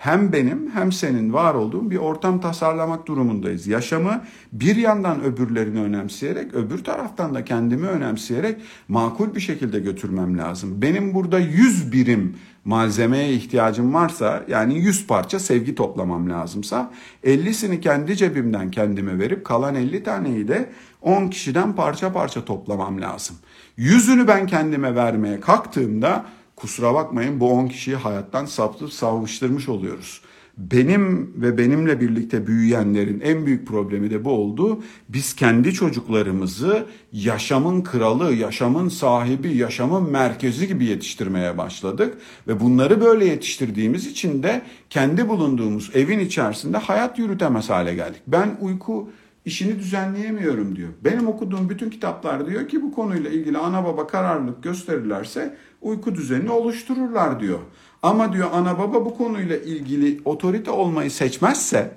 hem 0.03 0.33
benim 0.33 0.71
hem 0.75 0.93
senin 0.93 1.33
var 1.33 1.55
olduğum 1.55 1.91
bir 1.91 1.97
ortam 1.97 2.41
tasarlamak 2.41 3.07
durumundayız. 3.07 3.67
Yaşamı 3.67 4.25
bir 4.53 4.77
yandan 4.77 5.23
öbürlerini 5.23 5.81
önemseyerek, 5.81 6.55
öbür 6.55 6.85
taraftan 6.85 7.35
da 7.35 7.45
kendimi 7.45 7.87
önemseyerek 7.87 8.57
makul 8.89 9.35
bir 9.35 9.41
şekilde 9.41 9.81
götürmem 9.81 10.39
lazım. 10.39 10.83
Benim 10.83 11.15
burada 11.15 11.39
100 11.39 11.93
birim 11.93 12.37
malzemeye 12.65 13.33
ihtiyacım 13.33 13.95
varsa 13.95 14.45
yani 14.49 14.79
100 14.79 15.07
parça 15.07 15.39
sevgi 15.39 15.75
toplamam 15.75 16.31
lazımsa 16.31 16.91
50'sini 17.25 17.81
kendi 17.81 18.17
cebimden 18.17 18.71
kendime 18.71 19.19
verip 19.19 19.45
kalan 19.45 19.75
50 19.75 20.03
taneyi 20.03 20.49
de 20.49 20.69
10 21.03 21.29
kişiden 21.29 21.73
parça 21.73 22.13
parça 22.13 22.45
toplamam 22.45 23.01
lazım. 23.01 23.37
Yüzünü 23.77 24.29
ben 24.29 24.47
kendime 24.47 24.95
vermeye 24.95 25.41
kalktığımda 25.41 26.25
kusura 26.57 26.95
bakmayın 26.95 27.41
bu 27.41 27.51
10 27.53 27.69
kişiyi 27.69 27.97
hayattan 27.97 28.45
saptıp 28.45 28.93
savuşturmuş 28.93 29.69
oluyoruz. 29.69 30.21
Benim 30.59 31.33
ve 31.37 31.59
benimle 31.59 32.01
birlikte 32.01 32.47
büyüyenlerin 32.47 33.21
en 33.21 33.47
büyük 33.47 33.67
problemi 33.67 34.11
de 34.11 34.25
bu 34.25 34.31
oldu. 34.31 34.83
Biz 35.09 35.37
kendi 35.37 35.73
çocuklarımızı 35.73 36.87
yaşamın 37.13 37.83
kralı, 37.83 38.35
yaşamın 38.35 38.89
sahibi, 38.89 39.57
yaşamın 39.57 40.11
merkezi 40.11 40.69
gibi 40.69 40.85
yetiştirmeye 40.85 41.59
başladık. 41.59 42.19
Ve 42.49 42.61
bunları 42.61 43.01
böyle 43.01 43.25
yetiştirdiğimiz 43.25 44.07
için 44.07 44.43
de 44.43 44.63
kendi 44.91 45.29
bulunduğumuz 45.29 45.91
evin 45.95 46.19
içerisinde 46.19 46.79
hayat 46.79 47.19
yürütemez 47.19 47.71
hale 47.71 47.95
geldik. 47.95 48.23
Ben 48.27 48.57
uyku 48.61 49.09
işini 49.45 49.79
düzenleyemiyorum 49.79 50.77
diyor. 50.77 50.89
Benim 51.05 51.29
okuduğum 51.29 51.69
bütün 51.69 51.91
kitaplar 51.91 52.47
diyor 52.47 52.69
ki 52.69 52.83
bu 52.83 52.95
konuyla 52.95 53.31
ilgili 53.31 53.59
ana 53.59 53.85
baba 53.85 54.07
kararlılık 54.07 54.63
gösterirlerse 54.63 55.57
uyku 55.83 56.15
düzenini 56.15 56.51
oluştururlar 56.51 57.41
diyor. 57.41 57.59
Ama 58.03 58.33
diyor 58.33 58.49
ana 58.53 58.79
baba 58.79 59.05
bu 59.05 59.17
konuyla 59.17 59.57
ilgili 59.57 60.21
otorite 60.25 60.71
olmayı 60.71 61.11
seçmezse 61.11 61.95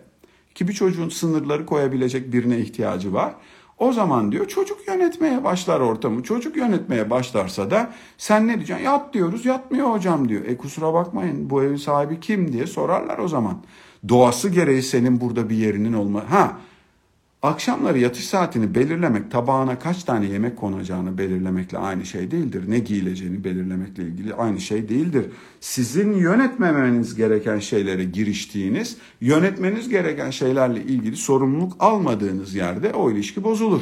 ki 0.55 0.67
bir 0.67 0.73
çocuğun 0.73 1.09
sınırları 1.09 1.65
koyabilecek 1.65 2.33
birine 2.33 2.59
ihtiyacı 2.59 3.13
var. 3.13 3.33
O 3.79 3.93
zaman 3.93 4.31
diyor 4.31 4.47
çocuk 4.47 4.87
yönetmeye 4.87 5.43
başlar 5.43 5.79
ortamı. 5.79 6.23
Çocuk 6.23 6.57
yönetmeye 6.57 7.09
başlarsa 7.09 7.71
da 7.71 7.93
sen 8.17 8.47
ne 8.47 8.55
diyeceksin? 8.55 8.83
Yat 8.83 9.13
diyoruz 9.13 9.45
yatmıyor 9.45 9.91
hocam 9.91 10.29
diyor. 10.29 10.45
E 10.45 10.57
kusura 10.57 10.93
bakmayın 10.93 11.49
bu 11.49 11.63
evin 11.63 11.75
sahibi 11.75 12.19
kim 12.19 12.53
diye 12.53 12.67
sorarlar 12.67 13.17
o 13.17 13.27
zaman. 13.27 13.57
Doğası 14.09 14.49
gereği 14.49 14.83
senin 14.83 15.21
burada 15.21 15.49
bir 15.49 15.55
yerinin 15.55 15.93
olma. 15.93 16.31
Ha 16.31 16.57
Akşamları 17.45 17.99
yatış 17.99 18.25
saatini 18.25 18.75
belirlemek, 18.75 19.31
tabağına 19.31 19.79
kaç 19.79 20.03
tane 20.03 20.25
yemek 20.25 20.57
konacağını 20.57 21.17
belirlemekle 21.17 21.77
aynı 21.77 22.05
şey 22.05 22.31
değildir. 22.31 22.63
Ne 22.67 22.79
giyileceğini 22.79 23.43
belirlemekle 23.43 24.03
ilgili 24.03 24.33
aynı 24.33 24.59
şey 24.59 24.89
değildir. 24.89 25.25
Sizin 25.59 26.13
yönetmemeniz 26.13 27.15
gereken 27.15 27.59
şeylere 27.59 28.03
giriştiğiniz, 28.03 28.97
yönetmeniz 29.21 29.89
gereken 29.89 30.29
şeylerle 30.29 30.83
ilgili 30.83 31.17
sorumluluk 31.17 31.73
almadığınız 31.79 32.55
yerde 32.55 32.93
o 32.93 33.11
ilişki 33.11 33.43
bozulur. 33.43 33.81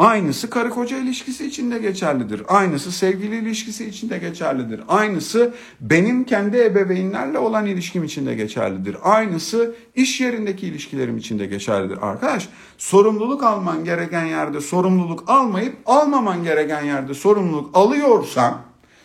Aynısı 0.00 0.50
karı 0.50 0.70
koca 0.70 0.98
ilişkisi 0.98 1.46
için 1.46 1.70
de 1.70 1.78
geçerlidir. 1.78 2.42
Aynısı 2.48 2.92
sevgili 2.92 3.36
ilişkisi 3.36 3.88
için 3.88 4.10
de 4.10 4.18
geçerlidir. 4.18 4.80
Aynısı 4.88 5.54
benim 5.80 6.24
kendi 6.24 6.58
ebeveynlerle 6.58 7.38
olan 7.38 7.66
ilişkim 7.66 8.04
için 8.04 8.26
de 8.26 8.34
geçerlidir. 8.34 8.96
Aynısı 9.02 9.74
iş 9.94 10.20
yerindeki 10.20 10.66
ilişkilerim 10.66 11.16
için 11.16 11.38
de 11.38 11.46
geçerlidir. 11.46 11.98
Arkadaş 12.02 12.48
sorumluluk 12.78 13.42
alman 13.44 13.84
gereken 13.84 14.24
yerde 14.24 14.60
sorumluluk 14.60 15.24
almayıp 15.26 15.76
almaman 15.86 16.44
gereken 16.44 16.84
yerde 16.84 17.14
sorumluluk 17.14 17.76
alıyorsan 17.76 18.58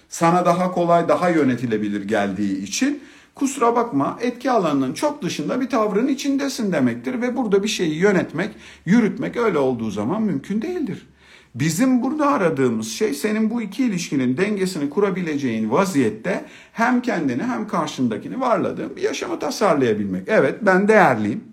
sana 0.09 0.45
daha 0.45 0.71
kolay 0.71 1.07
daha 1.07 1.29
yönetilebilir 1.29 2.07
geldiği 2.07 2.63
için 2.63 3.03
kusura 3.36 3.75
bakma 3.75 4.17
etki 4.21 4.51
alanının 4.51 4.93
çok 4.93 5.21
dışında 5.21 5.61
bir 5.61 5.69
tavrın 5.69 6.07
içindesin 6.07 6.71
demektir 6.71 7.21
ve 7.21 7.38
burada 7.38 7.63
bir 7.63 7.67
şeyi 7.67 7.95
yönetmek, 7.95 8.49
yürütmek 8.86 9.38
öyle 9.38 9.57
olduğu 9.57 9.91
zaman 9.91 10.21
mümkün 10.21 10.61
değildir. 10.61 11.07
Bizim 11.55 12.03
burada 12.03 12.27
aradığımız 12.27 12.88
şey 12.88 13.13
senin 13.13 13.49
bu 13.49 13.61
iki 13.61 13.86
ilişkinin 13.86 14.38
dengesini 14.38 14.89
kurabileceğin 14.89 15.71
vaziyette 15.71 16.45
hem 16.73 17.01
kendini 17.01 17.43
hem 17.43 17.67
karşındakini 17.67 18.39
varladığın 18.39 18.95
bir 18.95 19.01
yaşamı 19.01 19.39
tasarlayabilmek. 19.39 20.23
Evet 20.27 20.55
ben 20.61 20.88
değerliyim. 20.88 21.43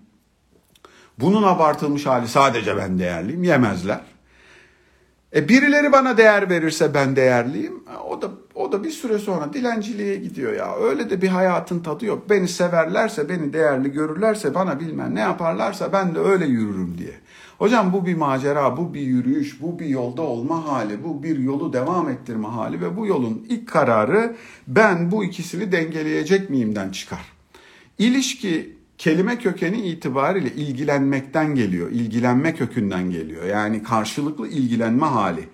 Bunun 1.19 1.43
abartılmış 1.43 2.05
hali 2.05 2.27
sadece 2.27 2.77
ben 2.77 2.99
değerliyim 2.99 3.43
yemezler. 3.43 4.01
E 5.35 5.49
birileri 5.49 5.91
bana 5.91 6.17
değer 6.17 6.49
verirse 6.49 6.93
ben 6.93 7.15
değerliyim. 7.15 7.83
E, 7.93 7.97
o 7.97 8.21
da 8.21 8.31
o 8.55 8.71
da 8.71 8.83
bir 8.83 8.91
süre 8.91 9.17
sonra 9.17 9.53
dilenciliğe 9.53 10.15
gidiyor 10.15 10.53
ya. 10.53 10.75
Öyle 10.75 11.09
de 11.09 11.21
bir 11.21 11.27
hayatın 11.27 11.79
tadı 11.79 12.05
yok. 12.05 12.29
Beni 12.29 12.47
severlerse, 12.47 13.29
beni 13.29 13.53
değerli 13.53 13.91
görürlerse, 13.91 14.55
bana 14.55 14.79
bilmem 14.79 15.15
ne 15.15 15.19
yaparlarsa 15.19 15.93
ben 15.93 16.15
de 16.15 16.19
öyle 16.19 16.45
yürürüm 16.45 16.97
diye. 16.97 17.13
Hocam 17.57 17.93
bu 17.93 18.05
bir 18.05 18.15
macera, 18.15 18.77
bu 18.77 18.93
bir 18.93 19.01
yürüyüş, 19.01 19.61
bu 19.61 19.79
bir 19.79 19.85
yolda 19.85 20.21
olma 20.21 20.67
hali, 20.67 21.03
bu 21.03 21.23
bir 21.23 21.37
yolu 21.37 21.73
devam 21.73 22.09
ettirme 22.09 22.47
hali 22.47 22.81
ve 22.81 22.97
bu 22.97 23.07
yolun 23.07 23.45
ilk 23.49 23.67
kararı 23.67 24.35
ben 24.67 25.11
bu 25.11 25.23
ikisini 25.23 25.71
dengeleyecek 25.71 26.49
miyimden 26.49 26.89
çıkar. 26.89 27.33
İlişki 27.97 28.75
kelime 28.97 29.37
kökeni 29.37 29.81
itibariyle 29.81 30.51
ilgilenmekten 30.51 31.55
geliyor, 31.55 31.91
ilgilenme 31.91 32.55
kökünden 32.55 33.11
geliyor. 33.11 33.45
Yani 33.45 33.83
karşılıklı 33.83 34.47
ilgilenme 34.47 35.05
hali. 35.05 35.49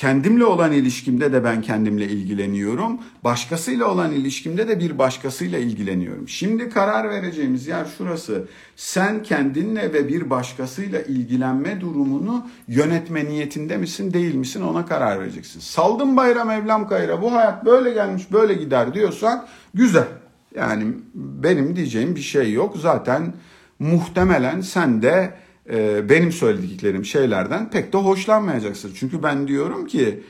Kendimle 0.00 0.44
olan 0.44 0.72
ilişkimde 0.72 1.32
de 1.32 1.44
ben 1.44 1.62
kendimle 1.62 2.04
ilgileniyorum. 2.04 3.00
Başkasıyla 3.24 3.86
olan 3.86 4.12
ilişkimde 4.12 4.68
de 4.68 4.80
bir 4.80 4.98
başkasıyla 4.98 5.58
ilgileniyorum. 5.58 6.28
Şimdi 6.28 6.70
karar 6.70 7.10
vereceğimiz 7.10 7.66
yer 7.66 7.86
şurası. 7.98 8.44
Sen 8.76 9.22
kendinle 9.22 9.92
ve 9.92 10.08
bir 10.08 10.30
başkasıyla 10.30 11.02
ilgilenme 11.02 11.80
durumunu 11.80 12.46
yönetme 12.68 13.24
niyetinde 13.24 13.76
misin 13.76 14.12
değil 14.12 14.34
misin 14.34 14.62
ona 14.62 14.86
karar 14.86 15.20
vereceksin. 15.20 15.60
Saldım 15.60 16.16
bayram 16.16 16.50
evlam 16.50 16.88
kayra 16.88 17.22
bu 17.22 17.32
hayat 17.32 17.64
böyle 17.64 17.90
gelmiş 17.90 18.32
böyle 18.32 18.54
gider 18.54 18.94
diyorsan 18.94 19.46
güzel. 19.74 20.08
Yani 20.54 20.84
benim 21.14 21.76
diyeceğim 21.76 22.16
bir 22.16 22.22
şey 22.22 22.52
yok. 22.52 22.76
Zaten 22.76 23.32
muhtemelen 23.78 24.60
sen 24.60 25.02
de 25.02 25.34
e, 25.70 26.08
benim 26.08 26.32
söylediklerim 26.32 27.04
şeylerden 27.04 27.70
pek 27.70 27.92
de 27.92 27.96
hoşlanmayacaksın. 27.96 28.92
Çünkü 28.94 29.22
ben 29.22 29.48
diyorum 29.48 29.86
ki 29.86 30.22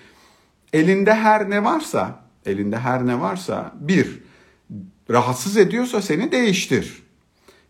elinde 0.72 1.14
her 1.14 1.50
ne 1.50 1.64
varsa, 1.64 2.24
elinde 2.46 2.78
her 2.78 3.06
ne 3.06 3.20
varsa 3.20 3.72
bir, 3.80 4.22
rahatsız 5.10 5.56
ediyorsa 5.56 6.02
seni 6.02 6.32
değiştir. 6.32 7.02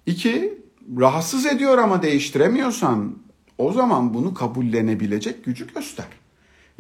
İki, 0.07 0.59
rahatsız 1.01 1.47
ediyor 1.47 1.79
ama 1.79 2.03
değiştiremiyorsan 2.03 3.19
o 3.59 3.73
zaman 3.73 4.15
bunu 4.15 4.35
kabullenebilecek 4.35 5.45
gücü 5.45 5.75
göster. 5.75 6.07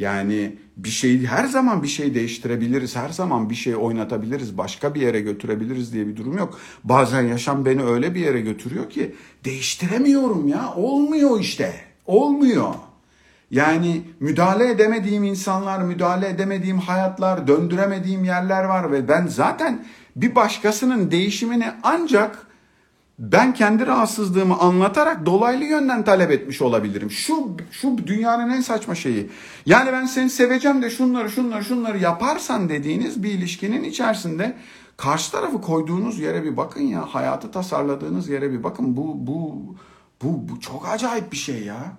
Yani 0.01 0.57
bir 0.76 0.88
şey 0.88 1.26
her 1.26 1.44
zaman 1.44 1.82
bir 1.82 1.88
şey 1.88 2.14
değiştirebiliriz, 2.14 2.96
her 2.96 3.09
zaman 3.09 3.51
bir 3.51 3.55
şey 3.55 3.76
oynatabiliriz, 3.76 4.59
başka 4.59 4.94
bir 4.94 5.01
yere 5.01 5.20
götürebiliriz 5.20 5.92
diye 5.92 6.07
bir 6.07 6.16
durum 6.16 6.38
yok. 6.38 6.59
Bazen 6.84 7.22
yaşam 7.22 7.64
beni 7.64 7.84
öyle 7.84 8.14
bir 8.14 8.20
yere 8.20 8.40
götürüyor 8.40 8.90
ki 8.90 9.14
değiştiremiyorum 9.44 10.48
ya. 10.48 10.74
Olmuyor 10.76 11.40
işte. 11.40 11.74
Olmuyor. 12.07 12.74
Yani 13.51 14.03
müdahale 14.20 14.70
edemediğim 14.70 15.24
insanlar, 15.24 15.82
müdahale 15.82 16.28
edemediğim 16.28 16.78
hayatlar, 16.78 17.48
döndüremediğim 17.48 18.24
yerler 18.24 18.64
var 18.64 18.92
ve 18.92 19.09
ben 19.09 19.26
zaten 19.26 19.84
bir 20.16 20.34
başkasının 20.34 21.11
değişimini 21.11 21.66
ancak 21.82 22.46
ben 23.20 23.54
kendi 23.54 23.86
rahatsızlığımı 23.86 24.58
anlatarak 24.58 25.26
dolaylı 25.26 25.64
yönden 25.64 26.04
talep 26.04 26.30
etmiş 26.30 26.62
olabilirim. 26.62 27.10
Şu 27.10 27.56
şu 27.70 27.98
dünyanın 28.06 28.50
en 28.50 28.60
saçma 28.60 28.94
şeyi. 28.94 29.30
Yani 29.66 29.92
ben 29.92 30.06
seni 30.06 30.30
seveceğim 30.30 30.82
de 30.82 30.90
şunları 30.90 31.30
şunları 31.30 31.64
şunları 31.64 31.98
yaparsan 31.98 32.68
dediğiniz 32.68 33.22
bir 33.22 33.30
ilişkinin 33.30 33.84
içerisinde 33.84 34.56
karşı 34.96 35.32
tarafı 35.32 35.60
koyduğunuz 35.60 36.18
yere 36.18 36.44
bir 36.44 36.56
bakın 36.56 36.82
ya. 36.82 37.14
Hayatı 37.14 37.50
tasarladığınız 37.50 38.28
yere 38.28 38.52
bir 38.52 38.62
bakın. 38.64 38.96
Bu 38.96 39.26
bu 39.26 39.64
bu, 40.22 40.48
bu 40.48 40.60
çok 40.60 40.88
acayip 40.88 41.32
bir 41.32 41.36
şey 41.36 41.64
ya. 41.64 41.92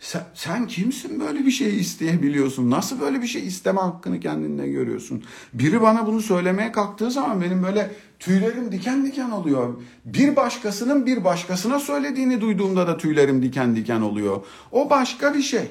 Sen, 0.00 0.22
sen 0.34 0.66
kimsin 0.66 1.20
böyle 1.20 1.46
bir 1.46 1.50
şey 1.50 1.80
isteyebiliyorsun? 1.80 2.70
Nasıl 2.70 3.00
böyle 3.00 3.22
bir 3.22 3.26
şey 3.26 3.46
isteme 3.46 3.80
hakkını 3.80 4.20
kendinde 4.20 4.68
görüyorsun? 4.68 5.24
Biri 5.52 5.80
bana 5.80 6.06
bunu 6.06 6.20
söylemeye 6.20 6.72
kalktığı 6.72 7.10
zaman 7.10 7.40
benim 7.40 7.62
böyle 7.62 7.90
tüylerim 8.18 8.72
diken 8.72 9.06
diken 9.06 9.30
oluyor. 9.30 9.74
Bir 10.04 10.36
başkasının 10.36 11.06
bir 11.06 11.24
başkasına 11.24 11.78
söylediğini 11.78 12.40
duyduğumda 12.40 12.86
da 12.86 12.96
tüylerim 12.96 13.42
diken 13.42 13.76
diken 13.76 14.00
oluyor. 14.00 14.44
O 14.72 14.90
başka 14.90 15.34
bir 15.34 15.42
şey. 15.42 15.70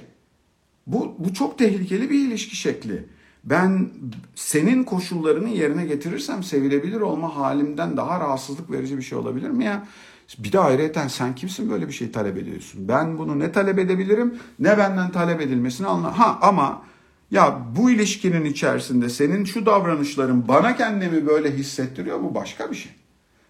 Bu, 0.88 1.16
bu 1.20 1.34
çok 1.34 1.58
tehlikeli 1.58 2.10
bir 2.10 2.28
ilişki 2.28 2.56
şekli. 2.56 3.06
Ben 3.44 3.90
senin 4.36 4.84
koşullarını 4.84 5.50
yerine 5.50 5.86
getirirsem 5.86 6.44
sevilebilir 6.44 7.02
olma 7.02 7.36
halimden 7.36 7.98
daha 7.98 8.20
rahatsızlık 8.20 8.72
verici 8.72 8.98
bir 8.98 9.02
şey 9.04 9.18
olabilir 9.18 9.50
mi 9.50 9.66
ya? 9.66 9.88
Bir 10.40 10.52
de 10.52 10.60
ayrıyeten 10.60 11.08
sen 11.08 11.36
kimsin 11.36 11.70
böyle 11.70 11.88
bir 11.88 11.94
şey 11.94 12.12
talep 12.12 12.38
ediyorsun? 12.38 12.88
Ben 12.88 13.18
bunu 13.18 13.40
ne 13.40 13.52
talep 13.52 13.80
edebilirim 13.80 14.40
ne 14.60 14.78
benden 14.78 15.12
talep 15.12 15.42
edilmesini 15.42 15.88
anla. 15.88 16.20
Ha 16.20 16.40
ama 16.42 16.82
ya 17.32 17.62
bu 17.78 17.92
ilişkinin 17.92 18.46
içerisinde 18.46 19.10
senin 19.10 19.46
şu 19.46 19.66
davranışların 19.66 20.48
bana 20.48 20.76
kendimi 20.76 21.28
böyle 21.28 21.52
hissettiriyor 21.58 22.24
bu 22.24 22.36
başka 22.36 22.72
bir 22.72 22.76
şey. 22.76 22.92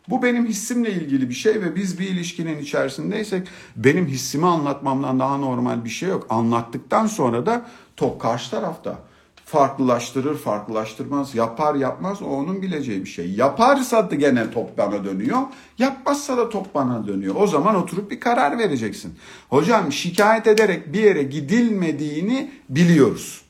Bu 0.09 0.23
benim 0.23 0.45
hissimle 0.45 0.91
ilgili 0.91 1.29
bir 1.29 1.33
şey 1.33 1.61
ve 1.61 1.75
biz 1.75 1.99
bir 1.99 2.07
ilişkinin 2.07 2.59
içerisindeysek 2.59 3.47
benim 3.75 4.07
hissimi 4.07 4.45
anlatmamdan 4.45 5.19
daha 5.19 5.37
normal 5.37 5.85
bir 5.85 5.89
şey 5.89 6.09
yok. 6.09 6.27
Anlattıktan 6.29 7.07
sonra 7.07 7.45
da 7.45 7.65
top 7.97 8.21
karşı 8.21 8.51
tarafta 8.51 8.99
farklılaştırır, 9.45 10.37
farklılaştırmaz, 10.37 11.35
yapar 11.35 11.75
yapmaz 11.75 12.21
o 12.21 12.25
onun 12.25 12.61
bileceği 12.61 13.01
bir 13.01 13.09
şey. 13.09 13.31
Yaparsa 13.31 14.11
da 14.11 14.15
gene 14.15 14.51
top 14.51 14.77
bana 14.77 15.03
dönüyor, 15.03 15.39
yapmazsa 15.77 16.37
da 16.37 16.49
top 16.49 16.75
bana 16.75 17.07
dönüyor. 17.07 17.35
O 17.37 17.47
zaman 17.47 17.75
oturup 17.75 18.11
bir 18.11 18.19
karar 18.19 18.57
vereceksin. 18.57 19.13
Hocam 19.49 19.91
şikayet 19.91 20.47
ederek 20.47 20.93
bir 20.93 21.03
yere 21.03 21.23
gidilmediğini 21.23 22.51
biliyoruz. 22.69 23.41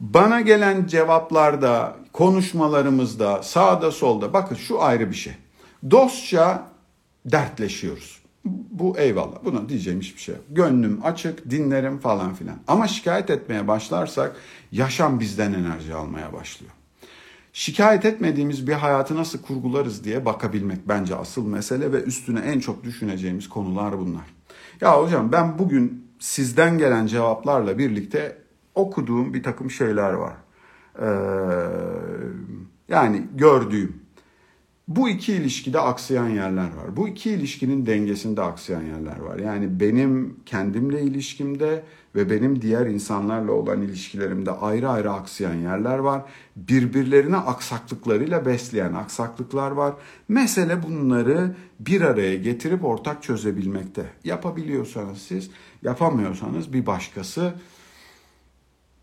Bana 0.00 0.40
gelen 0.40 0.86
cevaplarda, 0.86 1.96
konuşmalarımızda, 2.12 3.42
sağda 3.42 3.90
solda 3.90 4.32
bakın 4.32 4.54
şu 4.54 4.82
ayrı 4.82 5.10
bir 5.10 5.16
şey. 5.16 5.32
Dostça 5.90 6.62
dertleşiyoruz. 7.24 8.24
Bu 8.70 8.98
eyvallah. 8.98 9.44
Buna 9.44 9.68
diyeceğim 9.68 10.00
hiçbir 10.00 10.20
şey 10.20 10.34
yok. 10.34 10.44
Gönlüm 10.50 11.00
açık, 11.04 11.50
dinlerim 11.50 11.98
falan 11.98 12.34
filan. 12.34 12.56
Ama 12.66 12.88
şikayet 12.88 13.30
etmeye 13.30 13.68
başlarsak 13.68 14.36
yaşam 14.74 15.20
bizden 15.20 15.52
enerji 15.52 15.94
almaya 15.94 16.32
başlıyor. 16.32 16.72
Şikayet 17.52 18.04
etmediğimiz 18.04 18.66
bir 18.66 18.72
hayatı 18.72 19.16
nasıl 19.16 19.42
kurgularız 19.42 20.04
diye 20.04 20.24
bakabilmek 20.24 20.88
bence 20.88 21.16
asıl 21.16 21.46
mesele 21.46 21.92
ve 21.92 22.02
üstüne 22.02 22.40
en 22.40 22.60
çok 22.60 22.84
düşüneceğimiz 22.84 23.48
konular 23.48 23.98
bunlar. 23.98 24.24
Ya 24.80 25.02
hocam 25.02 25.32
ben 25.32 25.58
bugün 25.58 26.06
sizden 26.18 26.78
gelen 26.78 27.06
cevaplarla 27.06 27.78
birlikte 27.78 28.38
okuduğum 28.74 29.34
bir 29.34 29.42
takım 29.42 29.70
şeyler 29.70 30.12
var. 30.12 30.34
Ee, 30.98 31.06
yani 32.88 33.22
gördüğüm. 33.34 34.03
Bu 34.88 35.08
iki 35.08 35.32
ilişkide 35.32 35.80
aksayan 35.80 36.28
yerler 36.28 36.62
var. 36.76 36.96
Bu 36.96 37.08
iki 37.08 37.30
ilişkinin 37.30 37.86
dengesinde 37.86 38.42
aksayan 38.42 38.82
yerler 38.82 39.18
var. 39.18 39.38
Yani 39.38 39.80
benim 39.80 40.36
kendimle 40.46 41.02
ilişkimde 41.02 41.84
ve 42.14 42.30
benim 42.30 42.62
diğer 42.62 42.86
insanlarla 42.86 43.52
olan 43.52 43.82
ilişkilerimde 43.82 44.50
ayrı 44.50 44.88
ayrı 44.88 45.12
aksayan 45.12 45.54
yerler 45.54 45.98
var. 45.98 46.22
Birbirlerine 46.56 47.36
aksaklıklarıyla 47.36 48.46
besleyen 48.46 48.92
aksaklıklar 48.92 49.70
var. 49.70 49.94
Mesele 50.28 50.82
bunları 50.82 51.56
bir 51.80 52.00
araya 52.00 52.36
getirip 52.36 52.84
ortak 52.84 53.22
çözebilmekte. 53.22 54.06
Yapabiliyorsanız 54.24 55.18
siz, 55.18 55.50
yapamıyorsanız 55.82 56.72
bir 56.72 56.86
başkası 56.86 57.54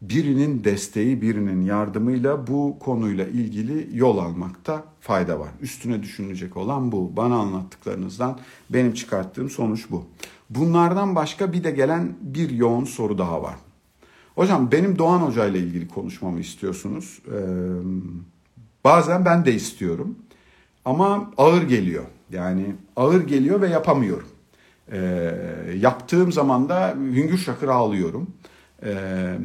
birinin 0.01 0.63
desteği, 0.63 1.21
birinin 1.21 1.61
yardımıyla 1.61 2.47
bu 2.47 2.77
konuyla 2.79 3.25
ilgili 3.25 3.89
yol 3.93 4.17
almakta 4.17 4.83
fayda 4.99 5.39
var. 5.39 5.49
Üstüne 5.61 6.03
düşünülecek 6.03 6.57
olan 6.57 6.91
bu. 6.91 7.15
Bana 7.17 7.35
anlattıklarınızdan 7.35 8.39
benim 8.69 8.93
çıkarttığım 8.93 9.49
sonuç 9.49 9.85
bu. 9.89 10.05
Bunlardan 10.49 11.15
başka 11.15 11.53
bir 11.53 11.63
de 11.63 11.71
gelen 11.71 12.15
bir 12.21 12.49
yoğun 12.49 12.85
soru 12.85 13.17
daha 13.17 13.43
var. 13.43 13.55
Hocam 14.35 14.71
benim 14.71 14.97
Doğan 14.97 15.19
Hoca 15.19 15.45
ile 15.45 15.59
ilgili 15.59 15.87
konuşmamı 15.87 16.39
istiyorsunuz. 16.39 17.21
Ee, 17.27 17.39
bazen 18.83 19.25
ben 19.25 19.45
de 19.45 19.53
istiyorum. 19.53 20.15
Ama 20.85 21.31
ağır 21.37 21.63
geliyor. 21.63 22.03
Yani 22.31 22.75
ağır 22.95 23.27
geliyor 23.27 23.61
ve 23.61 23.69
yapamıyorum. 23.69 24.27
Ee, 24.91 25.31
yaptığım 25.77 26.31
zaman 26.31 26.69
da 26.69 26.95
hüngür 26.97 27.37
şakır 27.37 27.67
ağlıyorum. 27.67 28.27
Ee, 28.83 29.37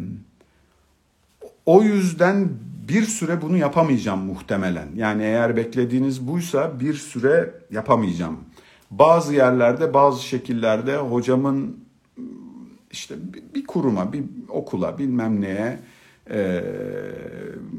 o 1.67 1.83
yüzden 1.83 2.49
bir 2.89 3.03
süre 3.03 3.43
bunu 3.43 3.57
yapamayacağım 3.57 4.21
muhtemelen. 4.21 4.89
Yani 4.97 5.23
eğer 5.23 5.57
beklediğiniz 5.57 6.29
buysa 6.29 6.81
bir 6.81 6.95
süre 6.95 7.55
yapamayacağım. 7.71 8.37
Bazı 8.91 9.35
yerlerde, 9.35 9.95
bazı 9.95 10.25
şekillerde 10.25 10.97
hocamın 10.97 11.77
işte 12.91 13.15
bir 13.55 13.67
kuruma, 13.67 14.13
bir 14.13 14.25
okula, 14.49 14.99
bilmem 14.99 15.41
neye 15.41 15.79
e, 16.31 16.65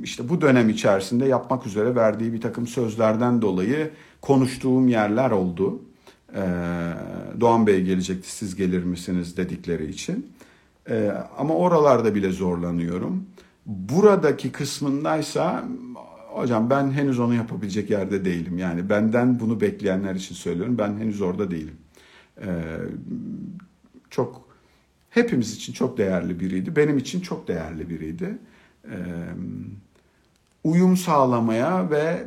işte 0.03 0.29
bu 0.29 0.41
dönem 0.41 0.69
içerisinde 0.69 1.25
yapmak 1.25 1.67
üzere 1.67 1.95
verdiği 1.95 2.33
bir 2.33 2.41
takım 2.41 2.67
sözlerden 2.67 3.41
dolayı 3.41 3.91
konuştuğum 4.21 4.87
yerler 4.87 5.31
oldu. 5.31 5.81
E, 6.35 6.43
Doğan 7.39 7.67
Bey 7.67 7.83
gelecekti 7.83 8.31
siz 8.31 8.55
gelir 8.55 8.83
misiniz 8.83 9.37
dedikleri 9.37 9.89
için. 9.89 10.33
E, 10.89 11.11
ama 11.37 11.55
oralarda 11.55 12.15
bile 12.15 12.31
zorlanıyorum. 12.31 13.25
Buradaki 13.67 14.51
kısmındaysa 14.51 15.65
hocam 16.29 16.69
ben 16.69 16.91
henüz 16.91 17.19
onu 17.19 17.33
yapabilecek 17.33 17.89
yerde 17.89 18.25
değilim. 18.25 18.57
Yani 18.57 18.89
benden 18.89 19.39
bunu 19.39 19.61
bekleyenler 19.61 20.15
için 20.15 20.35
söylüyorum. 20.35 20.77
Ben 20.77 20.97
henüz 20.97 21.21
orada 21.21 21.51
değilim. 21.51 21.77
Çok 24.09 24.47
hepimiz 25.09 25.55
için 25.55 25.73
çok 25.73 25.97
değerli 25.97 26.39
biriydi. 26.39 26.75
Benim 26.75 26.97
için 26.97 27.21
çok 27.21 27.47
değerli 27.47 27.89
biriydi. 27.89 28.37
Uyum 30.63 30.97
sağlamaya 30.97 31.89
ve 31.89 32.25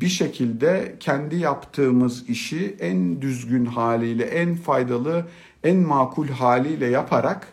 bir 0.00 0.08
şekilde 0.08 0.96
kendi 1.00 1.36
yaptığımız 1.36 2.28
işi 2.28 2.76
en 2.80 3.22
düzgün 3.22 3.64
haliyle, 3.64 4.24
en 4.24 4.54
faydalı, 4.54 5.26
en 5.64 5.76
makul 5.76 6.28
haliyle 6.28 6.86
yaparak 6.86 7.48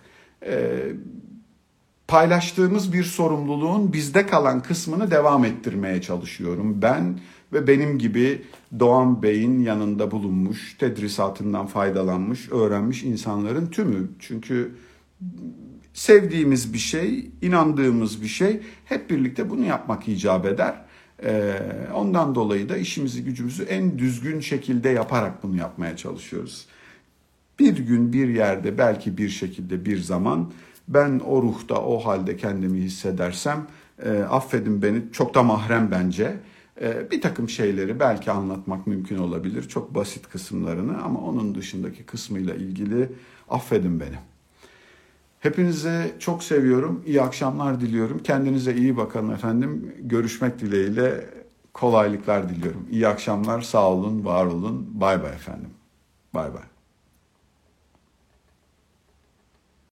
paylaştığımız 2.08 2.93
bir 2.93 3.03
sorumluluğun 3.03 3.93
bizde 3.93 4.28
kalan 4.28 4.64
kısmını 4.64 5.12
devam 5.12 5.45
ettirmeye 5.45 6.01
çalışıyorum. 6.01 6.82
Ben 6.82 7.20
ve 7.53 7.68
benim 7.68 7.99
gibi 7.99 8.41
Doğan 8.80 9.24
Bey'in 9.24 9.60
yanında 9.60 10.12
bulunmuş, 10.12 10.78
tedrisatından 10.78 11.68
faydalanmış, 11.68 12.51
öğrenmiş 12.51 13.03
insanların 13.03 13.68
tümü. 13.68 14.08
Çünkü 14.20 14.76
sevdiğimiz 15.93 16.74
bir 16.74 16.78
şey, 16.78 17.32
inandığımız 17.41 18.22
bir 18.22 18.28
şey 18.28 18.62
hep 18.86 19.10
birlikte 19.10 19.49
bunu 19.49 19.66
yapmak 19.66 20.08
icap 20.08 20.45
eder. 20.45 20.76
Ee, 21.24 21.60
ondan 21.93 22.36
dolayı 22.36 22.70
da 22.70 22.78
işimizi 22.78 23.24
gücümüzü 23.24 23.64
en 23.64 23.99
düzgün 23.99 24.39
şekilde 24.39 24.89
yaparak 24.89 25.43
bunu 25.43 25.58
yapmaya 25.58 25.97
çalışıyoruz. 25.97 26.66
Bir 27.60 27.78
gün 27.78 28.14
bir 28.14 28.28
yerde 28.28 28.78
belki 28.78 29.18
bir 29.18 29.30
şekilde 29.30 29.86
bir 29.86 29.97
zaman 29.97 30.51
ben 30.88 31.20
o 31.20 31.42
ruhta 31.42 31.82
o 31.82 32.06
halde 32.06 32.38
kendimi 32.38 32.80
hissedersem 32.80 33.68
e, 34.06 34.20
affedin 34.20 34.82
beni 34.82 35.02
çok 35.12 35.36
da 35.36 35.44
mahrem 35.44 35.92
bence. 35.92 36.38
E, 36.82 37.12
bir 37.12 37.22
takım 37.22 37.50
şeyleri 37.50 38.00
belki 38.00 38.32
anlatmak 38.32 38.88
mümkün 38.88 39.18
olabilir. 39.18 39.68
Çok 39.68 39.96
basit 39.96 40.30
kısımlarını 40.30 41.04
ama 41.04 41.20
onun 41.20 41.56
dışındaki 41.56 42.04
kısmıyla 42.04 42.56
ilgili 42.56 43.10
affedin 43.50 44.00
beni. 44.00 44.18
Hepinize 45.40 46.16
çok 46.20 46.44
seviyorum. 46.44 47.04
İyi 47.06 47.22
akşamlar 47.22 47.82
diliyorum. 47.82 48.24
Kendinize 48.24 48.76
iyi 48.76 48.98
bakın 48.98 49.30
efendim. 49.30 49.96
Görüşmek 50.00 50.60
dileğiyle 50.60 51.26
kolaylıklar 51.74 52.50
diliyorum. 52.50 52.86
İyi 52.92 53.08
akşamlar. 53.08 53.62
Sağ 53.62 53.90
olun, 53.90 54.26
var 54.26 54.46
olun. 54.46 54.88
Bay 54.94 55.24
bay 55.24 55.34
efendim. 55.34 55.70
Bay 56.34 56.54
bay. 56.54 56.77